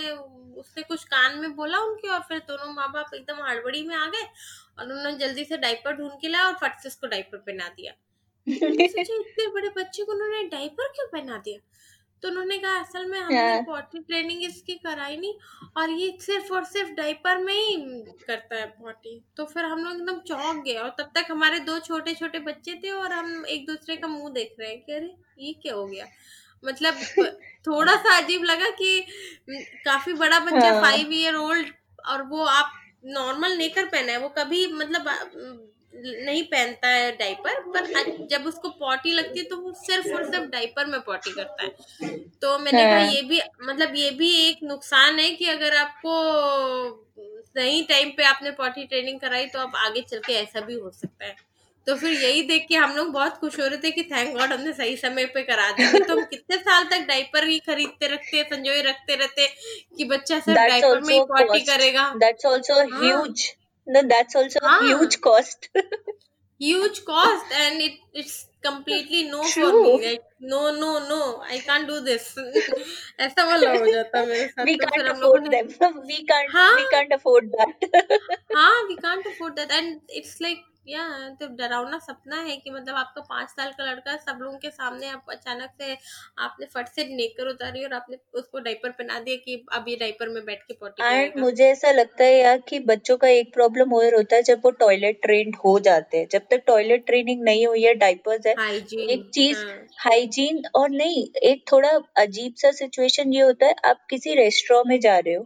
उसने 0.62 0.84
कुछ 0.84 1.04
कान 1.04 1.38
में 1.40 1.56
बोला 1.56 1.80
उनके 1.80 2.08
और 2.08 2.20
फिर 2.20 2.40
दोनों 2.40 2.72
माँ 2.74 2.92
बाप 2.92 3.14
एकदम 3.16 3.44
हड़बड़ी 3.44 3.84
में 3.88 3.96
आ 3.96 4.06
गए 4.08 4.24
और 4.80 4.86
उन्होंने 4.86 5.14
जल्दी 5.18 5.46
से 5.46 5.58
डाइपर 5.58 5.96
ढूंढ 5.96 6.12
के 6.22 6.28
लाया 6.28 6.46
और 6.46 6.54
फट 6.54 6.80
से 6.80 6.90
उसको 6.90 7.08
डाइपर 7.08 7.38
पहना 7.38 7.68
दिया। 7.70 7.94
इतने 8.50 9.48
बड़े 9.48 9.70
बच्चे 9.78 10.04
को 10.04 10.12
उन्होंने 10.12 10.44
डाइपर 10.50 10.88
क्यों 10.88 11.08
पहना 11.08 11.38
दिया? 11.38 11.60
तो 12.24 12.28
उन्होंने 12.28 12.58
कहा 12.58 12.80
असल 12.80 13.06
में 13.06 13.20
हमने 13.20 13.62
पॉटी 13.62 14.00
ट्रेनिंग 14.00 14.44
इसकी 14.44 14.74
कराई 14.76 15.18
नहीं 15.18 15.34
और 15.78 15.90
ये 15.90 16.18
सिर्फ़ 16.22 16.54
और 16.54 16.64
सिर्फ़ 16.66 16.90
डाइपर 16.92 17.38
में 17.38 17.54
ही 17.54 17.76
करता 18.28 18.56
है 18.56 18.66
पॉटी 18.82 19.20
तो 19.38 19.46
फिर 19.46 19.66
हम 19.66 19.84
लोग 19.84 19.94
एकदम 19.94 20.20
चौंक 20.28 20.64
गए 20.66 20.74
और 20.74 20.90
तब 21.00 21.12
तक 21.16 21.28
हमारे 21.32 21.60
दो 21.60 21.78
छोटे 21.80 22.14
छोटे 22.14 22.40
बच्चे 22.40 22.74
थे 22.84 22.92
और 22.92 23.12
हम 23.14 23.46
एक 23.46 23.66
दूसरे 23.68 23.96
का 23.96 24.08
मुँह 24.08 24.32
देख 24.34 24.56
रहे 24.60 24.70
हैं 24.70 24.82
कि 24.82 24.94
अरे 24.94 25.14
ये 25.40 25.54
क्या 25.62 25.76
हो 25.76 25.86
गया? 25.88 26.06
मतलब 26.64 26.96
थोड़ा 27.68 27.96
सा 27.96 28.18
अजीब 28.18 28.44
लगा 28.44 28.70
कि 28.82 29.00
काफ़ी 29.86 30.14
बड़ा 30.14 30.40
बच्चा 30.40 30.82
फाइव 30.82 31.12
ईयर 31.14 31.36
ओल्ड 31.36 31.68
और 32.10 32.22
वो 32.24 32.44
आप 32.46 32.72
नॉर्मल 33.06 33.58
नेकर 33.58 33.86
पहना 33.86 34.12
है 34.12 34.20
वो 34.20 34.30
कभी 34.38 34.66
मतलब 34.74 35.08
नहीं 35.98 36.44
पहनता 36.44 36.88
है 36.88 37.12
डाइपर 37.12 37.60
पर 37.76 38.28
जब 38.30 38.46
उसको 38.46 38.70
पॉटी 38.70 39.12
लगती 39.12 39.40
है 39.40 39.46
तो 39.46 39.58
वो 39.58 39.72
सिर्फ़ 39.74 40.14
और 40.16 40.24
सिर्फ़ 40.24 40.46
डाइपर 40.46 40.86
में 40.86 41.00
पॉटी 41.02 41.32
करता 41.32 41.64
है। 41.64 41.70
तो 42.42 42.58
मैंने 42.60 42.86
कहा 42.86 42.98
हाँ। 42.98 43.12
ये 43.12 43.22
भी 43.22 43.42
मतलब 43.64 43.96
ये 43.96 44.10
भी 44.12 44.32
एक 44.50 44.58
नुकसान 44.64 45.20
है 45.20 45.30
कि 45.32 45.46
अगर 45.46 45.76
आपको 45.76 46.14
सही 47.20 47.82
टाइम 47.84 48.10
पे 48.10 48.24
आपने 48.24 48.52
पॉटी 48.52 48.86
ट्रेनिंग 48.86 49.20
कराई 49.20 49.46
तो 49.46 49.60
अब 49.60 49.76
आगे 49.76 50.02
चल 50.02 50.20
के 50.20 50.34
ऐसा 50.34 50.62
भी 50.62 50.74
हो 50.74 50.90
सकता 50.92 51.26
है। 51.26 51.36
तो 51.88 51.96
फिर 51.96 52.12
यही 52.12 52.42
देख 52.42 52.66
के 52.70 52.76
हम 52.76 52.96
लोग 52.96 53.12
बहुत 53.12 53.38
खुश 53.38 53.60
हो 53.60 53.68
रहे 53.68 53.78
थे 53.78 53.92
कि 53.92 54.04
थैंक 54.04 54.38
गॉड 54.38 54.54
हमने 54.54 54.74
सही 54.74 54.96
समय 54.98 55.26
पे 55.26 55.44
करा 55.44 55.70
दिया। 55.72 55.92
तो 56.00 56.14
हम 56.14 56.24
कितने 56.32 56.58
साल 56.58 56.84
तक 56.84 57.06
डाइपर 57.08 57.48
ही 57.48 57.60
खरीदते 57.60 58.08
रखते 58.08 58.44
संजोए 58.44 58.82
रखते 58.82 59.16
रहते 59.16 59.48
कि 59.98 60.06
बच्चा 60.06 60.40
सिर्फ़ 60.40 60.60
डाइपर 60.60 61.00
में 61.02 61.14
ही 61.14 61.20
पॉटी 61.20 61.60
करेगा। 61.60 62.10
That's 62.18 62.46
also 62.46 62.82
huge 62.82 63.46
no 63.87 64.03
that's 64.15 64.37
also 64.37 64.61
ah. 64.63 64.79
a 64.81 64.87
huge 64.87 65.21
cost 65.21 65.69
huge 66.59 67.05
cost 67.05 67.47
and 67.61 67.81
it 67.81 67.95
it's 68.15 68.47
completely 68.63 69.25
no 69.29 69.43
True. 69.53 69.71
for 69.71 69.83
me 69.83 70.11
like 70.11 70.25
no 70.41 70.61
no 70.83 70.91
no 71.09 71.43
i 71.55 71.59
can't 71.59 71.89
do 71.93 72.01
this 72.09 72.27
ऐसा 73.27 73.45
वाला 73.45 73.71
हो 73.79 73.87
जाता 73.93 74.25
मेरे 74.27 74.47
साथ 74.49 74.65
we 74.69 74.77
तो 74.83 74.91
can't 74.93 75.09
afford 75.15 75.51
them 75.55 75.73
we 76.11 76.19
can't 76.31 76.53
हाँ? 76.57 76.75
we 76.77 76.87
can't 76.93 77.17
afford 77.19 77.51
that 77.57 77.89
हाँ 78.57 78.75
we 78.91 78.97
can't 79.07 79.27
afford 79.33 79.57
that 79.57 79.75
and 79.81 80.01
it's 80.21 80.41
like 80.47 80.63
या 80.88 81.08
तो 81.32 81.48
डरावना 81.56 81.98
सपना 82.00 82.40
है 82.42 82.56
कि 82.58 82.72
मतलब 82.72 82.96
आपका 82.96 83.22
पाँच 83.22 83.50
साल 83.50 83.72
का 83.72 83.84
लड़का 83.84 84.16
सब 84.18 84.40
लोगों 84.42 84.58
के 84.58 84.70
सामने 84.70 85.08
आप 85.08 85.26
अचानक 85.30 85.70
से 85.82 85.98
आपने 86.40 86.66
फट 86.66 86.88
से 86.88 87.04
नेकर 87.16 87.48
उतारी 87.48 87.84
और 87.84 87.94
आपने 87.94 88.18
उसको 88.34 88.60
डाइपर 88.60 88.92
पहना 88.92 89.20
दिया 89.20 89.36
कि 89.36 89.66
अब 89.74 89.86
ये 89.88 89.96
डाइपर 89.96 90.30
में 90.30 90.44
बैठ 90.46 90.64
के 90.64 90.74
पोटी 90.74 91.04
एंड 91.04 91.40
मुझे 91.40 91.66
ऐसा 91.66 91.92
लगता 91.92 92.24
है 92.24 92.38
यार 92.40 92.62
कि 92.70 92.80
बच्चों 92.88 93.18
का 93.18 93.28
एक 93.30 93.54
प्रॉब्लम 93.54 93.94
और 93.94 94.16
होता 94.16 94.36
है 94.36 94.44
जब 94.44 94.62
वो 94.64 94.72
टॉयलेट 94.80 95.22
ट्रेंड 95.22 95.56
हो 95.56 95.78
जाते 95.80 96.18
हैं 96.18 96.28
जब 96.32 96.48
तक 96.52 96.64
टॉयलेट 96.68 97.06
ट्रेनिंग 97.06 97.44
नहीं 97.44 97.68
हुई 97.68 97.84
है 97.84 97.94
डाइपर्स 97.96 98.48
है 98.48 98.54
एक 99.08 99.30
चीज़ 99.34 99.66
हाइजीन। 100.00 100.62
और 100.76 100.90
नहीं 100.90 101.28
एक 101.44 101.64
थोड़ा 101.72 101.92
अजीब 102.18 102.54
सा 102.58 102.72
सिचुएशन 102.72 103.34
ये 103.34 103.42
होता 103.42 103.66
है 103.66 103.76
आप 103.86 104.06
किसी 104.10 104.34
रेस्टोरेंट 104.36 104.88
में 104.88 105.00
जा 105.00 105.18
रहे 105.18 105.34
हो 105.34 105.46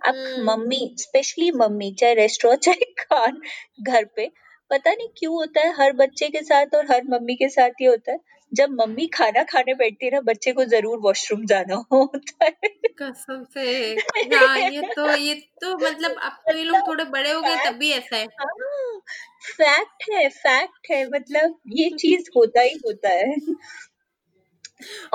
आप 0.00 0.14
हम्म। 0.14 0.44
मम्मी 0.44 0.94
स्पेशली 0.98 1.50
मम्मी 1.52 1.90
चाहे 1.92 2.14
रेस्टोरेंट 2.14 2.60
चाहे 2.64 2.92
खान 2.98 3.40
घर 3.82 4.04
पे 4.16 4.30
पता 4.70 4.92
नहीं 4.92 5.08
क्यों 5.18 5.34
होता 5.34 5.60
है 5.60 5.72
हर 5.76 5.92
बच्चे 5.96 6.28
के 6.28 6.42
साथ 6.42 6.74
और 6.74 6.90
हर 6.92 7.02
मम्मी 7.10 7.34
के 7.34 7.48
साथ 7.48 7.82
ये 7.82 7.88
होता 7.88 8.12
है। 8.12 8.18
जब 8.52 8.70
मम्मी 8.72 9.06
खाना 9.06 9.42
खाने 9.44 9.74
बैठती 9.74 10.06
है 10.06 10.12
ना 10.12 10.20
बच्चे 10.22 10.52
को 10.52 10.64
ज़रूर 10.66 10.98
वॉशरूम 11.00 11.44
जाना 11.46 11.74
होता 11.92 12.44
है। 12.44 12.70
कसम 13.00 13.44
से। 13.54 13.64
हाँ 14.34 14.58
ये 14.60 14.82
तो 14.94 15.10
ये 15.16 15.34
तो 15.62 15.76
मतलब 15.78 16.16
अब 16.20 16.32
तो 16.48 16.56
ये 16.56 16.64
लोग 16.64 16.86
थोड़े 16.88 17.04
बड़े 17.06 17.30
हो 17.30 17.40
गए 17.42 17.56
तब 17.66 17.76
भी 17.78 17.90
ऐसा 17.90 18.16
है। 18.16 18.26
फैक्ट 18.26 20.10
हाँ, 20.10 20.16
है 20.16 20.28
फैक्ट 20.30 20.90
है 20.90 21.04
मतलब 21.10 21.58
ये 21.76 21.88
चीज़ 21.98 22.30
होता 22.36 22.60
ही 22.60 22.74
होता 22.86 23.08
है। 23.10 23.34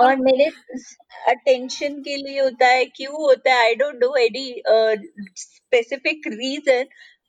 और 0.00 0.16
मेरे 0.16 0.44
अटेंशन 1.28 1.94
के 2.02 2.16
लिए 2.16 2.40
होता 2.40 2.66
है 2.66 2.84
क्यों 2.86 3.14
होता 3.16 3.54
है 3.54 3.64
I 3.64 3.74
don't 3.74 3.94
know 3.94 4.14
any 4.16 4.62
specific 5.36 6.26
reason 6.28 6.84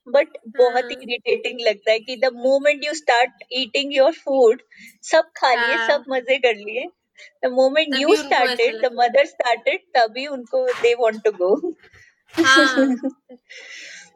but 0.08 0.38
बहुत 0.58 0.92
इरिटेटिंग 0.92 1.60
हाँ। 1.60 1.70
लगता 1.70 1.92
है 1.92 2.00
कि 2.00 2.16
the 2.16 2.32
moment 2.36 2.86
you 2.86 2.94
start 2.94 3.44
eating 3.54 3.94
your 3.96 4.12
food 4.16 4.62
सब 5.04 5.30
खा 5.38 5.54
लिए 5.56 5.76
हाँ। 5.76 5.88
सब 5.88 6.04
मज़े 6.10 6.38
कर 6.38 6.56
लिए 6.56 6.86
the 7.46 7.52
moment 7.52 7.96
you 7.96 8.16
started 8.16 8.82
the 8.82 8.92
mother 8.94 9.26
started 9.26 9.82
तभी 9.98 10.26
उनको 10.28 10.66
दे 10.82 10.94
वांट 10.94 11.24
टू 11.24 11.32
गो 11.32 11.56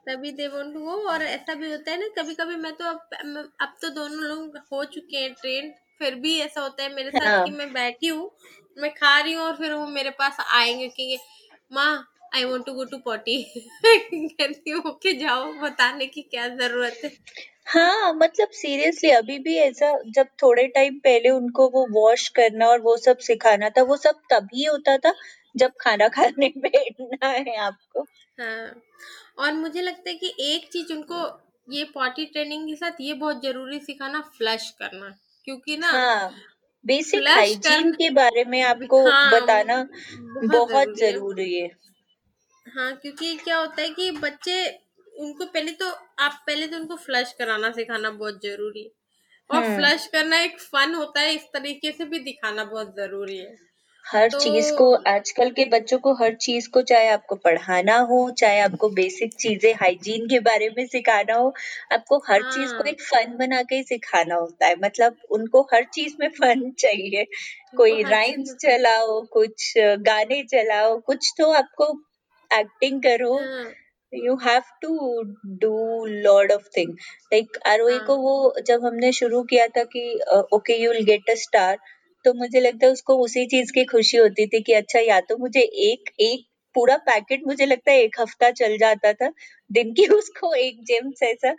तभी 0.07 0.31
दे 0.31 0.47
वांट 0.47 0.73
टू 0.73 0.79
गो 0.79 0.95
और 1.09 1.21
ऐसा 1.23 1.53
भी 1.53 1.71
होता 1.71 1.91
है 1.91 1.99
ना 1.99 2.07
कभी 2.17 2.33
कभी 2.35 2.55
मैं 2.55 2.71
तो 2.75 2.85
अब 2.85 3.49
अब 3.61 3.75
तो 3.81 3.89
दोनों 3.89 4.23
लोग 4.23 4.57
हो 4.73 4.83
चुके 4.85 5.17
हैं 5.17 5.33
ट्रेन 5.33 5.73
फिर 5.99 6.15
भी 6.15 6.37
ऐसा 6.39 6.61
होता 6.61 6.83
है 6.83 6.93
मेरे 6.95 7.09
साथ 7.09 7.27
हाँ. 7.27 7.43
कि 7.45 7.51
मैं 7.51 7.71
बैठी 7.73 8.07
हूँ 8.07 8.29
मैं 8.77 8.91
खा 8.91 9.19
रही 9.19 9.33
हूँ 9.33 9.43
और 9.43 9.55
फिर 9.55 9.73
वो 9.73 9.85
मेरे 9.89 10.09
पास 10.19 10.37
आएँगे 10.41 10.87
कि 10.89 11.17
माँ 11.71 11.91
I 12.31 12.43
want 12.43 12.65
to 12.65 12.73
go 12.73 12.83
to 12.85 12.97
potty 13.05 13.35
कहती 13.85 14.69
हूँ 14.69 14.81
ओके 14.85 15.13
जाओ 15.19 15.51
बताने 15.55 16.05
की 16.07 16.21
क्या 16.23 16.47
ज़रूरत 16.55 17.01
है? 17.03 17.11
हाँ 17.67 18.13
मतलब 18.13 18.47
सीरियसली 18.53 19.09
अभी 19.11 19.37
भी 19.39 19.55
ऐसा 19.57 19.91
जब 20.15 20.27
थोड़े 20.43 20.67
टाइम 20.67 20.97
पहले 20.99 21.29
उनको 21.29 21.67
वो 21.69 21.85
वॉश 21.91 22.27
करना 22.29 22.67
और 22.67 22.81
वो 22.81 22.95
सब 22.97 23.17
सिखाना 23.27 23.69
था 23.69 23.83
वो 23.83 23.97
सब 23.97 24.21
तभी 24.31 24.63
होता 24.65 24.97
था 24.97 25.13
जब 25.55 25.71
खाना 25.81 26.07
खाने 26.09 26.49
बैठना 26.57 27.27
है 27.27 27.55
आपको। 27.57 28.05
हाँ 28.37 28.81
और 29.39 29.53
मुझे 29.53 29.81
लगता 29.81 30.09
है 30.09 30.15
कि 30.15 30.33
एक 30.45 30.69
चीज़ 30.71 30.93
उनको 30.93 31.21
ये 31.67 31.83
पॉटी 31.93 32.25
ट्रेनिंग 32.25 32.67
के 32.67 32.75
साथ 32.75 33.01
ये 33.01 33.13
बहुत 33.15 33.41
ज़रूरी 33.43 33.79
सिखाना 33.79 34.21
फ्लश 34.37 34.69
करना 34.79 35.09
क्योंकि 35.47 35.77
ना 35.77 35.91
हाँ 35.91 36.29
बेसिक 36.85 37.29
हाइजीन 37.29 37.91
के 37.93 38.09
बारे 38.09 38.43
में 38.45 38.61
आपको 38.63 39.03
हाँ, 39.03 39.31
बताना 39.33 39.83
बहुत, 39.83 40.49
बहुत 40.49 40.97
ज़रूरी 40.97 41.53
है। 41.53 41.69
हाँ 42.71 42.93
क्योंकि 42.95 43.35
क्या 43.37 43.57
होता 43.57 43.81
है 43.81 43.89
कि 43.89 44.11
बच्चे 44.13 44.65
उनको 45.19 45.45
पहले 45.45 45.71
तो 45.73 45.89
आप 46.19 46.43
पहले 46.47 46.67
तो 46.67 46.77
उनको 46.77 46.95
फ्लश 46.97 47.33
कराना 47.39 47.71
सिखाना 47.71 48.09
बहुत 48.11 48.41
ज़रूरी 48.43 48.83
है 48.83 48.89
और 49.49 49.63
फ्लश 49.65 50.01
हम्म। 50.01 50.11
करना 50.11 50.39
एक 50.41 50.59
फन 50.61 50.93
होता 50.95 51.21
है 51.21 51.33
इस 51.35 51.43
तरीके 51.53 51.91
से 51.91 52.05
भी 52.05 52.19
दिखाना 52.19 52.63
बहुत 52.65 52.95
ज़रूरी 52.95 53.37
है 53.37 53.55
हर 54.05 54.29
तो... 54.29 54.39
चीज़ 54.39 54.71
को 54.73 54.93
आजकल 55.07 55.49
के 55.49 55.65
बच्चों 55.65 55.97
को 55.99 56.13
हर 56.13 56.33
चीज़ 56.35 56.69
को 56.69 56.81
चाहे 56.81 57.09
आपको 57.09 57.35
पढ़ाना 57.37 57.97
हो 58.03 58.19
चाहे 58.31 58.59
आपको 58.59 58.89
बेसिक 58.91 59.33
चीज़ें 59.33 59.73
हाइजीन 59.73 60.27
के 60.27 60.39
बारे 60.39 60.69
में 60.77 60.85
सिखाना 60.87 61.35
हो 61.35 61.53
आपको 61.91 62.17
हर 62.27 62.41
हाँ। 62.41 62.51
चीज़ 62.51 62.73
को 62.73 62.83
एक 62.83 63.01
फन 63.01 63.35
बना 63.37 63.61
के 63.63 63.75
ही 63.75 63.83
सिखाना 63.83 64.35
होता 64.35 64.67
है 64.67 64.75
मतलब 64.79 65.17
उनको 65.31 65.61
हर 65.73 65.83
चीज़ 65.93 66.15
में 66.19 66.27
फन 66.31 66.71
चाहिए 66.79 67.25
कोई 67.77 68.01
राइम्स 68.05 68.55
चलाओ 68.61 69.21
कुछ 69.33 69.73
गाने 70.03 70.43
चलाओ 70.45 70.97
कुछ 71.01 71.33
तो 71.37 71.51
आपको 71.53 71.93
एक्टिंग 72.59 73.01
करो 73.01 73.39
you 74.13 74.35
have 74.35 74.61
to 74.81 75.21
do 75.45 76.05
lot 76.05 76.51
of 76.51 76.67
thing 76.77 76.93
like 77.33 77.57
Aarohi 77.65 77.99
को 77.99 78.15
वो 78.17 78.53
जब 78.67 78.85
हमने 78.85 79.11
शुरू 79.11 79.43
किया 79.43 79.67
था 79.67 79.83
कि 79.83 80.19
okay 80.53 80.77
you 80.77 80.91
will 80.91 81.03
get 81.03 81.29
a 81.29 81.35
star 81.35 81.77
तो 82.25 82.33
मुझे 82.33 82.59
लगता 82.59 82.85
है 82.85 82.91
उसको 82.91 83.17
उसी 83.17 83.45
चीज़ 83.45 83.71
की 83.71 83.85
खुशी 83.85 84.17
होती 84.17 84.47
थी 84.47 84.61
कि 84.61 84.73
अच्छा 84.73 84.99
या 84.99 85.19
तो 85.21 85.37
मुझे 85.37 85.61
एक 85.61 86.11
एक 86.19 86.45
पूरा 86.75 86.97
पैकेट 86.97 87.41
मुझे 87.47 87.65
लगता 87.65 87.91
है 87.91 88.01
एक 88.01 88.15
हफ़्ता 88.19 88.51
चल 88.51 88.77
जाता 88.77 89.13
था 89.13 89.31
दिन 89.71 89.93
की 89.93 90.05
उसको 90.07 90.53
एक 90.53 90.83
जेम्स 90.83 91.23
ऐसा 91.23 91.51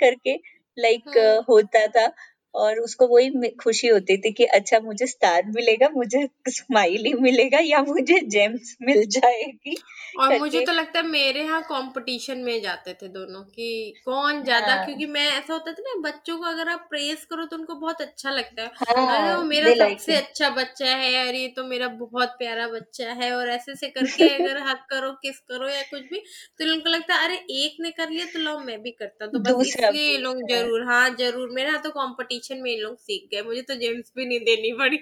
करके 0.00 0.38
लाइक 0.78 1.02
like, 1.04 1.38
uh, 1.38 1.44
होता 1.48 1.86
था। 1.86 2.12
और 2.54 2.78
उसको 2.80 3.06
वही 3.08 3.48
खुशी 3.60 3.88
होती 3.88 4.16
थी 4.18 4.32
कि 4.32 4.44
अच्छा 4.52 4.80
मुझे 4.80 5.06
स्टार 5.06 5.42
मिलेगा 5.48 5.88
मुझे 5.90 6.26
स्माइली 6.50 7.12
मिलेगा 7.20 7.58
या 7.64 7.82
मुझे 7.84 8.18
जेम्स 8.28 8.76
मिल 8.82 9.04
जाएगी। 9.10 9.76
और 10.18 10.32
मुझे 10.32 10.60
तो 10.60 10.72
लगता 10.72 10.98
है 10.98 11.06
मेरे 11.06 11.40
यहाँ 11.42 11.60
कंपटीशन 11.62 12.38
में 12.38 12.60
जाते 12.62 12.94
थे 12.94 13.08
दोनों 13.08 13.42
कि 13.44 14.00
कौन 14.04 14.42
ज़्यादा 14.44 14.74
हाँ. 14.74 14.84
क्योंकि 14.84 15.06
मैं 15.06 15.26
ऐसा 15.30 15.52
होता 15.52 15.72
था 15.72 15.82
ना 15.82 15.94
बच्चों 16.00 16.36
को 16.38 16.44
अगर 16.44 16.68
आप 16.68 16.86
प्रेस 16.90 17.24
करो 17.24 17.44
तो 17.46 17.56
उनको 17.56 17.74
बहुत 17.76 18.00
अच्छा 18.00 18.30
लगता 18.30 18.62
है। 18.62 18.68
हाँ, 18.70 19.06
अरे 19.08 19.30
वो 19.30 19.42
मेरा 19.44 19.70
सबसे 19.76 20.14
अच्छा 20.14 20.50
बच्चा 20.50 20.86
है 20.86 21.14
अरे 21.28 21.38
ये 21.38 21.48
तो 21.48 21.64
मेरा 21.64 21.88
बहुत 21.90 22.28
प्यारा 22.38 22.66
बच्चा 22.68 23.12
है 23.12 23.32
और 23.36 23.48
ऐसे 23.50 23.74
से 23.76 23.88
करके 23.90 24.28
अगर 24.34 24.58
हक 24.62 24.86
करो 24.90 25.12
किस 25.22 25.38
करो 25.42 25.68
या 25.68 25.82
कुछ 25.84 26.00
भी 26.04 26.18
तो 26.58 26.72
उनको 26.72 26.88
लगता 26.88 27.14
है 27.14 27.24
अरे 27.24 27.36
एक 27.58 27.76
ने 27.80 27.90
कर 27.92 28.10
लिया 28.10 28.24
तो 28.26 28.38
लो 28.38 28.58
मैं 28.60 28.80
भी 28.82 28.90
करता। 28.92 29.26
तो 29.28 29.38
बस 29.40 29.64
इसलिए 29.66 30.16
लोग 30.18 30.42
ज़रूर 30.46 30.84
हाँ 30.86 31.08
ज़रूर 31.16 31.50
मेरे 31.50 31.68
यहाँ 31.68 31.82
तो 31.82 31.90
कॉम्पिटिशन 31.92 32.38
कंपटीशन 32.42 32.62
में 32.62 32.70
इन 32.72 32.80
लोग 32.80 32.96
सीख 32.98 33.28
गए 33.32 33.42
मुझे 33.42 33.62
तो 33.62 33.74
जेम्स 33.74 34.12
भी 34.16 34.26
नहीं 34.26 34.40
देनी 34.40 34.72
पड़ी। 34.78 34.98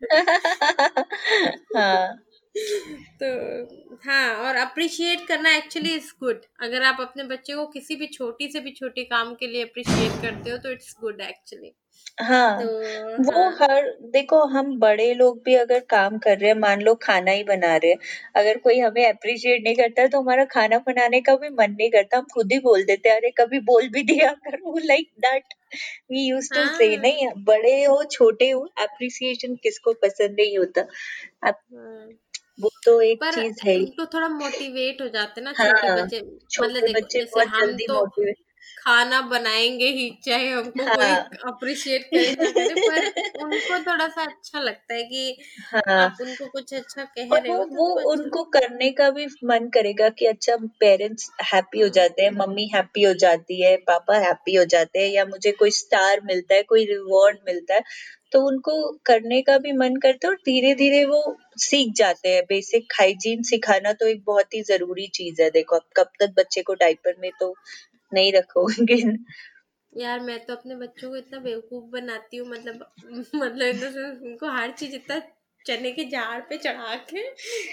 हाँ। 1.76 2.18
तो 3.22 3.28
हाँ 4.04 4.34
और 4.44 4.56
अप्रिशिएट 4.56 5.26
करना 5.28 5.50
एक्चुअली 5.56 5.94
इज़ 5.94 6.12
गुड 6.20 6.44
अगर 6.62 6.82
आप 6.82 7.00
अपने 7.00 7.24
बच्चे 7.24 7.54
को 7.54 7.66
किसी 7.66 7.96
भी 7.96 8.06
छोटी 8.06 8.48
से 8.52 8.60
भी 8.60 8.72
छोटे 8.72 9.04
काम 9.04 9.34
के 9.34 9.46
लिए 9.46 9.62
अप्रिशिएट 9.64 10.22
करते 10.22 10.50
हो 10.50 10.58
तो 10.58 10.70
इट्स 10.72 10.94
गुड 11.00 11.20
एक्चुअली 11.20 11.72
हाँ 12.20 12.62
तो 12.62 13.22
वो 13.22 13.32
हाँ। 13.32 13.56
हर 13.60 13.90
देखो 14.00 14.44
हम 14.44 14.78
बड़े 14.78 15.14
लोग 15.14 15.42
भी 15.44 15.54
अगर 15.54 15.80
काम 15.80 16.18
कर 16.18 16.38
रहे 16.38 16.50
हैं 16.50 16.56
मान 16.58 16.80
लो 16.80 16.94
खाना 16.94 17.30
ही 17.30 17.44
बना 17.44 17.76
रहे 17.76 17.90
हैं 17.90 17.98
अगर 18.36 18.58
कोई 18.58 18.78
हमें 18.80 19.04
अप्रिशिएट 19.08 19.62
नहीं 19.64 19.74
करता 19.74 20.06
तो 20.06 20.20
हमारा 20.20 20.44
खाना 20.44 20.78
बनाने 20.78 21.20
का 21.20 21.36
भी 21.36 21.48
मन 21.48 21.70
नहीं 21.70 21.90
करता 21.90 22.18
हम 22.18 22.26
खुद 22.34 22.52
ही 22.52 22.58
बोल 22.58 22.84
देते 22.84 23.10
अरे 23.10 23.30
कभी 23.30 23.60
बोल 23.60 23.88
भी 23.88 24.02
दिया 24.02 24.32
करो 24.32 24.78
like 24.78 25.10
that 25.18 25.54
we 26.10 26.28
use 26.28 26.48
to 26.54 26.66
say 26.66 26.96
नहीं 26.96 27.28
बड़े 27.44 27.84
हो 27.84 28.04
छोटे 28.04 28.50
हो 28.50 28.60
अप्रिसिएशन 28.80 29.54
किसको 29.54 29.92
पसंद 29.92 30.30
नहीं 30.30 30.58
होता? 30.58 30.86
आप 31.44 31.60
हाँ। 31.74 32.08
वो 32.60 32.70
तो 32.84 33.00
एक 33.00 33.24
चीज़ 33.24 33.68
है 33.68 33.84
तो 33.84 34.06
थोड़ा 34.06 34.28
मोटिवेट 34.28 35.02
हो 35.02 35.08
जाते 35.08 35.40
ना 35.40 35.52
छोटे 35.52 35.86
हाँ, 35.86 35.96
बच्चे 35.96 36.20
मतलब 36.20 36.86
देखो 36.86 37.08
जैसे 37.08 37.40
हम 37.40 37.76
तो 37.76 38.04
खाना 38.78 39.20
बनाएँगे 39.30 39.88
ही 39.92 40.08
चाहे 40.24 40.50
हमको 40.50 40.88
हाँ। 40.88 40.96
कोई 40.96 41.14
अप्रिशिएट 41.46 42.10
करे 42.12 42.74
पर 42.86 43.06
उनको 43.40 43.78
थोड़ा 43.82 44.08
सा 44.08 44.24
अच्छा 44.24 44.60
लगता 44.60 44.94
है 44.94 45.02
कि 45.04 45.36
हाँ। 45.64 45.96
आप 45.98 46.18
उनको 46.20 46.46
कुछ 46.48 46.74
अच्छा 46.74 47.04
कह 47.06 47.36
रहे 47.36 47.52
वो 47.52 47.54
हो 47.54 47.64
तो 47.64 47.76
वो 47.76 47.86
उनको 47.86 48.00
अच्छा 48.00 48.12
उनको 48.12 48.42
करने 48.50 48.90
का 48.92 49.08
भी 49.10 49.26
मन 49.44 49.68
करेगा 49.68 50.08
कि 50.10 50.26
अच्छा 50.26 50.56
पेरेंट्स 50.80 51.30
हैप्पी 51.52 51.80
हो 51.80 51.88
जाते 51.88 52.22
हैं 52.22 52.30
मम्मी 52.30 52.66
हैप्पी 52.74 53.02
हो 53.02 53.12
जाती 53.14 53.60
है 53.62 53.76
पापा 53.88 54.16
हैप्पी 54.18 54.54
हो 54.54 54.64
जाते 54.64 54.98
हैं 54.98 55.08
या 55.08 55.24
मुझे 55.24 55.52
कोई 55.52 55.70
स्टार 55.70 56.20
मिलता 56.24 56.54
है 56.54 56.62
कोई 56.64 56.84
रिवॉर्ड 56.86 57.38
मिलता 57.48 57.74
है 57.74 57.82
तो 58.32 58.40
उनको 58.46 58.74
करने 59.06 59.40
का 59.42 59.58
भी 59.58 59.72
मन 59.72 59.96
करता 59.96 60.26
है 60.28 60.30
और 60.30 60.36
धीरे 60.44 60.74
धीरे 60.74 61.04
वो 61.04 61.22
सीख 61.58 61.92
जाते 61.96 62.28
हैं। 62.28 62.42
बेसिक 62.48 62.92
हाइजीन 63.00 63.42
सिखाना 63.42 63.92
तो 63.92 64.06
एक 64.06 64.22
बहुत 64.26 64.54
ही 64.54 64.62
ज़रूरी 64.62 65.06
चीज़ 65.14 65.42
है। 65.42 65.50
देखो 65.50 65.76
अब 65.76 65.82
कब 65.96 66.10
तक 66.20 66.34
बच्चे 66.38 66.62
को 66.62 66.74
डायपर 66.74 67.14
में 67.20 67.30
तो 67.40 67.54
नहीं 68.12 68.32
रखोगे। 68.32 69.02
यार, 69.92 70.20
मैं 70.20 70.38
तो 70.46 70.54
अपने 70.54 70.74
बच्चों 70.76 71.08
को 71.10 71.16
इतना 71.16 71.38
बेवकूफ़ 71.38 71.84
बनाती 71.84 72.36
हूँ 72.36 72.48
मतलब 72.48 72.86
मतलब 73.34 74.22
उनको 74.26 74.50
हर 74.50 74.70
चीज़ 74.70 74.94
इतना 74.94 75.18
चने 75.66 75.90
के 75.92 76.04
झाड़ 76.04 76.40
पे 76.40 76.56
चढ़ा 76.58 76.94
के 77.10 77.22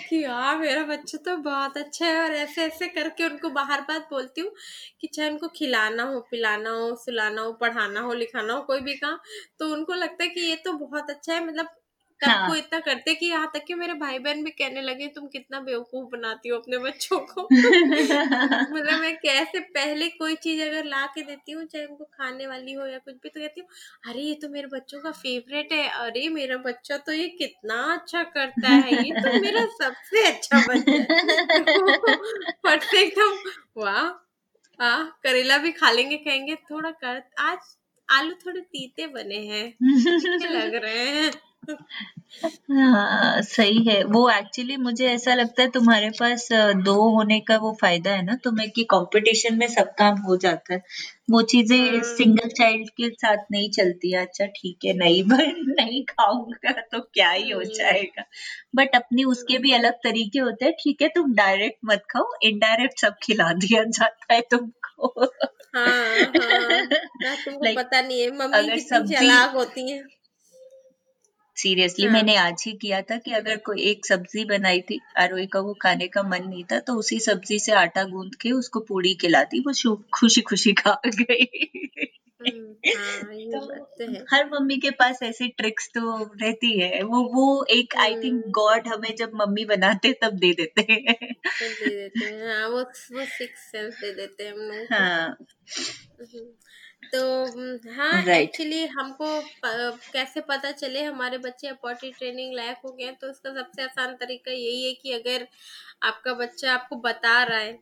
कि 0.09 0.23
यार 0.23 0.57
मेरा 0.57 0.83
बच्चा 0.83 1.17
तो 1.17 1.35
बहुत 1.37 1.77
अच्छा 1.77 2.05
है 2.05 2.21
और 2.23 2.33
ऐसे 2.35 2.63
ऐसे 2.63 2.87
करके 2.87 3.23
उनको 3.23 3.49
बाहर 3.49 3.81
बात 3.81 4.07
बोलती 4.09 4.41
हूँ 4.41 4.51
कि 5.01 5.07
चाहे 5.07 5.29
उनको 5.29 5.47
खिलाना 5.47 6.03
हो, 6.03 6.19
पिलाना 6.31 6.69
हो, 6.69 6.95
सुलाना 6.95 7.41
हो, 7.41 7.53
पढ़ाना 7.53 7.99
हो, 7.99 8.13
लिखाना 8.13 8.53
हो, 8.53 8.61
कोई 8.61 8.79
भी 8.79 8.93
काम 8.97 9.17
तो 9.59 9.71
उनको 9.73 9.93
लगता 9.93 10.23
है 10.23 10.29
कि 10.29 10.41
ये 10.41 10.55
तो 10.55 10.73
बहुत 10.73 11.09
अच्छा 11.09 11.33
है 11.33 11.45
मतलब 11.47 11.69
तब 12.25 12.31
हाँ। 12.31 12.47
वो 12.47 12.55
इतना 12.55 12.79
करते 12.81 13.13
कि 13.15 13.25
यहाँ 13.25 13.51
तक 13.53 13.63
कि 13.67 13.73
मेरे 13.75 13.93
भाई 13.95 14.19
बहन 14.19 14.43
भी 14.43 14.51
कहने 14.53 14.81
लगे 14.81 15.07
तुम 15.15 15.27
कितना 15.29 15.59
बेवकूफ़ 15.61 16.09
बनाती 16.11 16.49
हो 16.49 16.57
अपने 16.57 16.77
बच्चों 16.79 17.19
को? 17.27 17.49
मतलब 18.71 18.99
मैं 19.01 19.15
कैसे 19.17 19.59
पहले 19.71 20.07
कोई 20.09 20.35
चीज़ 20.37 20.61
अगर 20.61 20.85
ला 20.85 21.05
के 21.07 21.21
देती 21.23 21.51
हूँ 21.51 21.65
चाहे 21.65 21.85
उनको 21.85 22.03
खाने 22.13 22.47
वाली 22.47 22.73
हो 22.73 22.85
या 22.85 22.97
कुछ 22.99 23.15
भी 23.15 23.29
तो 23.29 23.39
कहती 23.39 23.61
हूँ 23.61 23.67
अरे 24.09 24.21
ये 24.21 24.33
तो 24.35 24.49
मेरे 24.49 24.67
बच्चों 24.67 24.99
का 25.01 25.11
फेवरेट 25.13 25.73
है। 25.73 25.87
अरे 25.99 26.27
मेरा 26.29 26.57
बच्चा 26.59 26.97
तो 26.99 27.13
ये 27.13 27.27
कितना 27.37 27.81
अच्छा 27.93 28.23
करता 28.35 28.69
है 28.77 28.93
ये 28.97 29.13
तो 29.19 29.33
मेरा 29.35 29.65
सबसे 29.81 30.25
अच्छा 30.27 30.61
बच्चा 30.61 30.97
है। 30.99 31.07
तो 32.79 32.97
एकदम 32.97 33.37
वाह 33.77 34.03
आ 34.79 34.89
करेला 35.23 35.57
भी 35.57 35.71
खा 35.73 35.91
लेंगे 35.91 36.17
कहेंगे 36.17 36.55
थोड़ा 36.65 36.91
कर 37.03 37.21
आज 37.41 37.75
आलू 38.09 38.33
थोड़े 38.35 38.61
तीते 38.61 39.07
बने 39.07 39.39
हैं 39.47 39.65
लग 40.49 40.75
रहे 40.75 41.05
हैं। 41.11 41.31
हाँ 42.71 43.41
सही 43.41 43.83
है। 43.89 44.03
वो 44.05 44.29
एक्चुअली 44.29 44.75
मुझे 44.77 45.07
ऐसा 45.07 45.33
लगता 45.33 45.61
है 45.63 45.69
तुम्हारे 45.71 46.09
पास 46.09 46.47
अ, 46.53 46.71
दो 46.73 46.93
होने 47.09 47.39
का 47.39 47.57
वो 47.57 47.71
फ़ायदा 47.81 48.11
है 48.11 48.23
ना 48.25 48.35
तुम्हें 48.43 48.69
कि 48.71 48.83
कंपटीशन 48.83 49.57
में 49.57 49.67
सब 49.67 49.93
काम 49.99 50.17
हो 50.21 50.37
जाता 50.37 50.73
है। 50.73 50.81
वो 51.31 51.41
चीज़ें 51.43 51.77
हाँ 51.79 52.01
सिंगल 52.03 52.49
चाइल्ड 52.49 52.89
के 52.89 53.09
साथ 53.09 53.45
नहीं 53.51 53.69
चलती 53.71 54.11
है। 54.11 54.21
अच्छा 54.21 54.45
ठीक 54.55 54.85
है 54.85 54.93
नहीं 54.93 55.23
पर 55.31 55.45
नहीं 55.71 56.03
खाऊँगा 56.05 56.71
तो 56.91 56.99
क्या 57.13 57.29
ही 57.31 57.49
हो 57.49 57.59
हम्म। 57.59 57.73
जाएगा। 57.73 58.23
बट 58.75 58.95
अपनी 58.95 59.23
उसके 59.23 59.57
भी 59.57 59.71
अलग 59.73 59.93
तरीके 60.03 60.39
होते 60.39 60.65
हैं। 60.65 60.73
ठीक 60.73 61.01
है 61.01 61.07
तुम 61.07 61.33
डायरेक्ट 61.35 61.77
मत 61.85 62.03
खाओ। 62.11 62.29
इनडायरेक्ट 62.43 62.99
सब 62.99 63.15
खिला 63.23 63.51
दिया 63.53 63.83
जाता 63.83 64.33
है 64.33 64.41
तुमको। 64.51 65.25
हाँ 65.75 65.85
हाँ। 65.85 66.87
ना 67.21 67.35
तुमको 67.45 67.63
लाइक 67.65 67.77
पता 67.77 68.01
नहीं 68.01 68.21
है। 68.21 68.31
मम्मी 68.31 68.57
अगर 68.57 68.75
कितनी 68.75 68.79
सब्ज़ी 68.89 69.15
चालाक 69.15 69.55
होती 69.55 69.89
है। 69.91 70.03
सीरियसली 71.57 72.05
हाँ। 72.05 72.13
मैंने 72.13 72.35
आज 72.35 72.63
ही 72.67 72.73
किया 72.73 73.01
था 73.01 73.17
कि 73.17 73.31
अगर 73.31 73.57
कोई 73.57 73.81
एक 73.81 74.05
सब्ज़ी 74.05 74.45
बनाई 74.45 74.81
थी 74.81 74.99
आरोही 75.17 75.45
का 75.47 75.59
वो 75.59 75.73
खाने 75.73 76.07
का 76.07 76.23
मन 76.23 76.43
नहीं 76.43 76.63
था 76.63 76.79
तो 76.79 76.93
उसी 76.93 77.19
सब्ज़ी 77.19 77.59
से 77.59 77.71
आटा 77.71 78.03
गूंद 78.03 78.35
के 78.35 78.51
उसको 78.51 78.79
पूड़ी 78.79 79.13
खिलाती 79.15 79.59
वो 79.59 79.95
खुशी 80.13 80.41
खुशी 80.41 80.73
खा 80.73 81.01
गई। 81.05 81.47
हम्म, 82.41 82.75
हाँ 82.97 83.21
तो 83.51 83.75
तो 83.75 84.35
हर 84.35 84.49
मम्मी 84.53 84.77
के 84.77 84.89
पास 84.91 85.19
ऐसी 85.23 85.47
ट्रिक्स 85.47 85.87
तो 85.87 86.23
रहती 86.41 86.79
है 86.79 87.01
वो 87.03 87.21
वो 87.33 87.65
एक 87.69 87.95
आई 87.97 88.15
थिंक 88.15 88.43
गॉड 88.47 88.87
हमें 88.87 89.15
जब 89.15 89.31
मम्मी 89.35 89.65
बनाते 89.65 90.11
तब 90.13 90.33
दे 90.33 90.51
देते 90.53 90.81
हैं। 90.89 91.15
दे 91.23 91.89
देते 91.89 92.25
हैं 92.25 92.53
हाँ 92.53 92.67
वो 92.69 92.81
वो 92.81 93.25
सिक्स 93.25 93.71
सेंस 93.71 93.93
दे 93.93 94.11
देते 94.13 94.43
हैं 94.43 94.51
हम 94.51 94.59
लोगों 94.59 94.85
हाँ। 94.91 95.27
हम्म, 95.27 96.45
तो 97.13 97.45
हाँ 97.93 98.23
राइट 98.25 98.49
एक्चुअली 98.49 98.85
हमको 98.85 99.41
प, 99.65 99.99
कैसे 100.13 100.41
पता 100.41 100.71
चले 100.71 101.03
हमारे 101.03 101.37
बच्चे 101.37 101.71
पॉटी 101.71 102.11
ट्रेनिंग 102.11 102.53
लायक 102.53 102.77
हो 102.85 102.91
गए 102.91 103.03
हैं, 103.03 103.15
तो 103.15 103.27
उसका 103.27 103.53
सबसे 103.53 103.83
आसान 103.83 104.13
तरीका 104.13 104.51
यही 104.51 104.85
है 104.85 104.93
कि 104.93 105.11
अगर 105.11 105.47
आपका 106.03 106.33
बच्चा 106.33 106.73
आपको 106.73 106.95
बता 106.95 107.43
रहा 107.43 107.59
है 107.59 107.79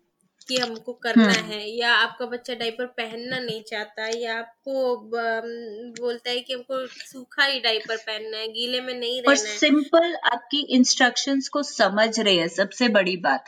कि 0.48 0.58
हमको 0.58 0.94
करना 0.94 1.24
हम्म। 1.24 1.52
है 1.52 1.70
या 1.70 1.94
आपका 1.94 2.26
बच्चा 2.26 2.54
डायपर 2.54 2.86
पहनना 2.86 3.40
नहीं 3.40 3.62
चाहता 3.64 4.08
या 4.20 4.38
आपको 4.40 4.98
ब- 4.98 5.94
बोलता 6.00 6.30
है 6.30 6.40
कि 6.40 6.54
हमको 6.54 6.88
सूखा 6.88 7.46
ही 7.46 7.60
डायपर 7.60 7.98
पहनना 7.98 8.38
है 8.38 8.48
गीले 8.48 8.82
में 8.82 8.94
नहीं 8.94 9.22
और 9.22 9.36
रहना 9.36 9.50
है। 9.50 9.58
सिंपल 9.58 10.16
आपकी 10.34 10.62
इंस्ट्रक्शंस 10.70 11.48
को 11.50 11.64
समझ 11.64 12.20
रहे 12.20 12.36
हैं 12.36 12.48
सबसे 12.48 12.88
बड़ी 12.90 13.18
बात। 13.18 13.46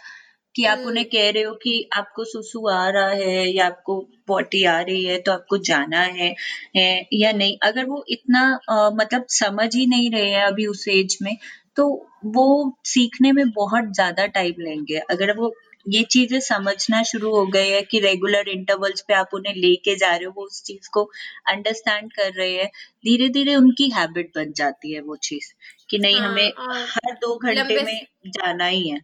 कि 0.56 0.66
आप 0.66 0.84
उन्हें 0.86 1.06
हम्म 1.06 1.08
कह 1.08 1.30
रहे 1.32 1.44
हो 1.44 1.54
कि 1.64 1.74
आपको 1.94 2.24
सुसु 2.26 2.68
आ 2.70 2.88
रहा 2.90 3.10
है 3.12 3.48
या 3.50 3.66
आपको 3.68 4.00
पॉटी 4.28 4.64
आ 4.68 4.80
रही 4.82 5.04
है 5.06 5.18
तो 5.22 5.32
आपको 5.32 5.58
जाना 5.64 6.02
है, 6.02 6.34
है 6.76 7.06
या 7.14 7.32
नहीं? 7.34 7.58
अगर 7.64 7.86
वो 7.86 8.04
इतना 8.10 8.42
अ, 8.70 8.90
मतलब 8.94 9.26
समझ 9.32 9.76
ही 9.76 9.86
नहीं 9.88 10.10
रहे 10.12 10.30
हैं 10.32 10.44
अभी 10.44 10.66
उस 10.68 10.88
एज 10.90 11.18
में 11.22 11.36
तो 11.78 11.88
वो 12.28 12.46
सीखने 12.86 13.32
में 13.32 13.50
बहुत 13.52 13.94
ज़्यादा 13.96 14.26
टाइम 14.30 14.62
लेंगे। 14.62 14.98
अगर 15.12 15.36
वो 15.38 15.54
ये 15.86 16.04
चीज़ें 16.12 16.40
समझना 16.42 17.02
शुरू 17.04 17.32
हो 17.32 17.46
गए 17.48 17.68
हैं 17.70 17.84
कि 17.86 18.00
रेगुलर 18.00 18.48
इंटरवल्स 18.50 19.02
पे 19.08 19.14
आप 19.14 19.34
उन्हें 19.34 19.54
लेके 19.56 19.96
जा 19.96 20.12
रहे 20.16 20.26
हो 20.26 20.32
वो 20.38 20.46
उस 20.46 20.62
चीज़ 20.64 20.90
को 20.94 21.04
अंडरस्टैंड 21.50 22.12
कर 22.14 22.32
रहे 22.34 22.54
हैं 22.54 22.68
धीरे 23.06 23.30
धीरे 23.30 23.56
उनकी 23.56 23.90
हैबिट 23.92 24.32
बन 24.36 24.54
जाती 24.58 24.94
है 24.94 25.02
वो 25.02 25.16
चीज़ 25.24 25.54
कि 25.90 25.98
नहीं 26.00 26.16
हाँ 26.16 26.22
हमें 26.24 26.48
हर 26.96 27.14
दो 27.18 27.36
घंटे 27.40 27.80
में 27.80 28.00
जाना 28.30 28.66
ही 28.68 28.88
है। 28.90 29.00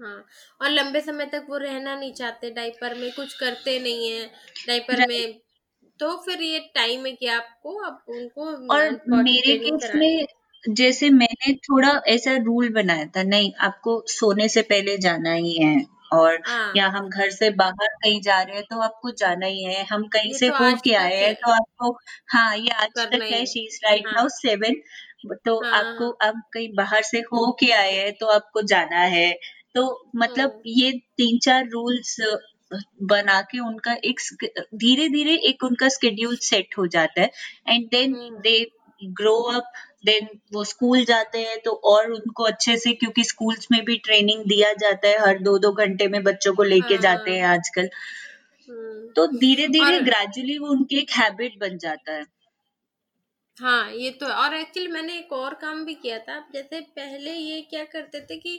हाँ 0.00 0.16
और 0.60 0.70
लंबे 0.70 1.00
समय 1.00 1.26
तक 1.26 1.46
वो 1.48 1.56
रहना 1.58 1.94
नहीं 1.96 2.12
चाहते 2.14 2.50
डाइपर 2.52 2.94
में 2.94 3.10
कुछ 3.12 3.34
करते 3.34 3.78
नहीं 3.78 4.10
है 4.10 4.26
डाइपर 4.66 4.94
राइट 4.96 5.08
में। 5.08 5.40
तो 6.00 6.16
फिर 6.22 6.42
ये 6.42 6.58
टाइम 6.74 7.06
है 7.06 7.12
कि 7.14 7.26
आपको 7.30 7.78
आप 7.84 8.04
उनको 8.10 8.46
और 8.70 8.90
मेरे 9.08 9.56
केस 9.58 9.90
में 9.94 10.26
जैसे 10.64 11.08
मैंने 11.10 11.52
थोड़ा 11.64 11.90
ऐसा 12.08 12.36
रूल 12.44 12.68
बनाया 12.72 13.04
था 13.16 13.22
नहीं 13.24 13.52
आपको 13.60 14.02
सोने 14.10 14.48
से 14.48 14.62
पहले 14.64 14.96
जाना 14.98 15.32
ही 15.34 15.54
है 15.56 15.74
और 16.12 16.38
हाँ। 16.42 16.72
या 16.74 16.86
हम 16.88 17.08
घर 17.10 17.30
से 17.30 17.50
बाहर 17.56 17.88
कहीं 17.96 18.20
जा 18.22 18.40
रहे 18.42 18.56
हैं 18.56 18.64
तो 18.70 18.80
आपको 18.82 19.10
जाना 19.18 19.46
ही 19.46 19.62
है। 19.64 19.84
हम 19.84 20.06
कहीं 20.08 20.32
ये 20.32 20.34
से 20.34 20.48
तो 20.48 20.54
हो 20.54 20.64
आज 20.64 20.80
के 20.80 20.90
तक 20.90 20.96
आए 20.96 21.14
है। 21.14 21.26
हैं 21.26 21.34
तो 21.36 21.50
आपको 21.52 21.90
हाँ 22.28 22.56
ये 22.56 22.68
आज 22.76 22.88
करना 22.90 23.16
तक 23.16 23.24
ही 23.24 23.32
है 23.32 23.38
है। 23.38 23.46
शी 23.46 23.64
इज़ 23.66 23.78
राइट 23.84 24.06
हाँ। 24.06 24.12
नाउ 24.12 24.28
सेवन 24.32 24.80
तो 25.44 25.54
हाँ। 25.60 25.72
आपको 25.72 26.10
आप 26.22 26.42
कहीं 26.52 26.68
बाहर 26.74 27.02
से 27.04 27.18
हो 27.32 27.50
के 27.60 27.70
आए 27.74 27.92
हैं 27.94 28.12
तो 28.14 28.26
आपको 28.30 28.62
जाना 28.66 29.00
है। 29.16 29.30
तो 29.74 29.82
मतलब 30.16 30.50
हम्म 30.50 30.62
ये 30.68 30.92
तीन 31.16 31.38
चार 31.38 31.68
रूल्स 31.68 32.16
बना 33.02 33.40
के 33.42 33.58
उनका 33.58 33.92
एक 34.04 34.20
धीरे 34.74 35.08
धीरे 35.08 35.34
एक 35.48 35.64
उनका 35.64 35.88
स्केड्यूल 35.88 36.36
सेट 36.42 36.78
हो 36.78 36.86
जाता 36.86 37.20
है। 37.20 37.30
And 37.68 37.86
then 37.86 38.12
they 38.40 38.58
grow 39.02 39.36
up 39.52 39.72
then 40.06 40.28
वो 40.52 40.64
स्कूल 40.64 41.04
जाते 41.04 41.38
हैं 41.38 41.58
तो 41.60 41.70
और 41.84 42.10
उनको 42.12 42.44
अच्छे 42.44 42.76
से 42.76 42.92
क्योंकि 42.92 43.24
स्कूल्स 43.24 43.66
में 43.72 43.84
भी 43.84 43.96
ट्रेनिंग 43.96 44.44
दिया 44.44 44.72
जाता 44.72 45.08
है 45.08 45.18
हर 45.20 45.38
दो 45.38 45.58
दो 45.58 45.72
घंटे 45.74 46.08
में 46.08 46.22
बच्चों 46.22 46.54
को 46.54 46.62
लेके 46.62 46.98
जाते 46.98 47.30
हैं 47.30 47.46
हाँ 47.46 47.54
आजकल। 47.54 47.88
हम्म। 48.68 49.08
तो 49.12 49.26
धीरे 49.38 49.66
धीरे 49.68 50.00
ग्रेजुअली 50.00 50.58
वो 50.58 50.68
उनकी 50.68 50.98
एक 50.98 51.10
हैबिट 51.10 51.58
बन 51.60 51.78
जाता 51.78 52.12
है। 52.12 52.24
हाँ 53.58 53.92
ये 53.92 54.10
तो 54.10 54.26
और 54.26 54.54
एक्चुअली 54.54 54.88
मैंने 54.88 55.18
एक 55.18 55.32
और 55.32 55.54
काम 55.54 55.84
भी 55.84 55.94
किया 55.94 56.18
था। 56.18 56.38
जैसे 56.54 56.80
पहले 56.80 57.32
ये 57.32 57.60
क्या 57.60 57.84
करते 57.84 58.20
थे 58.20 58.36
कि 58.36 58.58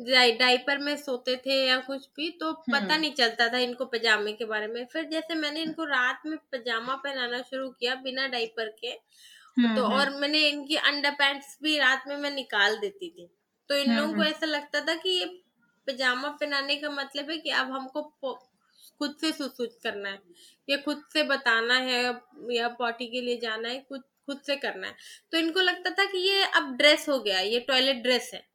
डाइ- 0.00 0.38
डाइपर 0.38 0.78
में 0.78 0.96
सोते 0.96 1.36
थे 1.36 1.66
या 1.66 1.78
कुछ 1.78 2.08
भी 2.16 2.30
तो 2.30 2.52
पता 2.52 2.78
हम्म। 2.78 2.94
नहीं 2.94 3.12
चलता 3.12 3.48
था 3.48 3.58
इनको 3.58 3.84
पजामे 3.84 4.32
के 4.32 4.44
बारे 4.44 4.66
में। 4.66 4.86
फिर 4.86 5.04
जैसे 5.04 5.34
मैंने 5.34 5.62
इनको 5.62 5.84
रात 5.84 6.22
में 6.26 6.38
पजामा 6.38 6.94
पहनाना 6.94 7.42
शुरू 7.42 7.70
किया 7.70 7.94
बिना 7.94 8.26
डाइपर 8.26 8.68
के 8.80 8.88
हम्म 9.56 9.76
तो 9.76 9.84
हम्म। 9.84 9.94
और 9.94 10.10
मैंने 10.10 10.48
इनकी 10.48 10.76
अंडर 10.76 11.10
पैंट्स 11.10 11.58
भी 11.62 11.78
रात 11.78 12.04
में 12.08 12.16
मैं 12.16 12.30
निकाल 12.30 12.76
देती 12.76 13.10
थी। 13.10 13.30
तो 13.68 13.74
इन 13.74 13.90
हम्म 13.90 14.00
लोगों 14.00 14.14
को 14.14 14.20
हम्म। 14.20 14.30
ऐसा 14.30 14.46
लगता 14.46 14.80
था 14.80 14.94
कि 14.94 15.10
ये 15.10 15.40
पजामा 15.86 16.28
पहनाने 16.28 16.76
का 16.76 16.90
मतलब 16.90 17.30
है 17.30 17.38
कि 17.38 17.50
अब 17.50 17.70
हमको 17.70 18.02
खुद 18.98 19.16
से 19.20 19.32
सुसूच 19.32 19.74
करना 19.82 20.08
है 20.08 20.18
या 20.68 20.76
खुद 20.76 21.04
से 21.12 21.22
बताना 21.22 21.74
है 21.74 22.04
या 22.50 22.68
पॉटी 22.68 23.06
के 23.06 23.20
लिए 23.20 23.40
जाना 23.40 23.68
है 23.68 23.86
खुद 23.88 24.02
खुद 24.26 24.40
से 24.46 24.56
करना 24.56 24.86
है। 24.86 24.94
तो 25.32 25.38
इनको 25.38 25.60
लगता 25.60 25.90
था 25.90 26.04
कि 26.04 26.18
ये 26.18 26.44
अब 26.44 26.76
ड्रेस 26.76 27.08
हो 27.08 27.20
गया 27.20 27.40
ये 27.40 27.60
टॉयलेट 27.60 27.96
ड्रेस 27.96 28.30
है। 28.34 28.53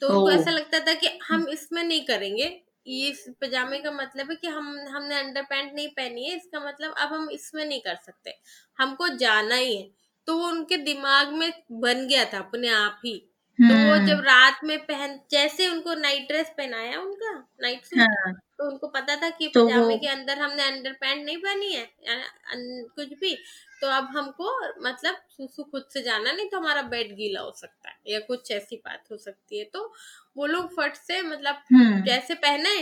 तो 0.00 0.08
उनको 0.08 0.22
ओह 0.22 0.34
ऐसा 0.34 0.50
लगता 0.50 0.80
था 0.80 0.94
कि 0.94 1.18
हम 1.24 1.48
इसमें 1.48 1.84
नहीं 1.84 2.06
करेंगे। 2.06 2.62
ये 2.86 3.08
इस 3.08 3.30
पजामे 3.40 3.78
का 3.78 3.90
मतलब 3.90 4.30
है 4.30 4.36
कि 4.36 4.46
हम 4.46 4.80
हमने 4.88 5.18
अंडर 5.18 5.42
पैंट 5.42 5.74
नहीं 5.74 5.88
पहनी 5.88 6.24
है 6.24 6.36
इसका 6.36 6.60
मतलब 6.60 6.94
अब 6.98 7.08
हम 7.08 7.30
इसमें 7.30 7.64
नहीं 7.64 7.80
कर 7.80 7.96
सकते। 7.96 8.38
हमको 8.78 9.08
जाना 9.08 9.54
ही 9.54 9.76
है। 9.76 9.90
तो 10.26 10.38
वो 10.38 10.46
उनके 10.46 10.76
दिमाग 10.76 11.28
में 11.28 11.52
बन 11.72 12.08
गया 12.08 12.24
था 12.24 12.38
अपने 12.38 12.68
आप 12.68 13.00
ही। 13.04 13.26
तो 13.60 13.64
वो 13.64 14.06
जब 14.06 14.20
रात 14.20 14.60
में 14.64 14.78
पहन 14.86 15.20
जैसे 15.30 15.68
उनको 15.68 15.94
नाइट 15.94 16.28
ड्रेस 16.28 16.48
पहनाया 16.48 17.00
उनका 17.00 17.48
नाइट 17.62 17.84
सूट 17.84 17.98
हाँ। 17.98 18.32
तो 18.34 18.70
उनको 18.70 18.88
पता 18.88 19.16
था 19.16 19.30
कि 19.30 19.48
तो 19.48 19.66
पजामे 19.66 19.82
वो- 19.82 19.96
के 19.96 20.06
अंदर 20.06 20.38
हमने 20.38 20.62
अंडर 20.62 20.92
पैंट 20.92 21.24
नहीं 21.24 21.36
पहनी 21.36 21.72
है 21.72 21.82
या 21.82 22.14
अन- 22.52 22.94
कुछ 22.94 23.18
भी। 23.18 23.38
तो 23.82 23.86
अब 23.90 24.08
हमको 24.16 24.50
मतलब 24.82 25.16
सुसु 25.30 25.62
खुद 25.64 25.84
से 25.92 26.02
जाना 26.02 26.32
नहीं 26.32 26.48
तो 26.48 26.58
हमारा 26.58 26.82
बेड 26.90 27.14
गीला 27.16 27.40
हो 27.40 27.52
सकता 27.56 27.88
है 27.90 27.96
या 28.06 28.18
कुछ 28.28 28.50
ऐसी 28.52 28.76
बात 28.86 29.04
हो 29.12 29.16
सकती 29.18 29.58
है। 29.58 29.64
तो 29.66 29.92
वो 30.36 30.46
लोग 30.46 30.72
फट 30.76 30.96
से 30.96 31.20
मतलब 31.22 31.62
हम्म। 31.72 32.02
जैसे 32.04 32.34
पहने 32.36 32.74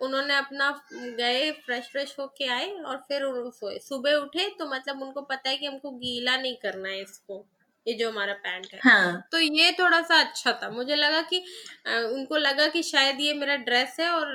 उन्होंने 0.00 0.34
अपना 0.36 0.70
गए 0.92 1.50
फ्रेश 1.64 1.88
फ्रेश 1.92 2.14
होके 2.18 2.46
आए 2.48 2.70
और 2.72 2.96
फिर 3.08 3.22
सोए। 3.52 3.78
सुबह 3.78 4.14
उठे 4.16 4.48
तो 4.58 4.66
मतलब 4.74 5.02
उनको 5.02 5.20
पता 5.22 5.48
है 5.50 5.56
कि 5.56 5.66
हमको 5.66 5.90
गीला 5.98 6.36
नहीं 6.36 6.56
करना 6.56 6.88
है 6.88 7.00
इसको 7.02 7.44
ये 7.86 7.94
जो 7.94 8.10
हमारा 8.10 8.32
पैंट 8.44 8.66
है। 8.74 8.80
हाँ। 8.84 9.22
तो 9.32 9.38
ये 9.38 9.70
थोड़ा 9.72 10.00
सा 10.02 10.18
अच्छा 10.20 10.52
था। 10.62 10.68
मुझे 10.70 10.96
लगा 10.96 11.20
कि 11.22 11.38
अ, 11.86 11.90
उनको 12.12 12.36
लगा 12.36 12.66
कि 12.68 12.82
शायद 12.84 13.20
ये 13.20 13.34
मेरा 13.34 13.56
ड्रेस 13.68 13.96
है 14.00 14.10
और 14.10 14.34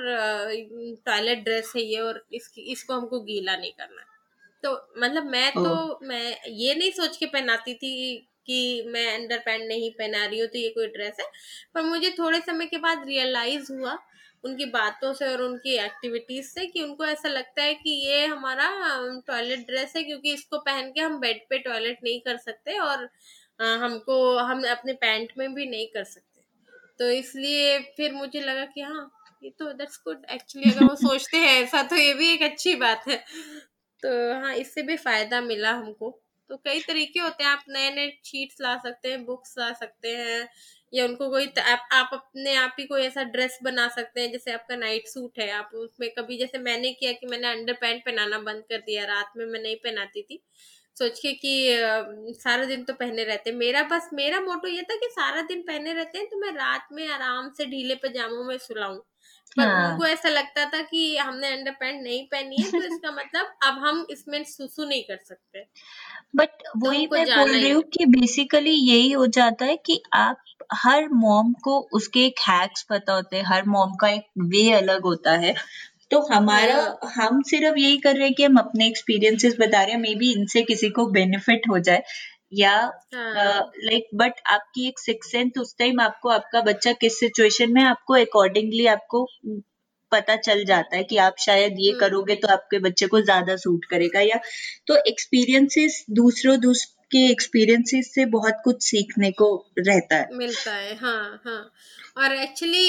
टॉयलेट 1.06 1.44
ड्रेस 1.44 1.72
है 1.76 1.82
ये 1.82 2.00
और 2.00 2.24
इसकी 2.34 2.62
इसको 2.72 2.94
हमको 2.94 3.20
गीला 3.20 3.56
नहीं 3.56 3.72
करना 3.72 4.00
है। 4.00 4.06
तो 4.64 4.72
मतलब 4.98 5.24
मैं 5.26 5.50
तो 5.58 5.72
मैं 6.02 6.22
ये 6.50 6.74
नहीं 6.74 6.90
सोच 6.92 7.16
के 7.16 7.26
पहनाती 7.26 7.74
थी 7.74 7.92
कि 8.46 8.58
मैं 8.88 9.06
अंडर 9.14 9.38
पैंट 9.38 9.62
नहीं 9.68 9.90
पहना 9.92 10.24
रही 10.26 10.38
हूँ 10.40 10.48
तो 10.48 10.58
ये 10.58 10.68
कोई 10.70 10.86
ड्रेस 10.88 11.16
है। 11.20 11.26
पर 11.74 11.82
मुझे 11.82 12.10
थोड़े 12.18 12.40
समय 12.40 12.66
के 12.66 12.78
बाद 12.78 13.04
रियलाइज़ 13.06 13.72
हुआ 13.72 13.96
उनकी 14.44 14.64
बातों 14.70 15.12
से 15.14 15.26
और 15.26 15.42
उनकी 15.42 15.74
एक्टिविटीज़ 15.78 16.46
से 16.48 16.66
कि 16.66 16.82
उनको 16.82 17.04
ऐसा 17.04 17.28
लगता 17.28 17.62
है 17.62 17.74
कि 17.74 17.90
ये 18.06 18.24
हमारा 18.26 18.68
टॉयलेट 19.26 19.66
ड्रेस 19.66 19.92
है 19.96 20.02
क्योंकि 20.02 20.32
इसको 20.34 20.58
पहन 20.60 20.90
के 20.92 21.00
हम 21.00 21.18
बेड 21.20 21.40
पे 21.50 21.58
टॉयलेट 21.58 21.98
नहीं 22.04 22.20
कर 22.20 22.36
सकते 22.38 22.78
और 22.80 23.08
हमको 23.78 24.16
हम 24.40 24.62
अपने 24.70 24.92
पैंट 25.00 25.32
में 25.38 25.52
भी 25.54 25.66
नहीं 25.66 25.86
कर 25.86 26.04
सकते। 26.04 26.42
तो 26.98 27.10
इसलिए 27.10 27.78
फिर 27.96 28.12
मुझे 28.12 28.40
लगा 28.40 28.64
कि 28.66 28.80
हाँ 28.82 29.10
ये 29.42 29.50
तो 29.58 29.72
दैट्स 29.72 30.00
गुड 30.04 30.24
एक्चुअली 30.30 30.68
अगर 30.68 30.84
वो 30.84 30.94
सोचते 30.98 31.38
हैं 31.38 31.62
ऐसा 31.62 31.82
तो 31.84 31.96
ये 31.96 32.14
भी 32.14 32.32
एक 32.32 32.42
अच्छी 32.42 32.74
बात 32.76 33.08
है। 33.08 33.24
तो 34.04 34.10
हाँ 34.34 34.54
इससे 34.56 34.82
भी 34.82 34.96
फ़ायदा 34.98 35.40
मिला 35.42 35.70
हमको। 35.72 36.10
तो 36.50 36.56
कई 36.58 36.80
तरीके 36.80 37.20
होते 37.20 37.44
हैं 37.44 37.50
आप 37.50 37.64
नए 37.68 37.90
नए 37.90 38.10
शीट्स 38.24 38.56
ला 38.60 38.76
सकते 38.78 39.10
हैं 39.10 39.24
बुक्स 39.26 39.54
ला 39.58 39.72
सकते 39.74 40.08
हैं 40.16 40.48
या 40.92 41.04
उनको 41.04 41.28
कोई 41.30 41.46
आप, 41.48 41.88
आप 41.92 42.10
अपने 42.12 42.54
आप 42.56 42.76
ही 42.80 42.84
कोई 42.86 43.02
ऐसा 43.02 43.22
ड्रेस 43.26 43.58
बना 43.64 43.86
सकते 43.90 44.20
हैं 44.20 44.30
जैसे 44.32 44.52
आपका 44.52 44.76
नाइट 44.76 45.08
सूट 45.08 45.38
है 45.40 45.50
आप 45.52 45.70
उसमें 45.76 46.08
कभी 46.18 46.38
जैसे 46.38 46.58
मैंने 46.60 46.92
किया 46.94 47.12
कि 47.12 47.26
मैंने 47.26 47.48
अंडर 47.48 47.72
पैंट 47.80 48.04
पहनाना 48.04 48.38
बंद 48.40 48.62
कर 48.70 48.78
दिया 48.80 49.04
रात 49.06 49.32
में 49.36 49.46
मैं 49.46 49.60
नहीं 49.62 49.76
पहनाती 49.84 50.22
थी। 50.22 50.42
सोच 50.96 51.18
के 51.20 51.32
कि 51.34 52.34
सारा 52.34 52.64
दिन 52.64 52.84
तो 52.84 52.92
पहने 52.94 53.24
रहते 53.24 53.52
मेरा 53.54 53.82
बस 53.90 54.08
मेरा 54.14 54.40
मोटो 54.40 54.68
ये 54.68 54.82
था 54.82 54.96
कि 54.96 55.08
सारा 55.12 55.42
दिन 55.44 55.62
पहने 55.62 55.92
रहते 55.94 56.18
हैं 56.18 56.26
तो 56.28 56.38
मैं 56.40 56.52
रात 56.54 56.88
में 56.92 57.06
आराम 57.08 57.50
से 57.58 57.66
ढीले 57.66 57.94
पजामों 58.04 58.44
में 58.44 58.56
सुलाऊं। 58.58 58.98
पर 59.56 59.66
हाँ। 59.66 59.90
उनको 59.90 60.06
ऐसा 60.06 60.28
लगता 60.28 60.64
था 60.64 60.80
कि 60.82 61.16
हमने 61.16 61.48
अंडर 61.48 61.70
पैंट 61.70 62.02
नहीं 62.02 62.22
पहनी 62.26 62.56
है 62.56 62.70
तो 62.70 62.82
इसका 62.86 63.10
मतलब 63.10 63.54
अब 63.62 63.78
हम 63.86 64.06
इसमें 64.10 64.42
सुसु 64.44 64.84
नहीं 64.84 65.02
कर 65.02 65.18
सकते 65.24 65.64
बट 66.36 66.62
वही 66.76 67.06
मैं 67.12 67.24
बोल 67.26 67.52
रही 67.52 67.70
हूँ 67.70 67.82
कि 67.92 68.06
बेसिकली 68.06 68.70
यही 68.70 69.10
हो 69.12 69.26
जाता 69.26 69.64
है 69.64 69.76
कि 69.76 70.00
आप 70.14 70.42
हर 70.74 71.08
मॉम 71.14 71.52
को 71.62 71.78
उसके 71.92 72.24
एक 72.26 72.40
हैक्स 72.48 72.86
पता 72.90 73.12
होते 73.12 73.36
हैं 73.36 73.44
हर 73.44 73.64
मॉम 73.68 73.94
का 73.94 74.08
एक 74.08 74.26
वे 74.46 74.70
अलग 74.72 75.02
होता 75.02 75.32
है 75.36 75.54
तो 76.10 76.20
हमारा 76.32 76.74
हाँ। 76.76 77.10
हम 77.14 77.40
सिर्फ़ 77.42 77.78
यही 77.78 77.96
कर 77.96 78.14
रहे 78.16 78.24
हैं 78.24 78.34
कि 78.34 78.44
हम 78.44 78.56
अपने 78.56 78.86
एक्सपीरियंसेस 78.86 79.56
बता 79.60 79.82
रहे 79.82 79.92
हैं 79.92 80.00
मे 80.00 80.14
बी 80.14 80.32
इनसे 80.32 80.62
किसी 80.62 80.90
को 80.90 81.06
बेनिफिट 81.06 81.68
हो 81.70 81.78
जाए 81.78 82.02
या 82.52 82.72
हाँ। 83.14 83.70
लाइक 83.84 84.08
बट 84.14 84.40
आपकी 84.46 84.86
एक 84.88 84.98
सिक्स 84.98 85.30
सेंथ 85.32 85.58
उस 85.58 85.74
टाइम 85.78 86.00
आपको 86.00 86.28
आपका 86.28 86.60
बच्चा 86.60 86.92
किस 86.92 87.18
सिचुएशन 87.20 87.72
में 87.72 87.82
आपको 87.82 88.14
अकॉर्डिंगली 88.14 88.86
आपको 88.86 89.26
पता 90.12 90.36
चल 90.36 90.64
जाता 90.64 90.96
है 90.96 91.04
कि 91.04 91.16
आप 91.16 91.34
शायद 91.38 91.76
ये 91.78 91.90
हम्म। 91.90 92.00
करोगे 92.00 92.34
तो 92.34 92.48
आपके 92.48 92.78
बच्चे 92.78 93.06
को 93.06 93.20
ज़्यादा 93.20 93.56
सूट 93.56 93.84
करेगा 93.84 94.20
या 94.20 94.38
तो 94.86 94.96
एक्सपीरियंसेस 95.08 96.04
दूसरों 96.10 96.58
दूस 96.60 96.84
के 97.10 97.24
एक्सपीरियंसेस 97.30 98.12
से 98.14 98.24
बहुत 98.26 98.60
कुछ 98.64 98.82
सीखने 98.82 99.30
को 99.30 99.48
रहता 99.78 100.16
है। 100.16 100.28
मिलता 100.32 100.72
है 100.72 100.94
हाँ 100.96 101.42
हाँ। 101.46 101.70
और 102.16 102.34
एक्चुअली 102.34 102.86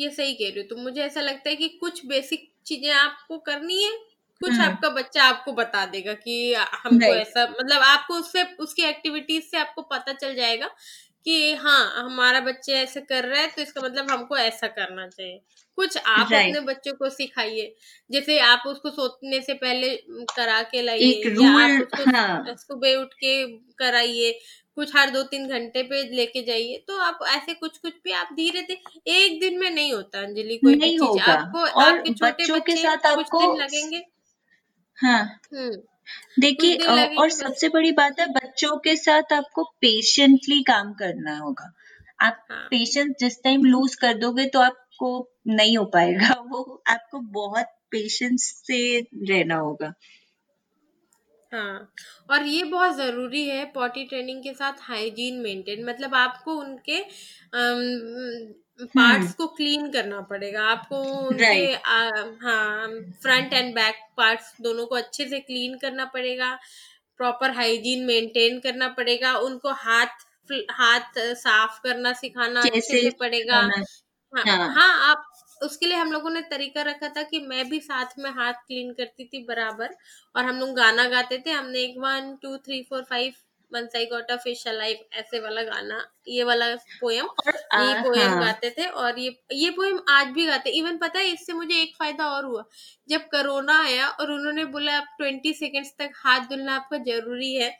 ये 0.00 0.10
सही 0.10 0.34
कह 0.34 0.48
रही 0.48 0.60
हो 0.60 0.66
तो 0.70 0.76
मुझे 0.76 1.00
ऐसा 1.02 1.20
लगता 1.20 1.50
है 1.50 1.56
कि 1.56 1.68
कुछ 1.80 2.06
बेसिक 2.06 2.48
चीज़ें 2.66 2.90
आपको 2.90 3.38
करनी 3.38 3.82
है 3.82 3.92
कुछ 4.40 4.50
हम्म। 4.50 4.62
आपका 4.62 4.88
बच्चा 4.90 5.22
आपको 5.24 5.52
बता 5.52 5.84
देगा 5.86 6.12
कि 6.14 6.54
हमको. 6.54 7.14
ऐसा 7.14 7.44
मतलब 7.50 7.82
आपको 7.84 8.14
उससे 8.14 8.42
उसकी 8.60 8.82
एक्टिविटीज़ 8.84 9.44
से 9.44 9.58
आपको 9.58 9.82
पता 9.90 10.12
चल 10.14 10.34
जाएगा 10.34 10.68
कि 11.26 11.52
हाँ 11.54 11.92
हमारा 11.96 12.40
बच्चे 12.40 12.72
ऐसे 12.72 13.00
कर 13.02 13.24
रहा 13.24 13.40
है 13.40 13.46
तो 13.46 13.62
इसका 13.62 13.80
मतलब 13.80 14.10
हमको 14.10 14.36
ऐसा 14.36 14.66
करना 14.66 15.06
चाहिए 15.08 15.40
कुछ 15.78 15.96
आप. 15.98 16.26
अपने 16.26 16.60
बच्चे 16.62 16.92
को 16.92 17.08
सिखाइए 17.10 17.74
जैसे 18.10 18.38
आप 18.40 18.62
उसको 18.66 18.90
सोने 18.90 19.40
से 19.40 19.54
पहले 19.54 19.94
करा 20.34 20.62
के 20.64 20.82
लाइए 20.82 21.10
या 21.22 21.50
आप 21.52 21.70
rule, 21.70 21.82
उसको 21.82 22.10
हाँ। 22.10 22.54
सुबह 22.58 22.94
उठ 22.96 23.14
के 23.14 23.34
कराइए 23.78 24.38
कुछ 24.76 24.96
हर 24.96 25.10
दो 25.10 25.22
तीन 25.24 25.48
घंटे 25.48 25.82
पे 25.82 26.02
लेके 26.16 26.42
जाइए 26.42 26.84
तो 26.88 26.98
आप 27.00 27.18
ऐसे 27.28 27.54
कुछ 27.54 27.78
कुछ 27.78 27.92
भी 28.04 28.12
आप 28.12 28.28
धीरे 28.32 28.62
धीरे 28.62 29.14
एक 29.16 29.40
दिन 29.40 29.58
में 29.60 29.70
नहीं 29.70 29.92
होता 29.92 30.20
अंजलि 30.20 30.56
कोई 30.56 30.74
भी 30.74 30.80
नहीं 30.80 30.90
चीज़ 30.90 31.02
होगा 31.02 31.32
आपको 31.32 31.58
और 31.58 31.88
आपके 31.88 32.12
छोटे 32.12 32.30
बच्चों 32.32 32.60
के 32.60 32.72
बच्चे 32.72 32.82
साथ 32.82 32.96
कुछ 32.96 33.26
आपको 33.26 33.40
दिन 33.40 33.62
लगेंगे 33.62 34.02
हाँ 34.98 35.22
हम्म 35.54 35.76
देखिए 36.40 36.76
अ, 36.76 36.90
और 36.92 37.26
बस। 37.26 37.38
सबसे 37.40 37.68
बड़ी 37.68 37.92
बात 37.92 38.20
है 38.20 38.26
बच्चों 38.32 38.76
के 38.76 38.96
साथ 38.96 39.32
आपको 39.32 39.64
पेशेंटली 39.80 40.62
काम 40.62 40.92
करना 40.92 41.38
होगा 41.38 41.72
आप 42.20 42.46
हाँ। 42.50 42.66
पेशेंस 42.70 43.14
जिस 43.20 43.42
टाइम 43.44 43.64
लूज 43.64 43.94
कर 43.94 44.14
दोगे 44.14 44.46
तो 44.46 44.60
आपको 44.60 45.10
नहीं 45.46 45.76
हो 45.78 45.84
पाएगा 45.84 46.34
वो 46.50 46.82
आपको 46.88 47.20
बहुत 47.20 47.66
पेशेंस 47.90 48.44
से 48.66 49.00
रहना 49.00 49.56
होगा 49.56 49.92
हाँ 51.52 51.92
और 52.30 52.46
ये 52.46 52.62
बहुत 52.64 52.96
ज़रूरी 52.96 53.44
है 53.48 53.64
पॉटी 53.64 54.04
ट्रेनिंग 54.04 54.42
के 54.42 54.52
साथ 54.54 54.72
हाइजीन 54.80 55.40
मेंटेन 55.40 55.84
मतलब 55.84 56.14
आपको 56.14 56.54
उनके 56.54 56.98
पार्ट्स 58.80 59.32
को 59.34 59.46
क्लीन 59.48 59.90
करना 59.92 60.20
पड़ेगा। 60.22 60.62
आपको 60.64 61.02
उनके. 61.28 61.74
आ, 61.74 61.98
हाँ 62.42 62.88
फ्रंट 63.22 63.52
एंड 63.52 63.74
बैक 63.74 63.96
पार्ट्स 64.16 64.54
दोनों 64.62 64.86
को 64.86 64.94
अच्छे 64.96 65.28
से 65.28 65.40
क्लीन 65.40 65.76
करना 65.78 66.04
पड़ेगा। 66.14 66.54
प्रॉपर 67.20 67.50
हाइजीन 67.52 68.04
मेंटेन 68.06 68.58
करना 68.60 68.88
पड़ेगा। 68.90 69.34
उनको 69.40 69.72
हाथ 69.84 70.24
हाथ 70.72 71.18
साफ़ 71.36 71.80
करना 71.82 72.12
सिखाना 72.14 72.64
अच्छे 72.64 72.96
से 72.96 73.10
पड़ेगा। 73.20 73.58
हाँ 74.32 74.44
हाँ। 74.46 74.68
हाँ 74.70 75.10
आप 75.10 75.24
उसके 75.60 75.86
लिए 75.86 75.96
हम 75.96 76.12
लोगों 76.12 76.30
ने 76.30 76.40
तरीका 76.42 76.82
रखा 76.82 77.08
था 77.08 77.22
कि 77.24 77.40
मैं 77.42 77.68
भी 77.68 77.80
साथ 77.80 78.18
में 78.18 78.30
हाथ 78.32 78.54
क्लीन 78.66 78.92
करती 78.94 79.24
थी 79.24 79.44
बराबर 79.46 79.94
और 80.34 80.44
हम 80.44 80.58
लोग 80.60 80.74
गाना 80.76 81.04
गाते 81.08 81.38
थे। 81.46 81.50
हमने 81.50 81.80
एक 81.80 81.98
one 81.98 82.36
two 82.42 82.56
three 82.58 82.82
four 82.90 83.02
five 83.10 83.32
once 83.72 83.96
I 83.96 84.04
got 84.06 84.30
a 84.30 84.36
fish 84.38 84.66
alive 84.68 84.98
ऐसे 85.18 85.40
वाला 85.40 85.62
गाना 85.62 86.00
ये 86.28 86.42
वाला 86.44 86.66
पोएम 87.00 87.26
और 87.26 87.54
ये 87.78 87.94
पोएम 88.02 88.20
हाँ। 88.22 88.40
गाते 88.40 88.70
थे 88.70 88.86
और 88.86 89.18
ये 89.18 89.36
ये 89.54 89.70
पोयम 89.70 89.98
आज 90.10 90.26
भी 90.34 90.46
गाते 90.46 90.70
इवन 90.78 90.98
पता 90.98 91.18
है 91.18 91.32
इससे 91.32 91.52
मुझे 91.52 91.80
एक 91.82 91.94
फ़ायदा 91.98 92.26
और 92.28 92.44
हुआ। 92.44 92.64
जब 93.08 93.20
कोरोना 93.30 93.78
आया 93.84 94.08
और 94.10 94.32
उन्होंने 94.32 94.64
बोला 94.66 94.96
आप 94.96 95.06
ट्वेंटी 95.18 95.52
सेकेंड्स 95.54 95.92
तक 95.98 96.12
हाथ 96.16 96.46
धुलना 96.48 96.74
आपका 96.76 96.98
ज़रूरी 97.04 97.54
है 97.54 97.70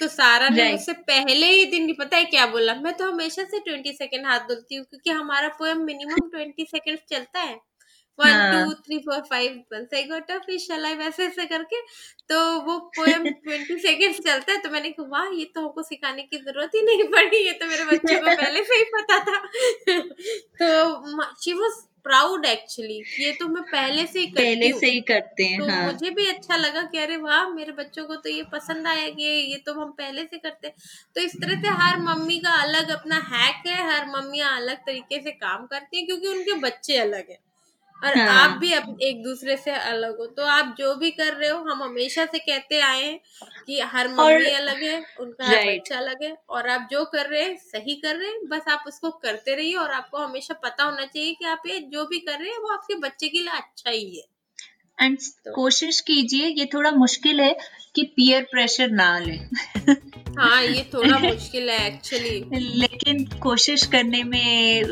तो 0.00 0.08
सारा 0.08 0.48
ने. 0.50 0.70
मुझसे 0.70 0.92
पहले 1.04 1.46
ही 1.48 1.64
दिन 1.66 1.84
नहीं 1.84 1.94
पता 1.98 2.16
है 2.16 2.24
क्या 2.26 2.46
बोला? 2.48 2.74
मैं 2.76 2.92
तो 2.96 3.10
हमेशा 3.12 3.44
से 3.44 3.58
ट्वेंटी 3.60 3.92
सेकेंड 3.94 4.26
हाथ 4.26 4.40
धुलती 4.48 4.74
हूँ 4.76 4.84
क्योंकि 4.86 5.10
हमारा 5.12 5.48
पोएम 5.58 5.84
मिनिमम 5.84 6.28
ट्वेंटी 6.30 6.64
सेकेंड 6.66 6.98
चलता 7.10 7.40
है। 7.40 7.58
One. 8.18 8.44
Two 8.50 8.72
three 8.74 8.98
four 8.98 9.20
five 9.30 9.62
once 9.72 9.94
I 9.94 10.02
got 10.04 10.30
a 10.30 10.38
fish 10.46 10.70
alive 10.72 11.00
ऐसे 11.02 11.26
ऐसे 11.26 11.46
करके। 11.46 11.80
तो 12.28 12.40
वो 12.60 12.78
पोयम 12.96 13.28
ट्वेंटी 13.28 13.78
सेकेंड 13.78 14.14
चलता 14.16 14.52
है 14.52 14.58
तो 14.58 14.70
मैंने 14.70 14.90
कहा 14.90 15.06
वाह 15.08 15.28
ये 15.38 15.44
तो 15.54 15.60
हमको 15.60 15.82
सिखाने 15.82 16.22
की 16.22 16.38
ज़रूरत 16.38 16.70
ही 16.74 16.82
नहीं 16.82 17.04
पड़ी। 17.08 17.44
ये 17.46 17.52
तो 17.52 17.66
मेरे 17.66 17.84
बच्चे 17.84 18.16
को 18.16 18.36
पहले 18.36 18.62
से 18.64 18.74
ही 18.74 18.84
पता 18.94 19.18
था। 19.20 19.42
तो 20.60 21.32
शी 21.42 21.52
वॉज़ 21.52 21.82
प्राउड 22.04 22.44
एक्चुअली 22.46 22.96
ये 23.18 23.30
तो 23.32 23.46
मैं 23.48 23.62
पहले 23.62 24.06
से 24.06 24.20
ही 24.20 24.26
करती 24.26 24.42
पहले 24.44 24.72
से 24.72 24.86
ही 24.86 25.00
करते 25.00 25.44
हैं 25.44 25.58
तो 25.58 25.68
हाँ। 25.68 25.84
मुझे 25.84 26.10
भी 26.10 26.26
अच्छा 26.28 26.56
लगा 26.56 26.82
कि 26.82 26.98
अरे 26.98 27.16
वाह 27.16 27.48
मेरे 27.48 27.72
बच्चों 27.72 28.04
को 28.04 28.16
तो 28.16 28.28
ये 28.30 28.42
पसंद 28.52 28.86
आया 28.86 29.08
कि 29.10 29.22
ये 29.52 29.56
तो 29.66 29.74
हम 29.74 29.90
पहले 29.98 30.24
से 30.24 30.38
करते 30.38 30.68
हैं। 30.68 30.74
तो 31.16 31.20
इस 31.20 31.36
तरह 31.36 31.60
से 31.62 31.68
हर 31.82 31.98
मम्मी 32.00 32.38
का 32.38 32.52
अलग 32.62 32.90
अपना 32.90 33.18
हैक 33.30 33.66
है 33.66 33.86
हर 33.88 34.06
मम्मियाँ 34.08 34.54
अलग 34.56 34.84
तरीके 34.86 35.20
से 35.22 35.30
काम 35.32 35.66
करती 35.66 35.96
हैं 35.96 36.06
क्योंकि 36.06 36.28
उनके 36.28 36.54
बच्चे 36.60 36.96
अलग 36.98 37.30
हैं। 37.30 37.38
और 38.04 38.18
हाँ। 38.18 38.28
आप 38.28 38.58
भी 38.58 38.72
अप, 38.72 38.96
एक 39.02 39.22
दूसरे 39.22 39.56
से 39.56 39.70
अलग 39.70 40.18
हो। 40.18 40.26
तो 40.26 40.42
आप 40.42 40.74
जो 40.78 40.94
भी 40.94 41.10
कर 41.10 41.32
रहे 41.34 41.50
हो 41.50 41.58
हम 41.58 41.82
हमेशा 41.82 42.24
से 42.24 42.38
कहते 42.38 42.80
आए 42.80 43.02
हैं 43.02 43.20
कि 43.66 43.80
हर 43.80 44.08
मम्मी 44.08 44.50
अलग 44.50 44.82
है 44.82 45.04
उनका 45.20 45.46
हर 45.46 45.66
बच्चा 45.66 45.96
अलग 45.98 46.22
है। 46.22 46.36
और 46.48 46.68
आप 46.68 46.88
जो 46.90 47.04
कर 47.04 47.26
रहे 47.26 47.42
हैं 47.42 47.56
सही 47.56 47.94
कर 47.94 48.16
रहे 48.16 48.28
हैं 48.28 48.48
बस 48.48 48.62
आप 48.68 48.84
उसको 48.86 49.10
करते 49.10 49.54
रहिए 49.56 49.74
और 49.74 49.90
आपको 49.90 50.18
हमेशा 50.18 50.54
पता 50.54 50.84
होना 50.84 51.06
चाहिए 51.06 51.34
कि 51.34 51.44
आप 51.44 51.62
ये 51.66 51.78
जो 51.78 52.04
भी 52.04 52.18
कर 52.18 52.38
रहे 52.38 52.50
हैं 52.50 52.58
वो 52.58 52.72
आपके 52.72 52.94
बच्चे 52.94 53.28
के 53.28 53.38
लिए 53.38 53.56
अच्छा 53.56 53.90
ही 53.90 54.16
है। 54.16 54.24
एंड 55.06 55.18
तो- 55.18 55.54
कोशिश 55.54 56.00
कीजिए 56.00 56.46
ये 56.46 56.64
थोड़ा 56.74 56.90
मुश्किल 56.90 57.40
है 57.40 57.58
कि 57.94 58.02
पीयर 58.02 58.42
प्रेशर 58.42 58.90
ना 58.90 59.18
लें। 59.18 59.50
हाँ 60.38 60.62
ये 60.62 60.90
थोड़ा 60.94 61.18
मुश्किल 61.34 61.70
है 61.70 61.86
एक्चुअली 61.86 62.44
लेकिन 62.60 63.24
कोशिश 63.24 63.86
करने 63.86 64.24
में 64.24 64.84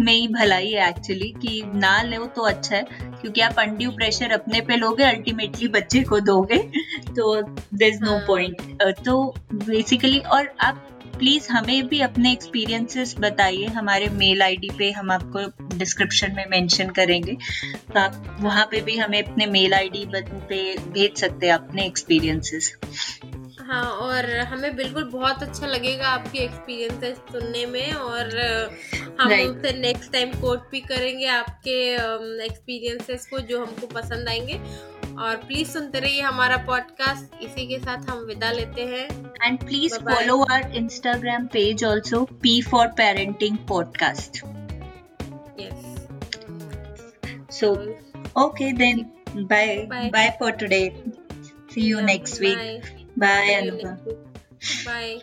में 0.00 0.12
ही 0.12 0.26
भलाई 0.28 0.70
है 0.70 0.88
एक्चुअली 0.88 1.28
कि 1.42 1.62
ना 1.74 2.00
लो 2.02 2.26
तो 2.26 2.42
अच्छा 2.42 2.76
है 2.76 2.82
क्योंकि 3.20 3.40
आप 3.40 3.58
अनड्यू 3.58 3.90
प्रेशर 3.90 4.32
अपने 4.32 4.60
पे 4.60 4.76
लोगे 4.76 5.04
अल्टीमेटली 5.04 5.68
बच्चे 5.68 6.02
को 6.04 6.20
दोगे 6.22 6.58
तो 7.16 7.40
देर 7.42 7.88
इज़ 7.88 8.02
नो 8.04 8.18
पॉइंट 8.26 8.82
तो 9.04 9.22
बेसिकली 9.54 10.18
और 10.28 10.50
आप 10.60 10.90
प्लीज़ 11.18 11.46
हमें 11.52 11.86
भी 11.88 12.00
अपने 12.00 12.32
एक्सपीरियंसेस 12.32 13.14
बताइए 13.20 13.66
हमारे 13.74 14.08
मेल 14.12 14.42
आईडी 14.42 14.70
पे 14.78 14.90
हम 14.90 15.10
आपको 15.10 15.76
डिस्क्रिप्शन 15.76 16.34
में 16.36 16.44
मेंशन 16.50 16.90
करेंगे 16.90 17.36
तो 17.92 18.00
आप 18.00 18.38
वहाँ 18.40 18.64
पे 18.70 18.80
भी 18.80 18.96
हमें 18.96 19.22
अपने 19.22 19.46
मेल 19.46 19.74
आईडी 19.74 20.04
पे 20.14 20.60
भेज 20.92 21.16
सकते 21.16 21.46
हैं 21.46 21.54
अपने 21.54 21.86
एक्सपीरियंसेस 21.86 22.72
हाँ 23.66 23.84
और 23.84 24.30
हमें 24.38 24.76
बिल्कुल 24.76 25.04
बहुत 25.04 25.42
अच्छा 25.42 25.66
लगेगा 25.66 26.08
आपकी 26.08 26.38
एक्सपीरियंसेस 26.38 27.16
सुनने 27.32 27.66
में 27.66 27.92
और 27.92 28.38
हम 29.20 29.32
उनसे 29.32 29.72
नेक्स्ट 29.72 30.12
टाइम 30.12 30.32
कोट 30.32 30.70
भी 30.70 30.80
करेंगे 30.80 31.26
आपके 31.26 31.76
एक्सपीरियंसेस 32.44 33.26
को 33.26 33.38
जो 33.38 33.64
हमको 33.64 33.86
पसंद 33.86 34.28
आएँगे। 34.28 34.60
और 35.18 35.36
प्लीज़ 35.36 35.68
सुनते 35.68 36.00
रहिए 36.00 36.20
हमारा 36.20 36.56
पॉडकास्ट 36.56 37.42
इसी 37.42 37.66
के 37.66 37.78
साथ 37.78 38.10
हम 38.10 38.18
विदा 38.18 38.50
लेते 38.52 38.84
हैं। 38.84 39.32
And 39.42 39.58
please 39.58 39.94
follow 39.94 40.42
our 40.42 40.72
Instagram 40.74 41.46
page 41.46 41.84
also 41.84 42.24
P 42.42 42.60
for 42.62 42.86
parenting 42.86 43.58
podcast 43.68 44.36
yes 45.60 46.06
so 47.60 47.72
okay 48.44 48.72
then 48.72 49.06
bye 49.36 49.76
bye 50.12 50.36
for 50.40 50.50
today 50.50 51.02
see 51.74 51.80
you 51.80 52.00
next 52.00 52.40
week 52.40 52.58
bye 52.58 53.03
bye 53.18 53.54
Anubha. 53.60 53.92
Bye 54.86 55.18